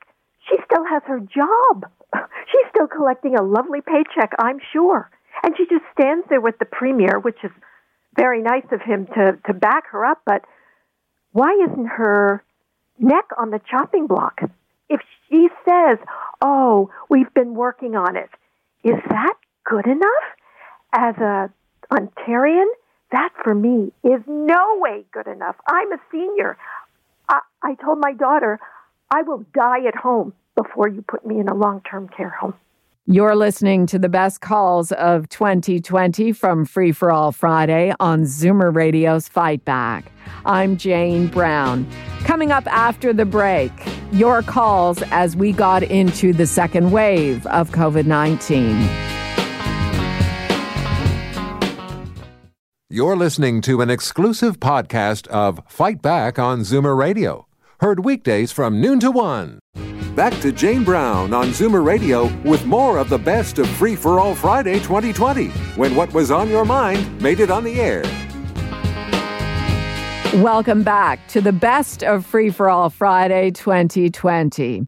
she 0.49 0.57
still 0.65 0.85
has 0.85 1.03
her 1.05 1.19
job. 1.19 1.89
She's 2.51 2.69
still 2.69 2.87
collecting 2.87 3.35
a 3.35 3.43
lovely 3.43 3.81
paycheck, 3.81 4.33
I'm 4.39 4.59
sure. 4.73 5.09
And 5.43 5.55
she 5.57 5.65
just 5.65 5.83
stands 5.93 6.25
there 6.29 6.41
with 6.41 6.57
the 6.59 6.65
premier, 6.65 7.19
which 7.19 7.37
is 7.43 7.51
very 8.15 8.41
nice 8.41 8.65
of 8.71 8.81
him 8.81 9.07
to, 9.15 9.37
to 9.45 9.53
back 9.53 9.87
her 9.91 10.05
up, 10.05 10.21
but 10.25 10.41
why 11.31 11.53
isn't 11.69 11.85
her 11.85 12.43
neck 12.97 13.25
on 13.37 13.51
the 13.51 13.61
chopping 13.69 14.07
block? 14.07 14.39
If 14.89 15.01
she 15.29 15.49
says, 15.67 15.99
oh, 16.41 16.89
we've 17.09 17.31
been 17.33 17.53
working 17.53 17.95
on 17.95 18.15
it, 18.15 18.29
is 18.83 18.95
that 19.09 19.35
good 19.65 19.85
enough? 19.85 20.27
As 20.93 21.15
a 21.17 21.51
Ontarian, 21.91 22.65
that 23.11 23.29
for 23.43 23.55
me 23.55 23.91
is 24.03 24.21
no 24.27 24.77
way 24.77 25.05
good 25.11 25.27
enough. 25.27 25.55
I'm 25.67 25.91
a 25.91 25.97
senior. 26.11 26.57
I, 27.29 27.39
I 27.63 27.75
told 27.75 27.99
my 27.99 28.13
daughter, 28.13 28.59
I 29.11 29.21
will 29.21 29.45
die 29.53 29.85
at 29.87 29.95
home 29.95 30.33
before 30.55 30.87
you 30.87 31.03
put 31.07 31.25
me 31.25 31.39
in 31.39 31.47
a 31.47 31.55
long 31.55 31.81
term 31.89 32.09
care 32.09 32.29
home. 32.29 32.53
You're 33.09 33.37
listening 33.37 33.85
to 33.87 33.99
the 33.99 34.09
best 34.09 34.41
calls 34.41 34.91
of 34.91 35.29
2020 35.29 36.33
from 36.33 36.65
Free 36.65 36.91
for 36.91 37.09
All 37.09 37.31
Friday 37.31 37.93
on 38.01 38.23
Zoomer 38.23 38.75
Radio's 38.75 39.29
Fight 39.29 39.63
Back. 39.63 40.11
I'm 40.45 40.75
Jane 40.75 41.27
Brown. 41.27 41.87
Coming 42.25 42.51
up 42.51 42.67
after 42.67 43.13
the 43.13 43.23
break, 43.23 43.71
your 44.11 44.41
calls 44.41 45.01
as 45.03 45.37
we 45.37 45.53
got 45.53 45.83
into 45.83 46.33
the 46.33 46.45
second 46.45 46.91
wave 46.91 47.47
of 47.47 47.69
COVID 47.69 48.05
19. 48.05 49.16
You're 52.89 53.17
listening 53.17 53.59
to 53.63 53.81
an 53.81 53.89
exclusive 53.89 54.61
podcast 54.61 55.27
of 55.27 55.59
Fight 55.67 56.01
Back 56.01 56.39
on 56.39 56.61
Zoomer 56.61 56.97
Radio, 56.97 57.45
heard 57.81 58.05
weekdays 58.05 58.53
from 58.53 58.79
noon 58.79 59.01
to 59.01 59.11
one. 59.11 59.59
Back 60.15 60.31
to 60.39 60.53
Jane 60.53 60.85
Brown 60.85 61.33
on 61.33 61.47
Zoomer 61.49 61.83
Radio 61.83 62.33
with 62.43 62.65
more 62.65 62.97
of 62.97 63.09
the 63.09 63.17
best 63.17 63.59
of 63.59 63.67
Free 63.71 63.97
for 63.97 64.21
All 64.21 64.35
Friday 64.35 64.75
2020, 64.75 65.49
when 65.75 65.97
what 65.97 66.13
was 66.13 66.31
on 66.31 66.49
your 66.49 66.63
mind 66.63 67.21
made 67.21 67.41
it 67.41 67.51
on 67.51 67.65
the 67.65 67.81
air. 67.81 68.03
Welcome 70.41 70.83
back 70.83 71.27
to 71.27 71.41
the 71.41 71.51
best 71.51 72.05
of 72.05 72.25
Free 72.25 72.51
for 72.51 72.69
All 72.69 72.89
Friday 72.89 73.51
2020. 73.51 74.87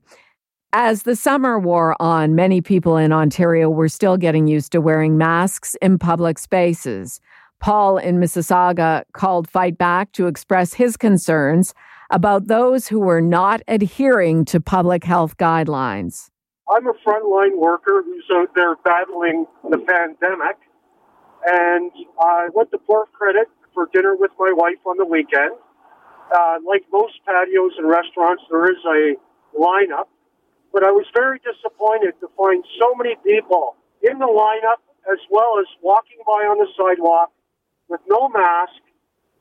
As 0.71 1.03
the 1.03 1.17
summer 1.17 1.59
wore 1.59 2.01
on, 2.01 2.33
many 2.33 2.61
people 2.61 2.95
in 2.95 3.11
Ontario 3.11 3.69
were 3.69 3.89
still 3.89 4.15
getting 4.15 4.47
used 4.47 4.71
to 4.71 4.79
wearing 4.79 5.17
masks 5.17 5.75
in 5.81 5.99
public 5.99 6.39
spaces. 6.39 7.19
Paul 7.59 7.97
in 7.97 8.19
Mississauga 8.19 9.03
called 9.13 9.49
Fight 9.49 9.77
Back 9.77 10.11
to 10.13 10.27
express 10.27 10.73
his 10.73 10.97
concerns 10.97 11.73
about 12.09 12.47
those 12.47 12.87
who 12.87 12.99
were 12.99 13.21
not 13.21 13.61
adhering 13.67 14.45
to 14.45 14.59
public 14.59 15.03
health 15.03 15.37
guidelines. 15.37 16.29
I'm 16.69 16.87
a 16.87 16.93
frontline 17.05 17.57
worker 17.57 18.03
who's 18.03 18.25
out 18.31 18.49
there 18.55 18.75
battling 18.77 19.45
the 19.69 19.77
pandemic, 19.77 20.57
and 21.45 21.91
I 22.21 22.47
went 22.53 22.71
to 22.71 22.77
Port 22.77 23.11
Credit 23.13 23.47
for 23.73 23.89
dinner 23.93 24.15
with 24.15 24.31
my 24.39 24.51
wife 24.55 24.79
on 24.85 24.97
the 24.97 25.05
weekend. 25.05 25.51
Uh, 26.33 26.57
like 26.65 26.85
most 26.91 27.13
patios 27.25 27.71
and 27.77 27.89
restaurants, 27.89 28.43
there 28.51 28.69
is 28.71 28.77
a 28.85 29.15
lineup, 29.57 30.05
but 30.71 30.83
I 30.83 30.91
was 30.91 31.05
very 31.13 31.39
disappointed 31.39 32.13
to 32.21 32.29
find 32.37 32.63
so 32.79 32.93
many 32.95 33.15
people 33.25 33.75
in 34.03 34.19
the 34.19 34.29
lineup 34.29 34.81
as 35.11 35.19
well 35.31 35.57
as 35.59 35.65
walking 35.81 36.19
by 36.25 36.45
on 36.45 36.59
the 36.59 36.67
sidewalk 36.77 37.31
with 37.89 38.01
no 38.07 38.29
mask, 38.29 38.79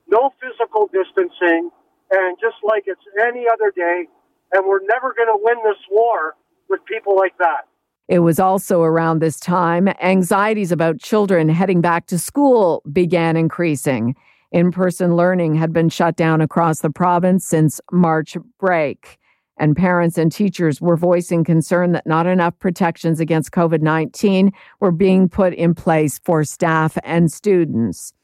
no 0.08 0.30
physical 0.40 0.88
distancing, 0.92 1.70
and 2.10 2.38
just 2.40 2.56
like 2.64 2.84
it's 2.86 3.00
any 3.22 3.44
other 3.52 3.72
day. 3.74 4.06
And 4.52 4.66
we're 4.66 4.84
never 4.86 5.12
going 5.14 5.28
to 5.28 5.38
win 5.38 5.56
this 5.64 5.78
war 5.90 6.34
with 6.68 6.80
people 6.86 7.16
like 7.16 7.36
that. 7.38 7.68
It 8.08 8.20
was 8.20 8.40
also 8.40 8.82
around 8.82 9.18
this 9.18 9.38
time 9.38 9.88
anxieties 10.00 10.72
about 10.72 10.98
children 10.98 11.50
heading 11.50 11.82
back 11.82 12.06
to 12.06 12.18
school 12.18 12.82
began 12.90 13.36
increasing. 13.36 14.16
In 14.50 14.72
person 14.72 15.14
learning 15.14 15.56
had 15.56 15.74
been 15.74 15.90
shut 15.90 16.16
down 16.16 16.40
across 16.40 16.80
the 16.80 16.88
province 16.88 17.46
since 17.46 17.82
March 17.92 18.38
break, 18.58 19.18
and 19.58 19.76
parents 19.76 20.16
and 20.16 20.32
teachers 20.32 20.80
were 20.80 20.96
voicing 20.96 21.44
concern 21.44 21.92
that 21.92 22.06
not 22.06 22.26
enough 22.26 22.58
protections 22.58 23.20
against 23.20 23.52
COVID 23.52 23.82
19 23.82 24.52
were 24.80 24.90
being 24.90 25.28
put 25.28 25.52
in 25.52 25.74
place 25.74 26.18
for 26.24 26.44
staff 26.44 26.96
and 27.04 27.30
students. 27.30 28.14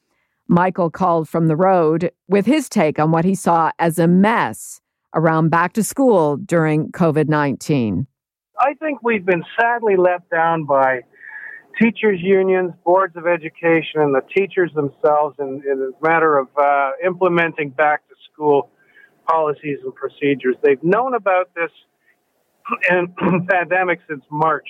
Michael 0.49 0.90
called 0.90 1.28
from 1.28 1.49
the 1.49 1.57
road 1.57 2.11
with 2.28 2.47
his 2.47 2.68
take 2.68 2.99
on 2.99 3.11
what 3.11 3.24
he 3.24 3.34
saw 3.34 3.70
as 3.78 3.99
a 3.99 4.07
mess 4.07 4.80
around 5.14 5.49
back 5.51 5.72
to 5.74 5.82
school 5.82 6.36
during 6.36 6.90
COVID 6.92 7.28
19. 7.28 8.07
I 8.59 8.74
think 8.74 9.03
we've 9.03 9.24
been 9.24 9.45
sadly 9.59 9.97
let 9.97 10.28
down 10.30 10.64
by 10.64 11.01
teachers' 11.80 12.20
unions, 12.22 12.72
boards 12.84 13.16
of 13.16 13.26
education, 13.26 14.01
and 14.01 14.14
the 14.14 14.22
teachers 14.36 14.70
themselves 14.74 15.36
in, 15.38 15.62
in 15.66 15.92
a 15.92 16.07
matter 16.07 16.38
of 16.38 16.49
uh, 16.57 16.90
implementing 17.05 17.70
back 17.70 18.07
to 18.09 18.14
school 18.32 18.70
policies 19.26 19.78
and 19.82 19.95
procedures. 19.95 20.57
They've 20.62 20.82
known 20.82 21.14
about 21.14 21.51
this 21.55 21.70
pandemic 23.51 24.01
since 24.09 24.24
March. 24.30 24.68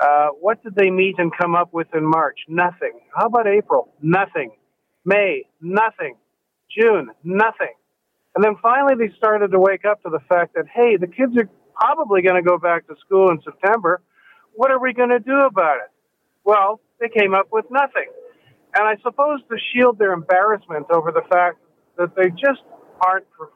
Uh, 0.00 0.28
what 0.40 0.62
did 0.64 0.74
they 0.74 0.90
meet 0.90 1.16
and 1.18 1.30
come 1.36 1.54
up 1.54 1.72
with 1.72 1.88
in 1.94 2.04
March? 2.04 2.38
Nothing. 2.48 2.92
How 3.14 3.26
about 3.26 3.46
April? 3.46 3.92
Nothing. 4.00 4.52
May? 5.04 5.44
Nothing. 5.60 6.16
June? 6.70 7.10
Nothing. 7.24 7.74
And 8.34 8.44
then 8.44 8.56
finally 8.62 8.94
they 8.96 9.14
started 9.16 9.52
to 9.52 9.58
wake 9.58 9.84
up 9.84 10.02
to 10.02 10.10
the 10.10 10.20
fact 10.28 10.54
that, 10.54 10.64
hey, 10.72 10.96
the 10.96 11.06
kids 11.06 11.36
are 11.36 11.48
probably 11.74 12.22
going 12.22 12.36
to 12.36 12.42
go 12.42 12.58
back 12.58 12.86
to 12.88 12.94
school 13.04 13.30
in 13.30 13.40
September. 13.42 14.02
What 14.54 14.70
are 14.70 14.80
we 14.80 14.92
going 14.94 15.10
to 15.10 15.18
do 15.18 15.40
about 15.40 15.76
it? 15.76 15.90
Well, 16.44 16.80
they 17.00 17.08
came 17.08 17.34
up 17.34 17.48
with 17.52 17.66
nothing. 17.70 18.08
And 18.74 18.86
I 18.88 18.96
suppose 19.02 19.40
to 19.50 19.56
shield 19.74 19.98
their 19.98 20.12
embarrassment 20.12 20.86
over 20.92 21.12
the 21.12 21.22
fact 21.30 21.58
that 21.98 22.16
they 22.16 22.30
just 22.30 22.62
aren't 23.06 23.26
per- 23.32 23.50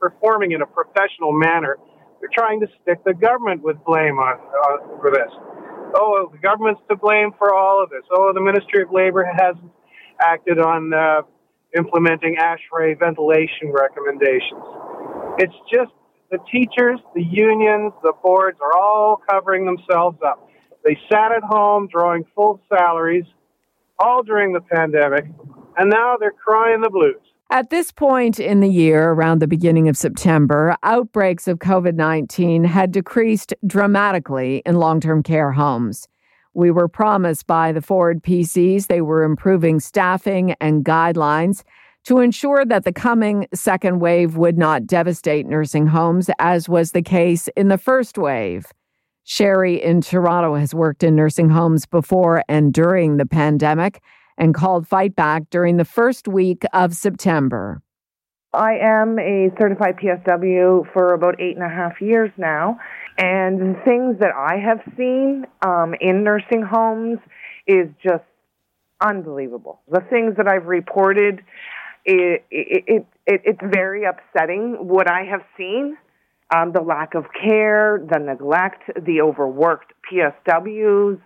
performing 0.00 0.52
in 0.52 0.62
a 0.62 0.66
professional 0.66 1.32
manner, 1.32 1.76
they're 2.20 2.30
trying 2.34 2.60
to 2.60 2.66
stick 2.82 3.04
the 3.04 3.14
government 3.14 3.62
with 3.62 3.76
blame 3.84 4.18
on, 4.18 4.34
uh, 4.38 4.98
for 5.00 5.10
this. 5.12 5.30
Oh, 5.94 6.28
the 6.32 6.38
government's 6.38 6.80
to 6.90 6.96
blame 6.96 7.30
for 7.38 7.54
all 7.54 7.82
of 7.82 7.90
this. 7.90 8.02
Oh, 8.10 8.32
the 8.34 8.40
Ministry 8.40 8.82
of 8.82 8.90
Labor 8.92 9.24
hasn't 9.24 9.70
acted 10.20 10.58
on 10.58 10.92
uh, 10.92 11.22
implementing 11.76 12.36
ASHRAE 12.36 12.98
ventilation 12.98 13.72
recommendations. 13.72 14.62
It's 15.38 15.54
just 15.72 15.92
the 16.30 16.38
teachers, 16.50 16.98
the 17.14 17.22
unions, 17.22 17.92
the 18.02 18.12
boards 18.22 18.58
are 18.60 18.76
all 18.76 19.22
covering 19.30 19.66
themselves 19.66 20.18
up. 20.24 20.48
They 20.84 20.98
sat 21.10 21.32
at 21.32 21.42
home 21.42 21.88
drawing 21.90 22.24
full 22.34 22.60
salaries 22.68 23.24
all 23.98 24.22
during 24.22 24.52
the 24.52 24.60
pandemic, 24.60 25.24
and 25.76 25.90
now 25.90 26.16
they're 26.18 26.30
crying 26.30 26.80
the 26.80 26.90
blues. 26.90 27.16
At 27.50 27.70
this 27.70 27.90
point 27.90 28.38
in 28.38 28.60
the 28.60 28.68
year, 28.68 29.12
around 29.12 29.40
the 29.40 29.46
beginning 29.46 29.88
of 29.88 29.96
September, 29.96 30.76
outbreaks 30.82 31.48
of 31.48 31.58
COVID 31.58 31.94
19 31.94 32.64
had 32.64 32.92
decreased 32.92 33.54
dramatically 33.66 34.62
in 34.66 34.76
long 34.76 35.00
term 35.00 35.22
care 35.22 35.52
homes. 35.52 36.08
We 36.58 36.72
were 36.72 36.88
promised 36.88 37.46
by 37.46 37.70
the 37.70 37.80
Ford 37.80 38.20
PCs 38.20 38.88
they 38.88 39.00
were 39.00 39.22
improving 39.22 39.78
staffing 39.78 40.56
and 40.60 40.84
guidelines 40.84 41.62
to 42.02 42.18
ensure 42.18 42.64
that 42.64 42.82
the 42.82 42.92
coming 42.92 43.46
second 43.54 44.00
wave 44.00 44.36
would 44.36 44.58
not 44.58 44.84
devastate 44.84 45.46
nursing 45.46 45.86
homes, 45.86 46.28
as 46.40 46.68
was 46.68 46.90
the 46.90 47.00
case 47.00 47.46
in 47.56 47.68
the 47.68 47.78
first 47.78 48.18
wave. 48.18 48.66
Sherry 49.22 49.80
in 49.80 50.00
Toronto 50.00 50.56
has 50.56 50.74
worked 50.74 51.04
in 51.04 51.14
nursing 51.14 51.48
homes 51.48 51.86
before 51.86 52.42
and 52.48 52.74
during 52.74 53.18
the 53.18 53.26
pandemic 53.26 54.02
and 54.36 54.52
called 54.52 54.88
Fight 54.88 55.14
Back 55.14 55.44
during 55.50 55.76
the 55.76 55.84
first 55.84 56.26
week 56.26 56.64
of 56.72 56.92
September. 56.92 57.80
I 58.52 58.78
am 58.82 59.20
a 59.20 59.50
certified 59.60 59.96
PSW 60.02 60.92
for 60.92 61.12
about 61.12 61.40
eight 61.40 61.54
and 61.54 61.64
a 61.64 61.68
half 61.68 62.00
years 62.00 62.32
now. 62.36 62.78
And 63.18 63.60
the 63.60 63.80
things 63.84 64.20
that 64.20 64.32
I 64.34 64.58
have 64.58 64.80
seen 64.96 65.44
um, 65.62 65.94
in 66.00 66.22
nursing 66.22 66.62
homes 66.62 67.18
is 67.66 67.88
just 68.02 68.24
unbelievable. 69.00 69.80
The 69.90 70.00
things 70.08 70.36
that 70.36 70.46
I've 70.48 70.66
reported, 70.66 71.40
it, 72.04 72.44
it, 72.50 72.84
it, 72.86 73.06
it 73.26 73.42
it's 73.44 73.60
very 73.62 74.04
upsetting 74.04 74.76
what 74.80 75.10
I 75.10 75.24
have 75.24 75.42
seen 75.56 75.96
um, 76.54 76.72
the 76.72 76.80
lack 76.80 77.14
of 77.14 77.26
care, 77.32 78.00
the 78.10 78.18
neglect, 78.18 78.82
the 79.04 79.20
overworked 79.20 79.92
PSWs, 80.10 81.20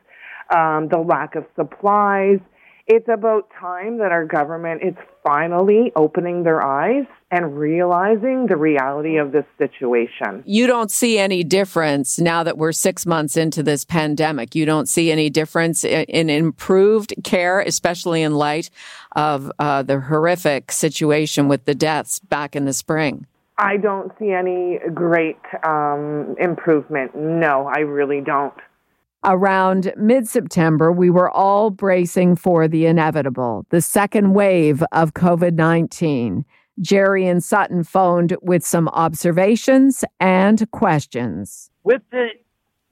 um, 0.54 0.88
the 0.88 0.98
lack 0.98 1.34
of 1.34 1.44
supplies. 1.56 2.40
It's 2.86 3.08
about 3.08 3.48
time 3.60 3.98
that 3.98 4.10
our 4.10 4.24
government 4.24 4.82
is 4.82 4.94
finally 5.22 5.92
opening 5.94 6.42
their 6.42 6.64
eyes 6.64 7.04
and 7.30 7.56
realizing 7.56 8.46
the 8.46 8.56
reality 8.56 9.16
of 9.16 9.30
this 9.30 9.44
situation. 9.56 10.42
You 10.44 10.66
don't 10.66 10.90
see 10.90 11.18
any 11.18 11.44
difference 11.44 12.18
now 12.18 12.42
that 12.42 12.58
we're 12.58 12.72
six 12.72 13.06
months 13.06 13.36
into 13.36 13.62
this 13.62 13.84
pandemic. 13.84 14.54
You 14.54 14.66
don't 14.66 14.88
see 14.88 15.12
any 15.12 15.30
difference 15.30 15.84
in, 15.84 16.28
improved 16.28 17.14
care, 17.22 17.60
especially 17.60 18.22
in 18.22 18.34
light 18.34 18.68
of 19.12 19.50
uh, 19.58 19.82
the 19.82 20.00
horrific 20.00 20.72
situation 20.72 21.48
with 21.48 21.64
the 21.64 21.74
deaths 21.74 22.18
back 22.18 22.56
in 22.56 22.64
the 22.64 22.72
spring. 22.72 23.26
I 23.58 23.76
don't 23.76 24.10
see 24.18 24.32
any 24.32 24.80
great 24.92 25.38
um, 25.64 26.34
improvement. 26.38 27.14
No, 27.14 27.70
I 27.72 27.80
really 27.80 28.20
don't. 28.20 28.54
Around 29.24 29.92
mid 29.96 30.28
September, 30.28 30.90
we 30.90 31.08
were 31.08 31.30
all 31.30 31.70
bracing 31.70 32.34
for 32.34 32.66
the 32.66 32.86
inevitable, 32.86 33.64
the 33.70 33.80
second 33.80 34.34
wave 34.34 34.82
of 34.90 35.14
COVID 35.14 35.54
19. 35.54 36.44
Jerry 36.80 37.26
and 37.28 37.44
Sutton 37.44 37.84
phoned 37.84 38.36
with 38.42 38.64
some 38.64 38.88
observations 38.88 40.04
and 40.18 40.68
questions. 40.72 41.70
With 41.84 42.02
the 42.10 42.28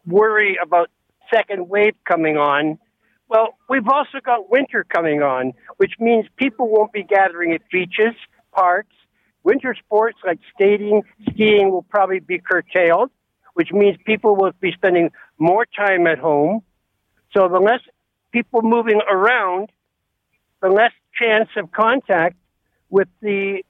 worry 0.07 0.57
about 0.63 0.91
second 1.33 1.69
wave 1.69 1.95
coming 2.05 2.37
on, 2.37 2.79
well, 3.29 3.59
we've 3.69 3.89
also 3.89 4.19
got 4.25 4.51
winter 4.51 4.85
coming 4.85 5.23
on, 5.23 5.53
which 5.79 5.95
means 5.99 6.27
people 6.37 6.69
won't 6.69 6.93
be 6.93 7.03
gathering 7.03 7.53
at 7.53 7.63
beaches, 7.73 8.15
parks, 8.53 8.95
Winter 9.43 9.75
sports 9.75 10.19
like 10.25 10.39
skating, 10.55 11.03
skiing 11.31 11.71
will 11.71 11.83
probably 11.83 12.21
be 12.21 12.39
curtailed, 12.39 13.11
which 13.55 13.73
means 13.73 13.97
people 14.05 14.37
will 14.37 14.53
be 14.61 14.73
spending 14.73 15.11
more 15.39 15.67
time 15.67 16.07
at 16.07 16.19
home. 16.19 16.63
So 17.37 17.49
the 17.49 17.59
less 17.59 17.81
people 18.33 18.63
moving 18.63 19.01
around, 19.11 19.71
the 20.63 20.69
less 20.69 20.93
chance 21.19 21.49
of 21.57 21.71
contact 21.73 22.37
with 22.89 23.09
the 23.21 23.63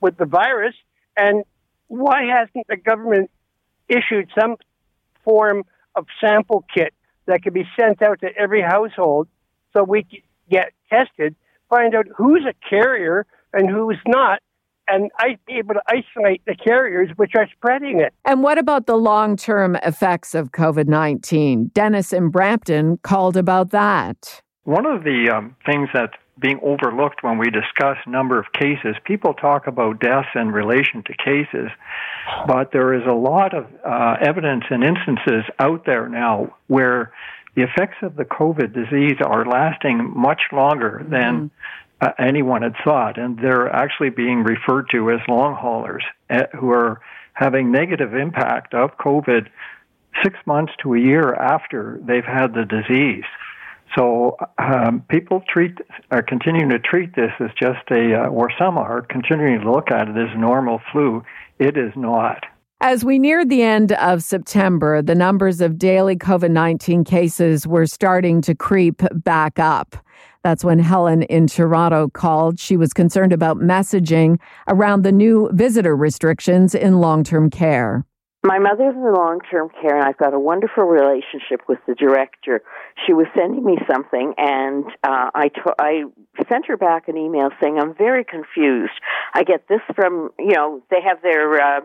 with 0.00 0.16
the 0.16 0.26
virus. 0.26 0.74
And 1.16 1.44
why 1.88 2.22
hasn't 2.24 2.66
the 2.68 2.76
government 2.76 3.30
issued 3.88 4.30
some 4.38 4.56
form 5.24 5.64
of 5.94 6.06
sample 6.20 6.64
kit 6.72 6.94
that 7.26 7.42
could 7.42 7.52
be 7.52 7.66
sent 7.78 8.00
out 8.02 8.20
to 8.20 8.28
every 8.36 8.62
household 8.62 9.28
so 9.72 9.82
we 9.82 10.06
get 10.48 10.72
tested 10.88 11.34
find 11.70 11.94
out 11.94 12.06
who's 12.14 12.44
a 12.44 12.68
carrier 12.68 13.24
and 13.54 13.70
who's 13.70 13.98
not, 14.06 14.40
and 14.90 15.10
I 15.18 15.38
be 15.46 15.54
able 15.54 15.74
to 15.74 15.82
isolate 15.86 16.42
the 16.46 16.54
carriers 16.54 17.10
which 17.16 17.32
are 17.36 17.48
spreading 17.56 18.00
it. 18.00 18.12
And 18.24 18.42
what 18.42 18.58
about 18.58 18.86
the 18.86 18.96
long 18.96 19.36
term 19.36 19.76
effects 19.76 20.34
of 20.34 20.52
COVID 20.52 20.88
19? 20.88 21.68
Dennis 21.74 22.12
in 22.12 22.30
Brampton 22.30 22.98
called 23.02 23.36
about 23.36 23.70
that. 23.70 24.42
One 24.64 24.86
of 24.86 25.04
the 25.04 25.30
um, 25.34 25.56
things 25.64 25.88
that's 25.92 26.14
being 26.38 26.58
overlooked 26.62 27.22
when 27.22 27.38
we 27.38 27.50
discuss 27.50 27.96
number 28.06 28.38
of 28.38 28.46
cases, 28.52 28.96
people 29.04 29.34
talk 29.34 29.66
about 29.66 30.00
deaths 30.00 30.28
in 30.34 30.50
relation 30.50 31.02
to 31.04 31.14
cases, 31.14 31.70
but 32.46 32.72
there 32.72 32.94
is 32.94 33.02
a 33.06 33.14
lot 33.14 33.54
of 33.54 33.66
uh, 33.86 34.16
evidence 34.20 34.64
and 34.70 34.82
instances 34.82 35.44
out 35.58 35.84
there 35.84 36.08
now 36.08 36.54
where 36.68 37.12
the 37.56 37.62
effects 37.62 37.96
of 38.02 38.16
the 38.16 38.24
COVID 38.24 38.72
disease 38.72 39.18
are 39.24 39.44
lasting 39.44 40.12
much 40.16 40.42
longer 40.52 41.04
than 41.08 41.34
mm-hmm. 41.34 41.46
Anyone 42.18 42.62
had 42.62 42.74
thought, 42.84 43.18
and 43.18 43.38
they're 43.38 43.68
actually 43.68 44.10
being 44.10 44.42
referred 44.42 44.86
to 44.90 45.10
as 45.10 45.20
long 45.28 45.54
haulers 45.54 46.04
uh, 46.30 46.44
who 46.58 46.70
are 46.70 47.00
having 47.34 47.70
negative 47.70 48.14
impact 48.14 48.74
of 48.74 48.96
COVID 48.98 49.48
six 50.22 50.36
months 50.46 50.72
to 50.82 50.94
a 50.94 50.98
year 50.98 51.34
after 51.34 52.00
they've 52.02 52.24
had 52.24 52.54
the 52.54 52.64
disease. 52.64 53.24
So 53.96 54.36
um, 54.58 55.04
people 55.08 55.42
treat 55.52 55.76
are 56.10 56.22
continuing 56.22 56.70
to 56.70 56.78
treat 56.78 57.14
this 57.16 57.32
as 57.40 57.50
just 57.58 57.90
a, 57.90 58.14
uh, 58.14 58.28
or 58.28 58.50
some 58.58 58.78
are 58.78 59.02
continuing 59.02 59.60
to 59.60 59.70
look 59.70 59.90
at 59.90 60.08
it 60.08 60.16
as 60.16 60.36
normal 60.36 60.80
flu. 60.92 61.24
It 61.58 61.76
is 61.76 61.92
not. 61.96 62.44
As 62.82 63.04
we 63.04 63.18
neared 63.18 63.50
the 63.50 63.62
end 63.62 63.92
of 63.92 64.22
September, 64.22 65.02
the 65.02 65.14
numbers 65.14 65.60
of 65.60 65.76
daily 65.76 66.16
COVID 66.16 66.50
19 66.50 67.04
cases 67.04 67.66
were 67.66 67.86
starting 67.86 68.40
to 68.42 68.54
creep 68.54 69.02
back 69.12 69.58
up. 69.58 69.96
That's 70.42 70.64
when 70.64 70.78
Helen 70.78 71.22
in 71.22 71.46
Toronto 71.46 72.08
called. 72.08 72.58
She 72.58 72.76
was 72.76 72.92
concerned 72.92 73.32
about 73.32 73.58
messaging 73.58 74.38
around 74.68 75.02
the 75.02 75.12
new 75.12 75.50
visitor 75.52 75.94
restrictions 75.94 76.74
in 76.74 77.00
long 77.00 77.24
term 77.24 77.50
care. 77.50 78.06
My 78.42 78.58
mother's 78.58 78.94
in 78.94 79.02
long 79.02 79.40
term 79.50 79.68
care, 79.82 79.96
and 79.96 80.04
I've 80.04 80.16
got 80.16 80.32
a 80.32 80.38
wonderful 80.38 80.84
relationship 80.84 81.60
with 81.68 81.78
the 81.86 81.94
director. 81.94 82.62
She 83.06 83.12
was 83.12 83.26
sending 83.36 83.62
me 83.62 83.76
something, 83.90 84.32
and 84.38 84.86
uh, 85.04 85.30
I, 85.34 85.50
sent 86.48 86.64
her 86.66 86.78
back 86.78 87.08
an 87.08 87.18
email 87.18 87.50
saying, 87.60 87.78
I'm 87.78 87.94
very 87.94 88.24
confused. 88.24 88.98
I 89.34 89.42
get 89.42 89.68
this 89.68 89.80
from, 89.94 90.30
you 90.38 90.54
know, 90.54 90.82
they 90.90 91.02
have 91.06 91.20
their. 91.22 91.54
Uh, 91.60 91.80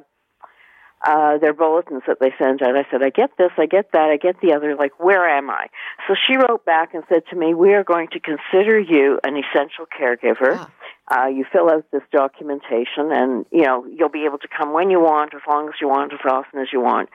uh, 1.05 1.37
their 1.37 1.53
bulletins 1.53 2.01
that 2.07 2.19
they 2.19 2.33
send 2.37 2.61
out. 2.63 2.75
I 2.75 2.85
said, 2.89 3.03
I 3.03 3.11
get 3.11 3.37
this, 3.37 3.51
I 3.57 3.67
get 3.67 3.91
that, 3.93 4.09
I 4.09 4.17
get 4.17 4.41
the 4.41 4.53
other, 4.53 4.75
like, 4.75 4.99
where 4.99 5.27
am 5.29 5.49
I? 5.49 5.67
So 6.07 6.15
she 6.15 6.35
wrote 6.35 6.65
back 6.65 6.93
and 6.93 7.03
said 7.07 7.23
to 7.29 7.35
me, 7.35 7.53
we 7.53 7.73
are 7.73 7.83
going 7.83 8.07
to 8.09 8.19
consider 8.19 8.79
you 8.79 9.19
an 9.23 9.37
essential 9.37 9.85
caregiver. 9.85 10.57
Ah. 10.57 10.71
Uh, 11.07 11.27
you 11.27 11.45
fill 11.53 11.69
out 11.69 11.85
this 11.91 12.01
documentation 12.11 13.11
and, 13.11 13.45
you 13.51 13.61
know, 13.61 13.85
you'll 13.85 14.09
be 14.09 14.25
able 14.25 14.39
to 14.39 14.47
come 14.47 14.73
when 14.73 14.89
you 14.89 14.99
want, 14.99 15.35
as 15.35 15.41
long 15.47 15.67
as 15.67 15.75
you 15.79 15.87
want, 15.87 16.11
as 16.11 16.19
often 16.27 16.59
as 16.59 16.69
you 16.73 16.81
want. 16.81 17.09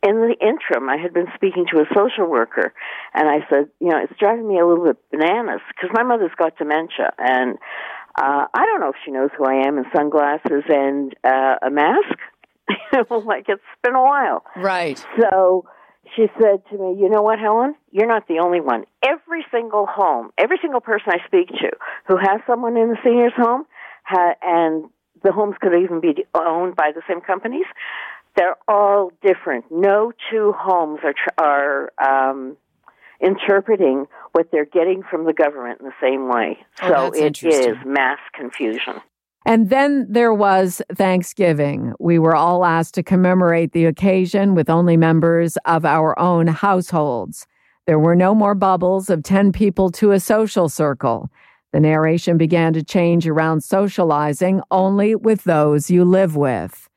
In 0.00 0.14
the 0.20 0.36
interim, 0.40 0.88
I 0.88 0.96
had 0.96 1.12
been 1.12 1.26
speaking 1.34 1.66
to 1.72 1.80
a 1.80 1.86
social 1.92 2.30
worker 2.30 2.72
and 3.12 3.28
I 3.28 3.44
said, 3.50 3.68
you 3.80 3.88
know, 3.88 3.98
it's 3.98 4.16
driving 4.16 4.46
me 4.46 4.60
a 4.60 4.64
little 4.66 4.84
bit 4.84 4.96
bananas 5.10 5.60
because 5.74 5.90
my 5.92 6.04
mother's 6.04 6.30
got 6.38 6.56
dementia 6.56 7.12
and, 7.18 7.58
uh, 8.14 8.46
I 8.54 8.64
don't 8.64 8.78
know 8.78 8.90
if 8.90 8.96
she 9.04 9.10
knows 9.10 9.30
who 9.36 9.44
I 9.44 9.66
am 9.66 9.76
in 9.76 9.86
sunglasses 9.92 10.62
and, 10.68 11.12
uh, 11.24 11.56
a 11.66 11.70
mask. 11.70 12.18
like 13.26 13.46
it's 13.48 13.62
been 13.82 13.94
a 13.94 14.02
while. 14.02 14.44
Right. 14.56 15.04
So 15.20 15.66
she 16.16 16.26
said 16.40 16.62
to 16.70 16.78
me, 16.78 17.00
You 17.00 17.08
know 17.08 17.22
what, 17.22 17.38
Helen? 17.38 17.74
You're 17.90 18.06
not 18.08 18.28
the 18.28 18.38
only 18.38 18.60
one. 18.60 18.84
Every 19.02 19.44
single 19.50 19.86
home, 19.86 20.30
every 20.38 20.58
single 20.60 20.80
person 20.80 21.12
I 21.12 21.26
speak 21.26 21.48
to 21.48 21.70
who 22.06 22.16
has 22.16 22.40
someone 22.46 22.76
in 22.76 22.88
the 22.88 22.98
senior's 23.04 23.32
home, 23.36 23.64
ha- 24.04 24.34
and 24.42 24.90
the 25.22 25.32
homes 25.32 25.56
could 25.60 25.72
even 25.74 26.00
be 26.00 26.24
owned 26.34 26.76
by 26.76 26.90
the 26.94 27.02
same 27.08 27.20
companies, 27.20 27.66
they're 28.36 28.56
all 28.66 29.12
different. 29.22 29.66
No 29.70 30.12
two 30.30 30.52
homes 30.56 31.00
are, 31.04 31.12
tr- 31.12 31.38
are 31.38 31.92
um, 32.30 32.56
interpreting 33.20 34.06
what 34.32 34.50
they're 34.50 34.64
getting 34.64 35.02
from 35.08 35.26
the 35.26 35.32
government 35.32 35.80
in 35.80 35.86
the 35.86 35.92
same 36.00 36.28
way. 36.28 36.58
Oh, 36.82 36.88
so 36.88 37.12
it 37.12 37.42
is 37.42 37.76
mass 37.84 38.18
confusion. 38.34 39.00
And 39.44 39.70
then 39.70 40.06
there 40.08 40.32
was 40.32 40.80
Thanksgiving. 40.94 41.94
We 41.98 42.18
were 42.18 42.36
all 42.36 42.64
asked 42.64 42.94
to 42.94 43.02
commemorate 43.02 43.72
the 43.72 43.86
occasion 43.86 44.54
with 44.54 44.70
only 44.70 44.96
members 44.96 45.56
of 45.64 45.84
our 45.84 46.18
own 46.18 46.46
households. 46.46 47.46
There 47.86 47.98
were 47.98 48.14
no 48.14 48.34
more 48.34 48.54
bubbles 48.54 49.10
of 49.10 49.24
10 49.24 49.50
people 49.52 49.90
to 49.92 50.12
a 50.12 50.20
social 50.20 50.68
circle. 50.68 51.30
The 51.72 51.80
narration 51.80 52.36
began 52.36 52.72
to 52.74 52.84
change 52.84 53.26
around 53.26 53.64
socializing 53.64 54.60
only 54.70 55.16
with 55.16 55.42
those 55.44 55.90
you 55.90 56.04
live 56.04 56.36
with. 56.36 56.88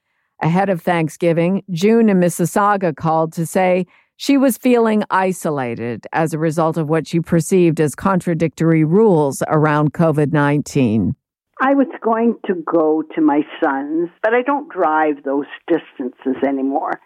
Ahead 0.41 0.69
of 0.69 0.81
Thanksgiving, 0.81 1.63
June 1.71 2.09
in 2.09 2.19
Mississauga 2.19 2.95
called 2.95 3.33
to 3.33 3.45
say 3.45 3.87
she 4.17 4.37
was 4.37 4.57
feeling 4.57 5.03
isolated 5.09 6.05
as 6.13 6.33
a 6.33 6.39
result 6.39 6.77
of 6.77 6.89
what 6.89 7.07
she 7.07 7.19
perceived 7.19 7.81
as 7.81 7.95
contradictory 7.95 8.83
rules 8.83 9.41
around 9.47 9.93
COVID 9.93 10.31
19. 10.33 11.15
I 11.61 11.73
was 11.73 11.87
going 12.01 12.35
to 12.47 12.55
go 12.55 13.01
to 13.15 13.21
my 13.21 13.41
son's, 13.63 14.09
but 14.21 14.33
I 14.33 14.41
don't 14.41 14.69
drive 14.69 15.23
those 15.23 15.45
distances 15.67 16.43
anymore. 16.45 16.99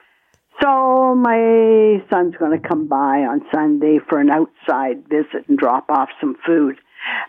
So 0.61 1.15
my 1.15 2.03
son's 2.09 2.35
going 2.35 2.59
to 2.59 2.67
come 2.67 2.87
by 2.87 3.19
on 3.19 3.45
Sunday 3.53 3.99
for 4.09 4.19
an 4.19 4.29
outside 4.29 5.07
visit 5.07 5.47
and 5.47 5.57
drop 5.57 5.85
off 5.89 6.09
some 6.19 6.35
food. 6.45 6.77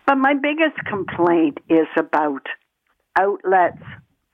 But 0.05 0.15
my 0.15 0.33
biggest 0.33 0.83
complaint 0.89 1.59
is 1.69 1.87
about 1.97 2.47
outlets 3.17 3.83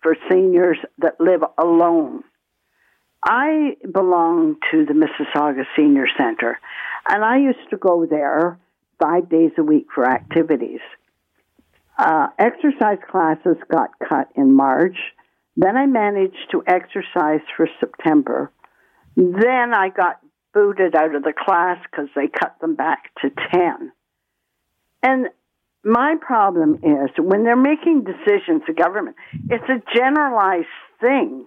for 0.01 0.15
seniors 0.31 0.77
that 0.99 1.19
live 1.19 1.41
alone. 1.57 2.23
I 3.23 3.75
belong 3.91 4.55
to 4.71 4.85
the 4.85 4.93
Mississauga 4.93 5.63
Senior 5.75 6.07
Center, 6.17 6.57
and 7.09 7.23
I 7.23 7.37
used 7.37 7.69
to 7.71 7.77
go 7.77 8.05
there 8.09 8.57
five 9.01 9.29
days 9.29 9.51
a 9.57 9.63
week 9.63 9.87
for 9.93 10.05
activities. 10.05 10.79
Uh, 11.97 12.27
exercise 12.37 12.99
classes 13.09 13.57
got 13.71 13.89
cut 14.07 14.29
in 14.35 14.53
March. 14.53 14.97
Then 15.55 15.75
I 15.75 15.87
managed 15.87 16.51
to 16.51 16.63
exercise 16.67 17.41
for 17.55 17.67
September. 17.79 18.51
Then 19.15 19.73
I 19.73 19.89
got 19.89 20.19
booted 20.53 20.95
out 20.95 21.15
of 21.15 21.23
the 21.23 21.33
class 21.33 21.79
because 21.89 22.09
they 22.15 22.27
cut 22.27 22.59
them 22.61 22.75
back 22.75 23.11
to 23.21 23.31
10. 23.51 23.91
And 25.01 25.27
my 25.83 26.15
problem 26.21 26.75
is 26.83 27.09
when 27.17 27.43
they're 27.43 27.55
making 27.55 28.03
decisions, 28.03 28.61
the 28.67 28.73
government, 28.73 29.15
it's 29.49 29.67
a 29.67 29.81
generalized 29.95 30.67
thing. 31.01 31.45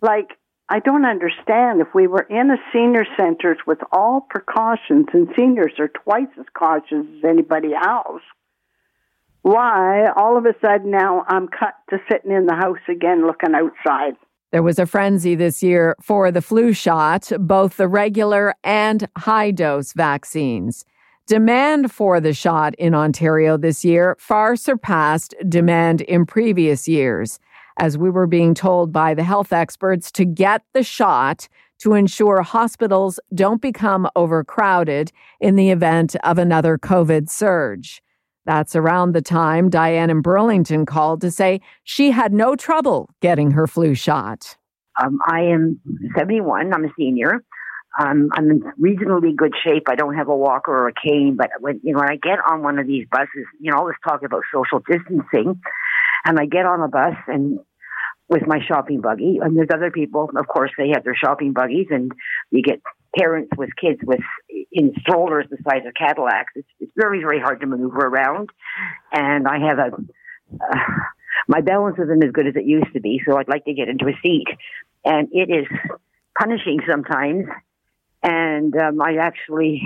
Like, 0.00 0.30
I 0.68 0.80
don't 0.80 1.04
understand 1.04 1.80
if 1.80 1.94
we 1.94 2.08
were 2.08 2.26
in 2.28 2.50
a 2.50 2.56
senior 2.72 3.04
centers 3.16 3.58
with 3.66 3.78
all 3.92 4.26
precautions 4.28 5.06
and 5.12 5.28
seniors 5.36 5.74
are 5.78 5.88
twice 5.88 6.32
as 6.40 6.46
cautious 6.52 7.06
as 7.18 7.24
anybody 7.24 7.72
else 7.72 8.22
why 9.46 10.10
all 10.16 10.36
of 10.36 10.44
a 10.44 10.54
sudden 10.60 10.90
now 10.90 11.24
I'm 11.28 11.46
cut 11.46 11.74
to 11.90 11.98
sitting 12.10 12.32
in 12.32 12.46
the 12.46 12.54
house 12.56 12.80
again 12.88 13.28
looking 13.28 13.54
outside. 13.54 14.14
There 14.50 14.64
was 14.64 14.80
a 14.80 14.86
frenzy 14.86 15.36
this 15.36 15.62
year 15.62 15.94
for 16.02 16.32
the 16.32 16.42
flu 16.42 16.72
shot, 16.72 17.30
both 17.38 17.76
the 17.76 17.86
regular 17.86 18.56
and 18.64 19.06
high 19.16 19.52
dose 19.52 19.92
vaccines. 19.92 20.84
Demand 21.28 21.92
for 21.92 22.18
the 22.18 22.32
shot 22.32 22.74
in 22.74 22.92
Ontario 22.92 23.56
this 23.56 23.84
year 23.84 24.16
far 24.18 24.56
surpassed 24.56 25.32
demand 25.48 26.00
in 26.00 26.26
previous 26.26 26.88
years, 26.88 27.38
as 27.78 27.96
we 27.96 28.10
were 28.10 28.26
being 28.26 28.52
told 28.52 28.92
by 28.92 29.14
the 29.14 29.22
health 29.22 29.52
experts 29.52 30.10
to 30.10 30.24
get 30.24 30.62
the 30.72 30.82
shot 30.82 31.48
to 31.78 31.94
ensure 31.94 32.42
hospitals 32.42 33.20
don't 33.32 33.62
become 33.62 34.08
overcrowded 34.16 35.12
in 35.38 35.54
the 35.54 35.70
event 35.70 36.16
of 36.24 36.36
another 36.36 36.76
COVID 36.76 37.30
surge. 37.30 38.02
That's 38.46 38.76
around 38.76 39.12
the 39.12 39.22
time 39.22 39.68
Diane 39.68 40.08
in 40.08 40.22
Burlington 40.22 40.86
called 40.86 41.20
to 41.20 41.30
say 41.32 41.60
she 41.82 42.12
had 42.12 42.32
no 42.32 42.54
trouble 42.54 43.10
getting 43.20 43.50
her 43.50 43.66
flu 43.66 43.94
shot. 43.94 44.56
Um, 45.02 45.18
I 45.26 45.40
am 45.42 45.80
71. 46.16 46.72
I'm 46.72 46.84
a 46.84 46.88
senior. 46.96 47.42
Um, 47.98 48.28
I'm 48.32 48.50
in 48.50 48.62
reasonably 48.78 49.32
good 49.32 49.52
shape. 49.64 49.88
I 49.88 49.96
don't 49.96 50.14
have 50.14 50.28
a 50.28 50.36
walker 50.36 50.70
or 50.70 50.88
a 50.88 50.92
cane, 50.92 51.34
but 51.36 51.50
when 51.60 51.80
you 51.82 51.92
know 51.92 52.00
when 52.00 52.10
I 52.10 52.16
get 52.16 52.38
on 52.48 52.62
one 52.62 52.78
of 52.78 52.86
these 52.86 53.06
buses, 53.10 53.46
you 53.58 53.72
know, 53.72 53.78
all 53.78 53.86
this 53.86 53.96
talk 54.06 54.22
about 54.22 54.42
social 54.52 54.80
distancing, 54.80 55.60
and 56.24 56.38
I 56.38 56.46
get 56.46 56.66
on 56.66 56.82
a 56.82 56.88
bus 56.88 57.16
and 57.26 57.58
with 58.28 58.46
my 58.46 58.58
shopping 58.66 59.00
buggy, 59.00 59.38
and 59.42 59.56
there's 59.56 59.68
other 59.72 59.90
people, 59.90 60.30
of 60.36 60.46
course, 60.46 60.70
they 60.76 60.90
have 60.94 61.04
their 61.04 61.16
shopping 61.16 61.52
buggies, 61.52 61.86
and 61.90 62.12
you 62.50 62.62
get 62.62 62.82
parents 63.16 63.50
with 63.56 63.70
kids 63.80 64.00
with 64.04 64.20
in 64.72 64.92
strollers 65.00 65.46
the 65.50 65.56
size 65.68 65.82
of 65.86 65.94
Cadillacs. 65.94 66.52
It's, 66.54 66.68
it's 66.80 66.92
very, 66.96 67.20
very 67.20 67.40
hard 67.40 67.60
to 67.60 67.66
maneuver 67.66 68.06
around. 68.06 68.50
And 69.12 69.46
I 69.48 69.58
have 69.66 69.78
a, 69.78 69.90
uh, 70.60 70.78
my 71.48 71.60
balance 71.60 71.96
isn't 71.98 72.24
as 72.24 72.32
good 72.32 72.46
as 72.46 72.56
it 72.56 72.64
used 72.64 72.92
to 72.92 73.00
be, 73.00 73.20
so 73.26 73.36
I'd 73.38 73.48
like 73.48 73.64
to 73.64 73.74
get 73.74 73.88
into 73.88 74.06
a 74.06 74.18
seat. 74.22 74.48
And 75.04 75.28
it 75.32 75.50
is 75.50 75.66
punishing 76.38 76.80
sometimes. 76.88 77.46
And 78.22 78.76
um, 78.76 79.00
I 79.00 79.16
actually 79.20 79.82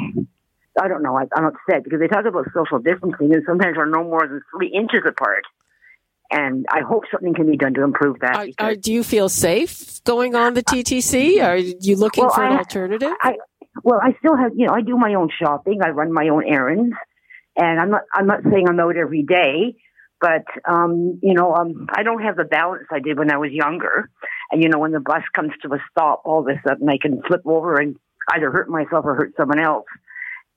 I 0.80 0.88
don't 0.88 1.02
know. 1.02 1.16
I, 1.16 1.24
I'm 1.34 1.46
upset 1.46 1.84
because 1.84 2.00
they 2.00 2.06
talk 2.06 2.24
about 2.26 2.46
social 2.54 2.78
distancing 2.78 3.32
and 3.34 3.42
sometimes 3.46 3.76
we're 3.76 3.86
no 3.86 4.04
more 4.04 4.26
than 4.26 4.42
three 4.54 4.68
inches 4.68 5.02
apart. 5.06 5.44
And 6.30 6.66
I 6.70 6.80
hope 6.80 7.04
something 7.10 7.34
can 7.34 7.50
be 7.50 7.56
done 7.56 7.74
to 7.74 7.82
improve 7.82 8.20
that. 8.20 8.36
Are, 8.36 8.66
are, 8.66 8.76
do 8.76 8.92
you 8.92 9.02
feel 9.02 9.28
safe 9.28 10.02
going 10.04 10.34
on 10.34 10.54
the 10.54 10.62
TTC? 10.62 11.42
Are 11.42 11.56
you 11.56 11.96
looking 11.96 12.24
well, 12.24 12.34
for 12.34 12.44
an 12.44 12.52
I- 12.52 12.58
alternative? 12.58 13.12
I, 13.20 13.36
well, 13.82 14.00
I 14.02 14.16
still 14.18 14.36
have, 14.36 14.52
you 14.54 14.66
know, 14.66 14.74
I 14.74 14.80
do 14.80 14.96
my 14.96 15.14
own 15.14 15.28
shopping. 15.36 15.80
I 15.82 15.88
run 15.88 16.12
my 16.12 16.28
own 16.28 16.44
errands, 16.44 16.94
and 17.56 17.80
I'm 17.80 17.90
not, 17.90 18.02
I'm 18.14 18.26
not 18.26 18.42
saying 18.42 18.68
I'm 18.68 18.78
out 18.78 18.96
every 18.96 19.22
day, 19.22 19.76
but, 20.20 20.44
um, 20.68 21.18
you 21.22 21.34
know, 21.34 21.54
um, 21.54 21.88
I 21.90 22.02
don't 22.02 22.22
have 22.22 22.36
the 22.36 22.44
balance 22.44 22.86
I 22.92 23.00
did 23.00 23.18
when 23.18 23.32
I 23.32 23.38
was 23.38 23.50
younger. 23.52 24.10
And 24.50 24.62
you 24.62 24.68
know, 24.68 24.78
when 24.78 24.92
the 24.92 25.00
bus 25.00 25.22
comes 25.34 25.52
to 25.62 25.72
a 25.72 25.78
stop, 25.90 26.22
all 26.24 26.40
of 26.40 26.46
a 26.46 26.60
sudden 26.66 26.88
I 26.88 26.98
can 27.00 27.22
flip 27.26 27.42
over 27.44 27.76
and 27.76 27.96
either 28.32 28.50
hurt 28.50 28.68
myself 28.68 29.04
or 29.04 29.14
hurt 29.14 29.34
someone 29.36 29.60
else. 29.60 29.86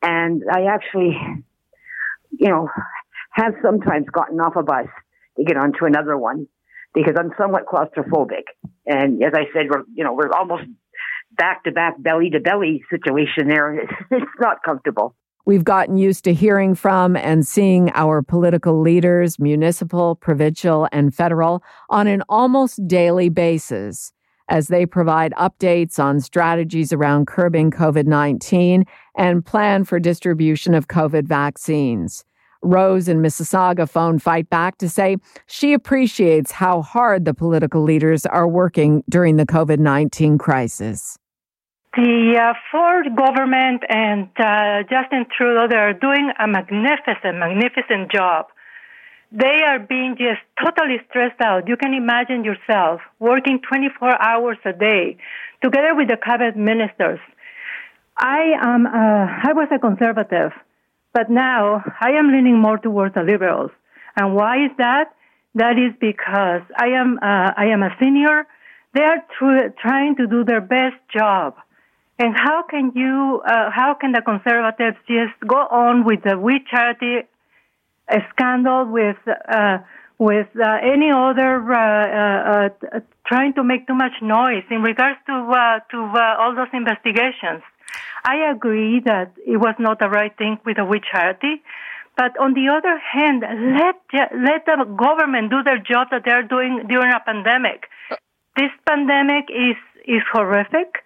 And 0.02 0.44
I 0.52 0.66
actually, 0.66 1.18
you 2.32 2.50
know, 2.50 2.70
have 3.32 3.54
sometimes 3.64 4.08
gotten 4.12 4.40
off 4.40 4.56
a 4.56 4.64
bus 4.64 4.88
to 5.38 5.44
get 5.44 5.58
onto 5.58 5.86
another 5.86 6.18
one 6.18 6.48
because 6.94 7.16
I'm 7.18 7.32
somewhat 7.38 7.66
claustrophobic. 7.66 8.44
And 8.86 9.24
as 9.24 9.34
I 9.34 9.46
said, 9.54 9.68
we're, 9.70 9.84
you 9.94 10.04
know, 10.04 10.14
we're 10.14 10.32
almost 10.32 10.64
back 11.38 11.64
to 11.64 11.72
back, 11.72 12.02
belly 12.02 12.30
to 12.32 12.40
belly 12.40 12.84
situation 12.90 13.48
there. 13.48 13.82
It's, 14.12 14.26
not 14.40 14.58
comfortable. 14.64 15.16
We've 15.46 15.64
gotten 15.64 15.98
used 15.98 16.24
to 16.26 16.34
hearing 16.34 16.76
from 16.76 17.16
and 17.16 17.46
seeing 17.46 17.92
our 17.94 18.22
political 18.22 18.80
leaders, 18.80 19.40
municipal, 19.40 20.16
provincial, 20.16 20.88
and 20.92 21.14
federal, 21.14 21.64
on 21.90 22.08
an 22.08 22.24
almost 22.30 22.88
daily 22.88 23.30
basis 23.30 24.14
as 24.50 24.68
they 24.68 24.86
provide 24.86 25.34
updates 25.34 26.00
on 26.00 26.20
strategies 26.20 26.94
around 26.94 27.28
curbing 27.28 27.72
COVID 27.72 28.06
19 28.06 28.86
and 29.18 29.46
plan 29.46 29.84
for 29.84 30.00
distribution 30.00 30.74
of 30.74 30.88
COVID 30.88 31.26
vaccines. 31.26 32.24
Rose 32.64 33.08
in 33.08 33.22
Mississauga 33.22 33.88
phone 33.88 34.20
Fight 34.20 34.50
Back 34.50 34.78
to 34.78 34.90
say 34.90 35.18
she 35.48 35.74
appreciates 35.74 36.52
how 36.52 36.82
hard 36.82 37.26
the 37.26 37.34
political 37.34 37.84
leaders 37.84 38.26
are 38.26 38.48
working 38.48 39.04
during 39.10 39.36
the 39.36 39.46
COVID 39.46 39.80
19 39.80 40.38
crisis. 40.38 41.18
The 41.96 42.34
uh, 42.42 42.54
Ford 42.72 43.16
government 43.16 43.84
and 43.88 44.28
uh, 44.40 44.82
Justin 44.90 45.28
Trudeau, 45.38 45.68
they 45.70 45.78
are 45.78 45.94
doing 45.94 46.32
a 46.40 46.48
magnificent, 46.48 47.38
magnificent 47.38 48.12
job. 48.12 48.48
They 49.32 49.62
are 49.64 49.78
being 49.78 50.16
just 50.18 50.42
totally 50.58 50.98
stressed 51.10 51.40
out. 51.42 51.68
You 51.68 51.78
can 51.78 51.94
imagine 51.94 52.44
yourself 52.46 53.02
working 53.20 53.60
24 53.68 54.20
hours 54.20 54.58
a 54.66 54.74
day 54.74 55.18
together 55.62 55.96
with 55.96 56.08
the 56.08 56.18
cabinet 56.18 56.58
ministers. 56.58 57.20
I 58.18 58.54
am, 58.62 58.86
uh, 58.86 59.50
I 59.50 59.54
was 59.54 59.70
a 59.72 59.80
conservative, 59.80 60.52
but 61.14 61.30
now 61.30 61.84
I 62.02 62.12
am 62.12 62.32
leaning 62.32 62.60
more 62.60 62.78
towards 62.78 63.14
the 63.14 63.24
liberals. 63.24 63.72
And 64.16 64.36
why 64.36 64.66
is 64.66 64.72
that? 64.78 65.16
That 65.56 65.78
is 65.78 65.94
because 66.00 66.62
I 66.78 66.88
am, 66.88 67.20
uh, 67.22 67.52
I 67.56 67.68
am 67.68 67.84
a 67.84 67.96
senior. 68.02 68.48
They 68.94 69.04
are 69.04 69.24
tr- 69.38 69.70
trying 69.80 70.16
to 70.18 70.28
do 70.28 70.44
their 70.44 70.62
best 70.62 70.96
job. 71.16 71.56
And 72.18 72.36
how 72.36 72.64
can 72.64 72.92
you, 72.96 73.42
uh, 73.46 73.70
how 73.72 73.96
can 74.00 74.12
the 74.12 74.22
conservatives 74.22 74.98
just 75.08 75.34
go 75.48 75.58
on 75.58 76.06
with 76.06 76.24
the 76.24 76.38
We 76.38 76.64
Charity 76.70 77.28
scandal 78.30 78.86
with, 78.86 79.18
uh, 79.28 79.80
with 80.20 80.48
uh, 80.56 80.78
any 80.82 81.12
other 81.12 81.74
uh, 81.74 82.70
uh, 82.72 83.00
trying 83.26 83.54
to 83.54 83.64
make 83.64 83.88
too 83.88 83.96
much 83.96 84.14
noise 84.22 84.64
in 84.70 84.82
regards 84.82 85.20
to 85.26 85.34
to 85.92 85.98
all 86.40 86.56
those 86.56 86.74
investigations? 86.74 87.64
I 88.26 88.52
agree 88.52 89.02
that 89.06 89.34
it 89.46 89.58
was 89.58 89.76
not 89.80 90.00
the 90.00 90.10
right 90.10 90.36
thing 90.38 90.60
with 90.66 90.78
the 90.78 90.86
We 90.86 91.02
Charity, 91.02 91.62
but 92.16 92.38
on 92.40 92.54
the 92.54 92.70
other 92.70 92.98
hand, 93.00 93.42
let 93.42 93.96
let 94.14 94.66
the 94.66 94.86
government 94.98 95.50
do 95.50 95.64
their 95.64 95.80
job 95.80 96.08
that 96.12 96.24
they're 96.26 96.44
doing 96.44 96.86
during 96.88 97.12
a 97.12 97.20
pandemic. 97.20 97.88
This 98.56 98.72
pandemic 98.88 99.50
is 99.50 99.78
is 100.06 100.22
horrific. 100.32 101.04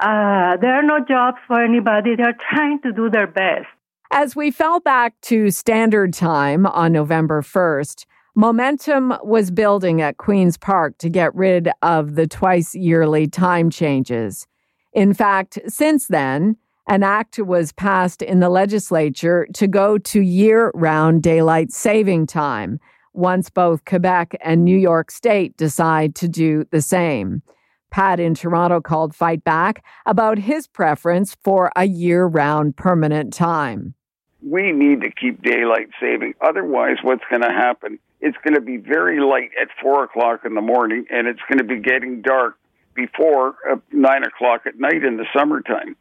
Uh, 0.00 0.56
there 0.58 0.74
are 0.74 0.82
no 0.82 1.04
jobs 1.04 1.38
for 1.46 1.62
anybody. 1.62 2.16
They're 2.16 2.38
trying 2.50 2.80
to 2.82 2.92
do 2.92 3.10
their 3.10 3.26
best. 3.26 3.66
As 4.10 4.34
we 4.34 4.50
fell 4.50 4.80
back 4.80 5.20
to 5.22 5.50
standard 5.50 6.14
time 6.14 6.66
on 6.66 6.92
November 6.92 7.42
1st, 7.42 8.06
momentum 8.34 9.14
was 9.22 9.50
building 9.50 10.00
at 10.00 10.16
Queen's 10.16 10.56
Park 10.56 10.96
to 10.98 11.10
get 11.10 11.34
rid 11.34 11.68
of 11.82 12.14
the 12.14 12.26
twice 12.26 12.74
yearly 12.74 13.26
time 13.26 13.70
changes. 13.70 14.46
In 14.92 15.14
fact, 15.14 15.58
since 15.66 16.06
then, 16.06 16.56
an 16.88 17.02
act 17.02 17.38
was 17.38 17.72
passed 17.72 18.22
in 18.22 18.40
the 18.40 18.48
legislature 18.48 19.46
to 19.54 19.68
go 19.68 19.98
to 19.98 20.20
year 20.20 20.72
round 20.74 21.22
daylight 21.22 21.70
saving 21.70 22.26
time 22.26 22.80
once 23.12 23.50
both 23.50 23.84
Quebec 23.84 24.36
and 24.40 24.64
New 24.64 24.76
York 24.76 25.10
State 25.10 25.56
decide 25.56 26.14
to 26.14 26.28
do 26.28 26.64
the 26.70 26.80
same. 26.80 27.42
Pat 27.90 28.20
in 28.20 28.34
Toronto 28.34 28.80
called 28.80 29.14
Fight 29.14 29.44
Back 29.44 29.84
about 30.06 30.38
his 30.38 30.66
preference 30.66 31.36
for 31.42 31.70
a 31.74 31.84
year 31.84 32.26
round 32.26 32.76
permanent 32.76 33.32
time. 33.32 33.94
We 34.42 34.72
need 34.72 35.00
to 35.00 35.10
keep 35.10 35.42
daylight 35.42 35.88
saving. 36.00 36.34
Otherwise, 36.40 36.98
what's 37.02 37.24
going 37.28 37.42
to 37.42 37.48
happen? 37.48 37.98
It's 38.20 38.36
going 38.44 38.54
to 38.54 38.60
be 38.60 38.76
very 38.76 39.20
light 39.20 39.50
at 39.60 39.68
four 39.82 40.04
o'clock 40.04 40.40
in 40.44 40.54
the 40.54 40.60
morning, 40.60 41.06
and 41.10 41.26
it's 41.26 41.40
going 41.48 41.58
to 41.58 41.64
be 41.64 41.80
getting 41.80 42.22
dark 42.22 42.56
before 42.98 43.54
uh, 43.70 43.76
nine 43.92 44.24
o'clock 44.24 44.62
at 44.66 44.78
night 44.78 45.04
in 45.04 45.16
the 45.16 45.26
summertime. 45.36 45.96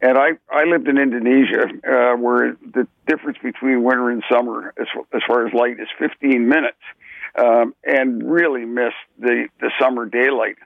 And 0.00 0.18
I 0.18 0.32
I 0.50 0.64
lived 0.64 0.88
in 0.88 0.98
Indonesia, 0.98 1.64
uh, 1.64 2.16
where 2.16 2.56
the 2.74 2.86
difference 3.06 3.38
between 3.42 3.82
winter 3.82 4.10
and 4.10 4.22
summer, 4.30 4.74
as 4.78 4.86
as 5.14 5.22
far 5.26 5.46
as 5.46 5.54
light, 5.54 5.80
is 5.80 5.88
15 5.98 6.48
minutes, 6.48 6.82
um, 7.38 7.74
and 7.84 8.30
really 8.30 8.64
missed 8.64 9.06
the 9.18 9.48
the 9.60 9.70
summer 9.80 10.06
daylight. 10.06 10.56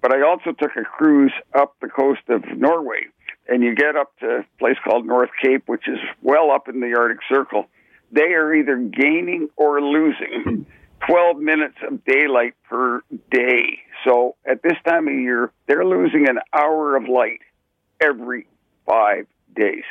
But 0.00 0.14
I 0.14 0.22
also 0.22 0.52
took 0.52 0.74
a 0.76 0.84
cruise 0.84 1.32
up 1.54 1.76
the 1.80 1.88
coast 1.88 2.22
of 2.28 2.44
Norway, 2.56 3.02
and 3.46 3.62
you 3.62 3.74
get 3.74 3.94
up 3.94 4.16
to 4.20 4.26
a 4.26 4.44
place 4.58 4.76
called 4.84 5.06
North 5.06 5.30
Cape, 5.42 5.64
which 5.66 5.86
is 5.86 5.98
well 6.22 6.50
up 6.50 6.68
in 6.68 6.80
the 6.80 6.94
Arctic 6.98 7.20
Circle. 7.28 7.66
They 8.10 8.32
are 8.32 8.54
either 8.54 8.76
gaining 8.78 9.48
or 9.56 9.82
losing 9.82 10.66
12 11.06 11.38
minutes 11.38 11.76
of 11.86 12.04
daylight 12.04 12.54
per 12.68 13.02
day. 13.30 13.80
So 14.04 14.36
at 14.46 14.62
this 14.62 14.76
time 14.86 15.08
of 15.08 15.14
year, 15.14 15.52
they're 15.66 15.84
losing 15.84 16.28
an 16.28 16.38
hour 16.52 16.96
of 16.96 17.08
light 17.08 17.40
every 18.00 18.46
five 18.86 19.26
days. 19.54 19.84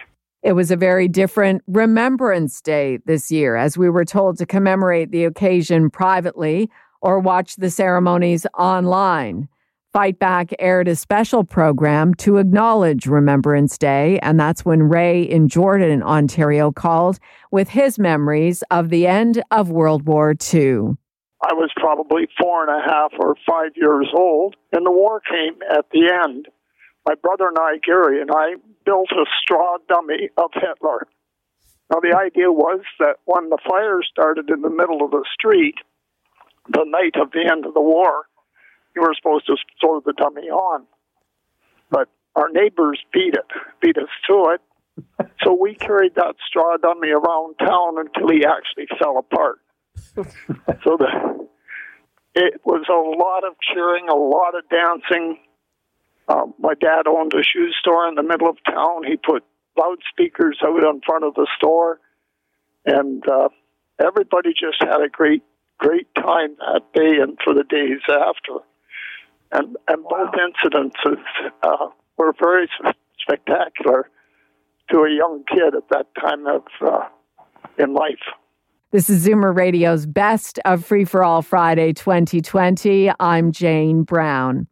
It 0.43 0.53
was 0.53 0.71
a 0.71 0.77
very 0.77 1.07
different 1.07 1.63
Remembrance 1.67 2.61
Day 2.61 2.99
this 3.05 3.31
year, 3.31 3.55
as 3.55 3.77
we 3.77 3.89
were 3.89 4.05
told 4.05 4.37
to 4.37 4.45
commemorate 4.45 5.11
the 5.11 5.25
occasion 5.25 5.89
privately 5.89 6.69
or 7.01 7.19
watch 7.19 7.55
the 7.55 7.69
ceremonies 7.69 8.45
online. 8.57 9.49
Fight 9.93 10.19
Back 10.19 10.53
aired 10.59 10.87
a 10.87 10.95
special 10.95 11.43
program 11.43 12.13
to 12.15 12.37
acknowledge 12.37 13.07
Remembrance 13.07 13.77
Day, 13.77 14.19
and 14.19 14.39
that's 14.39 14.63
when 14.63 14.83
Ray 14.83 15.23
in 15.23 15.47
Jordan, 15.47 16.03
Ontario, 16.03 16.71
called 16.71 17.19
with 17.51 17.69
his 17.69 17.97
memories 17.97 18.63
of 18.69 18.89
the 18.89 19.07
end 19.07 19.41
of 19.49 19.71
World 19.71 20.05
War 20.05 20.35
II. 20.53 20.97
I 21.41 21.53
was 21.53 21.69
probably 21.75 22.27
four 22.39 22.67
and 22.67 22.71
a 22.71 22.83
half 22.83 23.11
or 23.19 23.35
five 23.47 23.71
years 23.75 24.07
old, 24.13 24.55
and 24.71 24.85
the 24.85 24.91
war 24.91 25.21
came 25.21 25.59
at 25.69 25.85
the 25.91 26.11
end. 26.23 26.47
My 27.05 27.13
brother 27.15 27.47
and 27.47 27.57
I, 27.59 27.77
Gary, 27.83 28.21
and 28.21 28.31
I 28.31 28.55
built 28.85 29.11
a 29.11 29.25
straw 29.41 29.77
dummy 29.87 30.29
of 30.37 30.51
Hitler. 30.53 31.07
Now, 31.91 31.99
the 32.01 32.17
idea 32.17 32.51
was 32.51 32.81
that 32.99 33.17
when 33.25 33.49
the 33.49 33.59
fire 33.69 34.01
started 34.03 34.49
in 34.49 34.61
the 34.61 34.69
middle 34.69 35.05
of 35.05 35.11
the 35.11 35.23
street, 35.33 35.75
the 36.69 36.83
night 36.85 37.15
of 37.21 37.31
the 37.31 37.47
end 37.49 37.65
of 37.65 37.73
the 37.73 37.81
war, 37.81 38.25
you 38.95 39.01
were 39.01 39.13
supposed 39.15 39.45
to 39.45 39.55
throw 39.79 40.01
the 40.01 40.13
dummy 40.13 40.49
on. 40.49 40.85
But 41.89 42.09
our 42.35 42.49
neighbors 42.49 42.99
beat 43.13 43.35
it, 43.35 43.47
beat 43.81 43.97
us 43.97 44.09
to 44.27 44.55
it. 44.55 44.61
So 45.43 45.53
we 45.53 45.75
carried 45.75 46.15
that 46.15 46.35
straw 46.45 46.75
dummy 46.75 47.09
around 47.09 47.55
town 47.59 47.99
until 47.99 48.27
he 48.27 48.43
actually 48.43 48.87
fell 48.99 49.17
apart. 49.17 49.59
so 50.83 50.97
the, 50.97 51.47
it 52.33 52.61
was 52.65 52.85
a 52.89 53.17
lot 53.17 53.43
of 53.43 53.55
cheering, 53.61 54.09
a 54.09 54.15
lot 54.15 54.55
of 54.55 54.67
dancing. 54.69 55.37
Um, 56.27 56.53
my 56.59 56.73
dad 56.73 57.07
owned 57.07 57.33
a 57.33 57.43
shoe 57.43 57.71
store 57.79 58.07
in 58.07 58.15
the 58.15 58.23
middle 58.23 58.49
of 58.49 58.57
town. 58.65 59.03
He 59.03 59.17
put 59.17 59.43
loudspeakers 59.77 60.57
out 60.63 60.83
in 60.83 61.01
front 61.05 61.23
of 61.23 61.35
the 61.35 61.47
store, 61.55 61.99
and 62.85 63.23
uh, 63.29 63.49
everybody 63.99 64.49
just 64.49 64.77
had 64.79 65.01
a 65.01 65.09
great, 65.09 65.43
great 65.77 66.07
time 66.15 66.55
that 66.59 66.81
day 66.93 67.21
and 67.21 67.37
for 67.43 67.53
the 67.53 67.63
days 67.63 68.01
after. 68.09 68.63
And 69.51 69.77
and 69.87 70.03
both 70.03 70.33
incidences 70.33 71.23
uh, 71.61 71.87
were 72.17 72.33
very 72.39 72.67
spectacular 73.19 74.09
to 74.91 74.99
a 74.99 75.11
young 75.11 75.43
kid 75.47 75.75
at 75.75 75.87
that 75.89 76.07
time 76.19 76.47
of 76.47 76.63
uh, 76.81 77.07
in 77.77 77.93
life. 77.93 78.23
This 78.89 79.09
is 79.09 79.27
Zoomer 79.27 79.53
Radio's 79.53 80.05
Best 80.05 80.59
of 80.63 80.85
Free 80.85 81.03
for 81.03 81.21
All 81.21 81.41
Friday 81.41 81.91
2020. 81.91 83.11
I'm 83.19 83.51
Jane 83.51 84.03
Brown. 84.03 84.65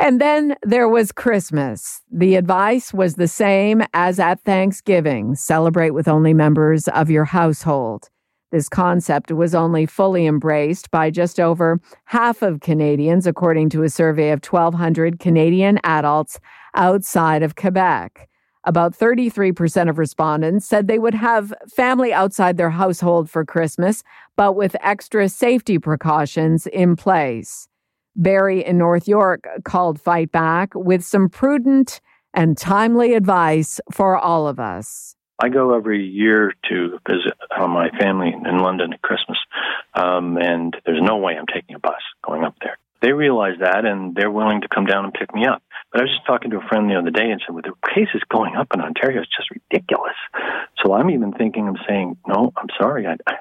And 0.00 0.18
then 0.18 0.56
there 0.62 0.88
was 0.88 1.12
Christmas. 1.12 2.00
The 2.10 2.36
advice 2.36 2.94
was 2.94 3.16
the 3.16 3.28
same 3.28 3.82
as 3.92 4.18
at 4.18 4.40
Thanksgiving 4.44 5.34
celebrate 5.34 5.90
with 5.90 6.08
only 6.08 6.32
members 6.32 6.88
of 6.88 7.10
your 7.10 7.26
household. 7.26 8.08
This 8.50 8.70
concept 8.70 9.30
was 9.30 9.54
only 9.54 9.84
fully 9.84 10.24
embraced 10.24 10.90
by 10.90 11.10
just 11.10 11.38
over 11.38 11.82
half 12.06 12.40
of 12.40 12.60
Canadians, 12.60 13.26
according 13.26 13.68
to 13.70 13.82
a 13.82 13.90
survey 13.90 14.30
of 14.30 14.40
1,200 14.42 15.18
Canadian 15.18 15.80
adults 15.84 16.40
outside 16.74 17.42
of 17.42 17.56
Quebec. 17.56 18.26
About 18.66 18.96
33% 18.96 19.90
of 19.90 19.98
respondents 19.98 20.66
said 20.66 20.88
they 20.88 20.98
would 20.98 21.14
have 21.14 21.52
family 21.68 22.14
outside 22.14 22.56
their 22.56 22.70
household 22.70 23.28
for 23.28 23.44
Christmas, 23.44 24.02
but 24.36 24.54
with 24.54 24.74
extra 24.80 25.28
safety 25.28 25.78
precautions 25.78 26.66
in 26.66 26.96
place. 26.96 27.68
Barry 28.16 28.64
in 28.64 28.78
North 28.78 29.06
York 29.06 29.46
called 29.64 30.00
Fight 30.00 30.32
Back 30.32 30.72
with 30.74 31.04
some 31.04 31.28
prudent 31.28 32.00
and 32.32 32.56
timely 32.56 33.14
advice 33.14 33.80
for 33.92 34.16
all 34.16 34.48
of 34.48 34.58
us. 34.58 35.14
I 35.42 35.48
go 35.48 35.74
every 35.74 36.06
year 36.06 36.54
to 36.70 36.98
visit 37.08 37.34
uh, 37.58 37.66
my 37.66 37.90
family 37.98 38.32
in 38.32 38.58
London 38.58 38.92
at 38.92 39.02
Christmas, 39.02 39.38
um, 39.94 40.38
and 40.38 40.76
there's 40.86 41.02
no 41.02 41.16
way 41.16 41.36
I'm 41.36 41.46
taking 41.52 41.74
a 41.74 41.80
bus 41.80 42.00
going 42.24 42.44
up 42.44 42.54
there. 42.62 42.78
They 43.00 43.12
realize 43.12 43.58
that, 43.60 43.84
and 43.84 44.14
they're 44.14 44.30
willing 44.30 44.62
to 44.62 44.68
come 44.68 44.86
down 44.86 45.04
and 45.04 45.12
pick 45.12 45.34
me 45.34 45.46
up. 45.46 45.62
But 45.92 46.00
I 46.00 46.04
was 46.04 46.12
just 46.12 46.26
talking 46.26 46.50
to 46.50 46.58
a 46.58 46.68
friend 46.68 46.90
the 46.90 46.96
other 46.96 47.10
day 47.10 47.30
and 47.30 47.40
said, 47.44 47.54
with 47.54 47.64
the 47.64 47.74
cases 47.94 48.22
going 48.28 48.56
up 48.56 48.68
in 48.74 48.80
Ontario, 48.80 49.20
it's 49.20 49.36
just 49.36 49.50
ridiculous. 49.50 50.16
So 50.82 50.94
I'm 50.94 51.10
even 51.10 51.32
thinking 51.32 51.68
of 51.68 51.76
saying, 51.86 52.16
no, 52.26 52.52
I'm 52.56 52.68
sorry, 52.78 53.06
I, 53.06 53.16
I 53.26 53.34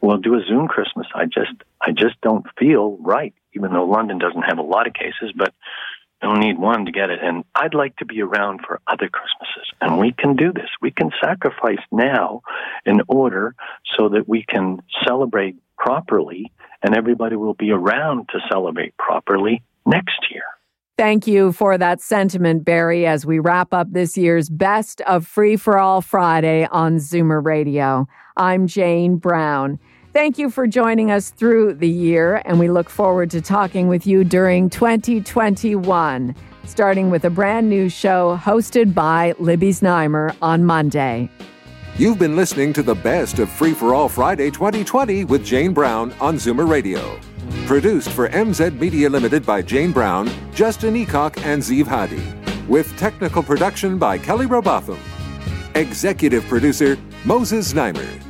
we'll 0.00 0.18
do 0.18 0.34
a 0.34 0.44
Zoom 0.46 0.68
Christmas. 0.68 1.06
I 1.14 1.24
just, 1.24 1.52
I 1.80 1.92
just 1.92 2.20
don't 2.22 2.46
feel 2.58 2.96
right 3.00 3.34
even 3.54 3.72
though 3.72 3.84
London 3.84 4.18
doesn't 4.18 4.42
have 4.42 4.58
a 4.58 4.62
lot 4.62 4.86
of 4.86 4.94
cases, 4.94 5.32
but 5.36 5.52
don't 6.20 6.40
need 6.40 6.58
one 6.58 6.84
to 6.84 6.92
get 6.92 7.10
it. 7.10 7.20
And 7.22 7.44
I'd 7.54 7.74
like 7.74 7.96
to 7.96 8.04
be 8.04 8.20
around 8.20 8.60
for 8.66 8.80
other 8.86 9.08
Christmases. 9.08 9.72
And 9.80 9.98
we 9.98 10.12
can 10.12 10.36
do 10.36 10.52
this. 10.52 10.68
We 10.82 10.90
can 10.90 11.10
sacrifice 11.22 11.80
now 11.90 12.42
in 12.84 13.00
order 13.08 13.54
so 13.96 14.10
that 14.10 14.28
we 14.28 14.44
can 14.46 14.82
celebrate 15.06 15.56
properly 15.80 16.52
and 16.82 16.94
everybody 16.94 17.36
will 17.36 17.54
be 17.54 17.72
around 17.72 18.28
to 18.28 18.38
celebrate 18.50 18.96
properly 18.98 19.62
next 19.86 20.26
year. 20.30 20.44
Thank 20.96 21.26
you 21.26 21.52
for 21.52 21.78
that 21.78 22.02
sentiment, 22.02 22.64
Barry, 22.64 23.06
as 23.06 23.24
we 23.24 23.38
wrap 23.38 23.72
up 23.72 23.90
this 23.90 24.18
year's 24.18 24.50
Best 24.50 25.00
of 25.02 25.26
Free 25.26 25.56
for 25.56 25.78
All 25.78 26.02
Friday 26.02 26.68
on 26.70 26.96
Zoomer 26.96 27.42
Radio. 27.42 28.06
I'm 28.36 28.66
Jane 28.66 29.16
Brown. 29.16 29.78
Thank 30.12 30.38
you 30.38 30.50
for 30.50 30.66
joining 30.66 31.10
us 31.10 31.30
through 31.30 31.74
the 31.74 31.88
year, 31.88 32.42
and 32.44 32.58
we 32.58 32.68
look 32.68 32.90
forward 32.90 33.30
to 33.30 33.40
talking 33.40 33.88
with 33.88 34.06
you 34.06 34.24
during 34.24 34.68
2021, 34.68 36.34
starting 36.66 37.10
with 37.10 37.24
a 37.24 37.30
brand 37.30 37.70
new 37.70 37.88
show 37.88 38.38
hosted 38.42 38.92
by 38.92 39.34
Libby 39.38 39.70
Znaimer 39.70 40.36
on 40.42 40.66
Monday. 40.66 41.30
You've 41.96 42.18
been 42.18 42.34
listening 42.34 42.72
to 42.74 42.82
the 42.82 42.94
best 42.94 43.38
of 43.40 43.50
Free 43.50 43.74
for 43.74 43.94
All 43.94 44.08
Friday 44.08 44.50
2020 44.50 45.24
with 45.24 45.44
Jane 45.44 45.74
Brown 45.74 46.12
on 46.20 46.36
Zoomer 46.36 46.66
Radio. 46.66 47.20
Produced 47.66 48.10
for 48.10 48.28
MZ 48.30 48.78
Media 48.78 49.10
Limited 49.10 49.44
by 49.44 49.60
Jane 49.60 49.92
Brown, 49.92 50.30
Justin 50.54 50.94
Eacock, 50.94 51.36
and 51.44 51.60
Zeev 51.62 51.86
Hadi. 51.86 52.22
With 52.68 52.96
technical 52.96 53.42
production 53.42 53.98
by 53.98 54.16
Kelly 54.16 54.46
Robotham. 54.46 54.98
Executive 55.74 56.44
producer 56.44 56.96
Moses 57.24 57.72
Znaimer. 57.72 58.29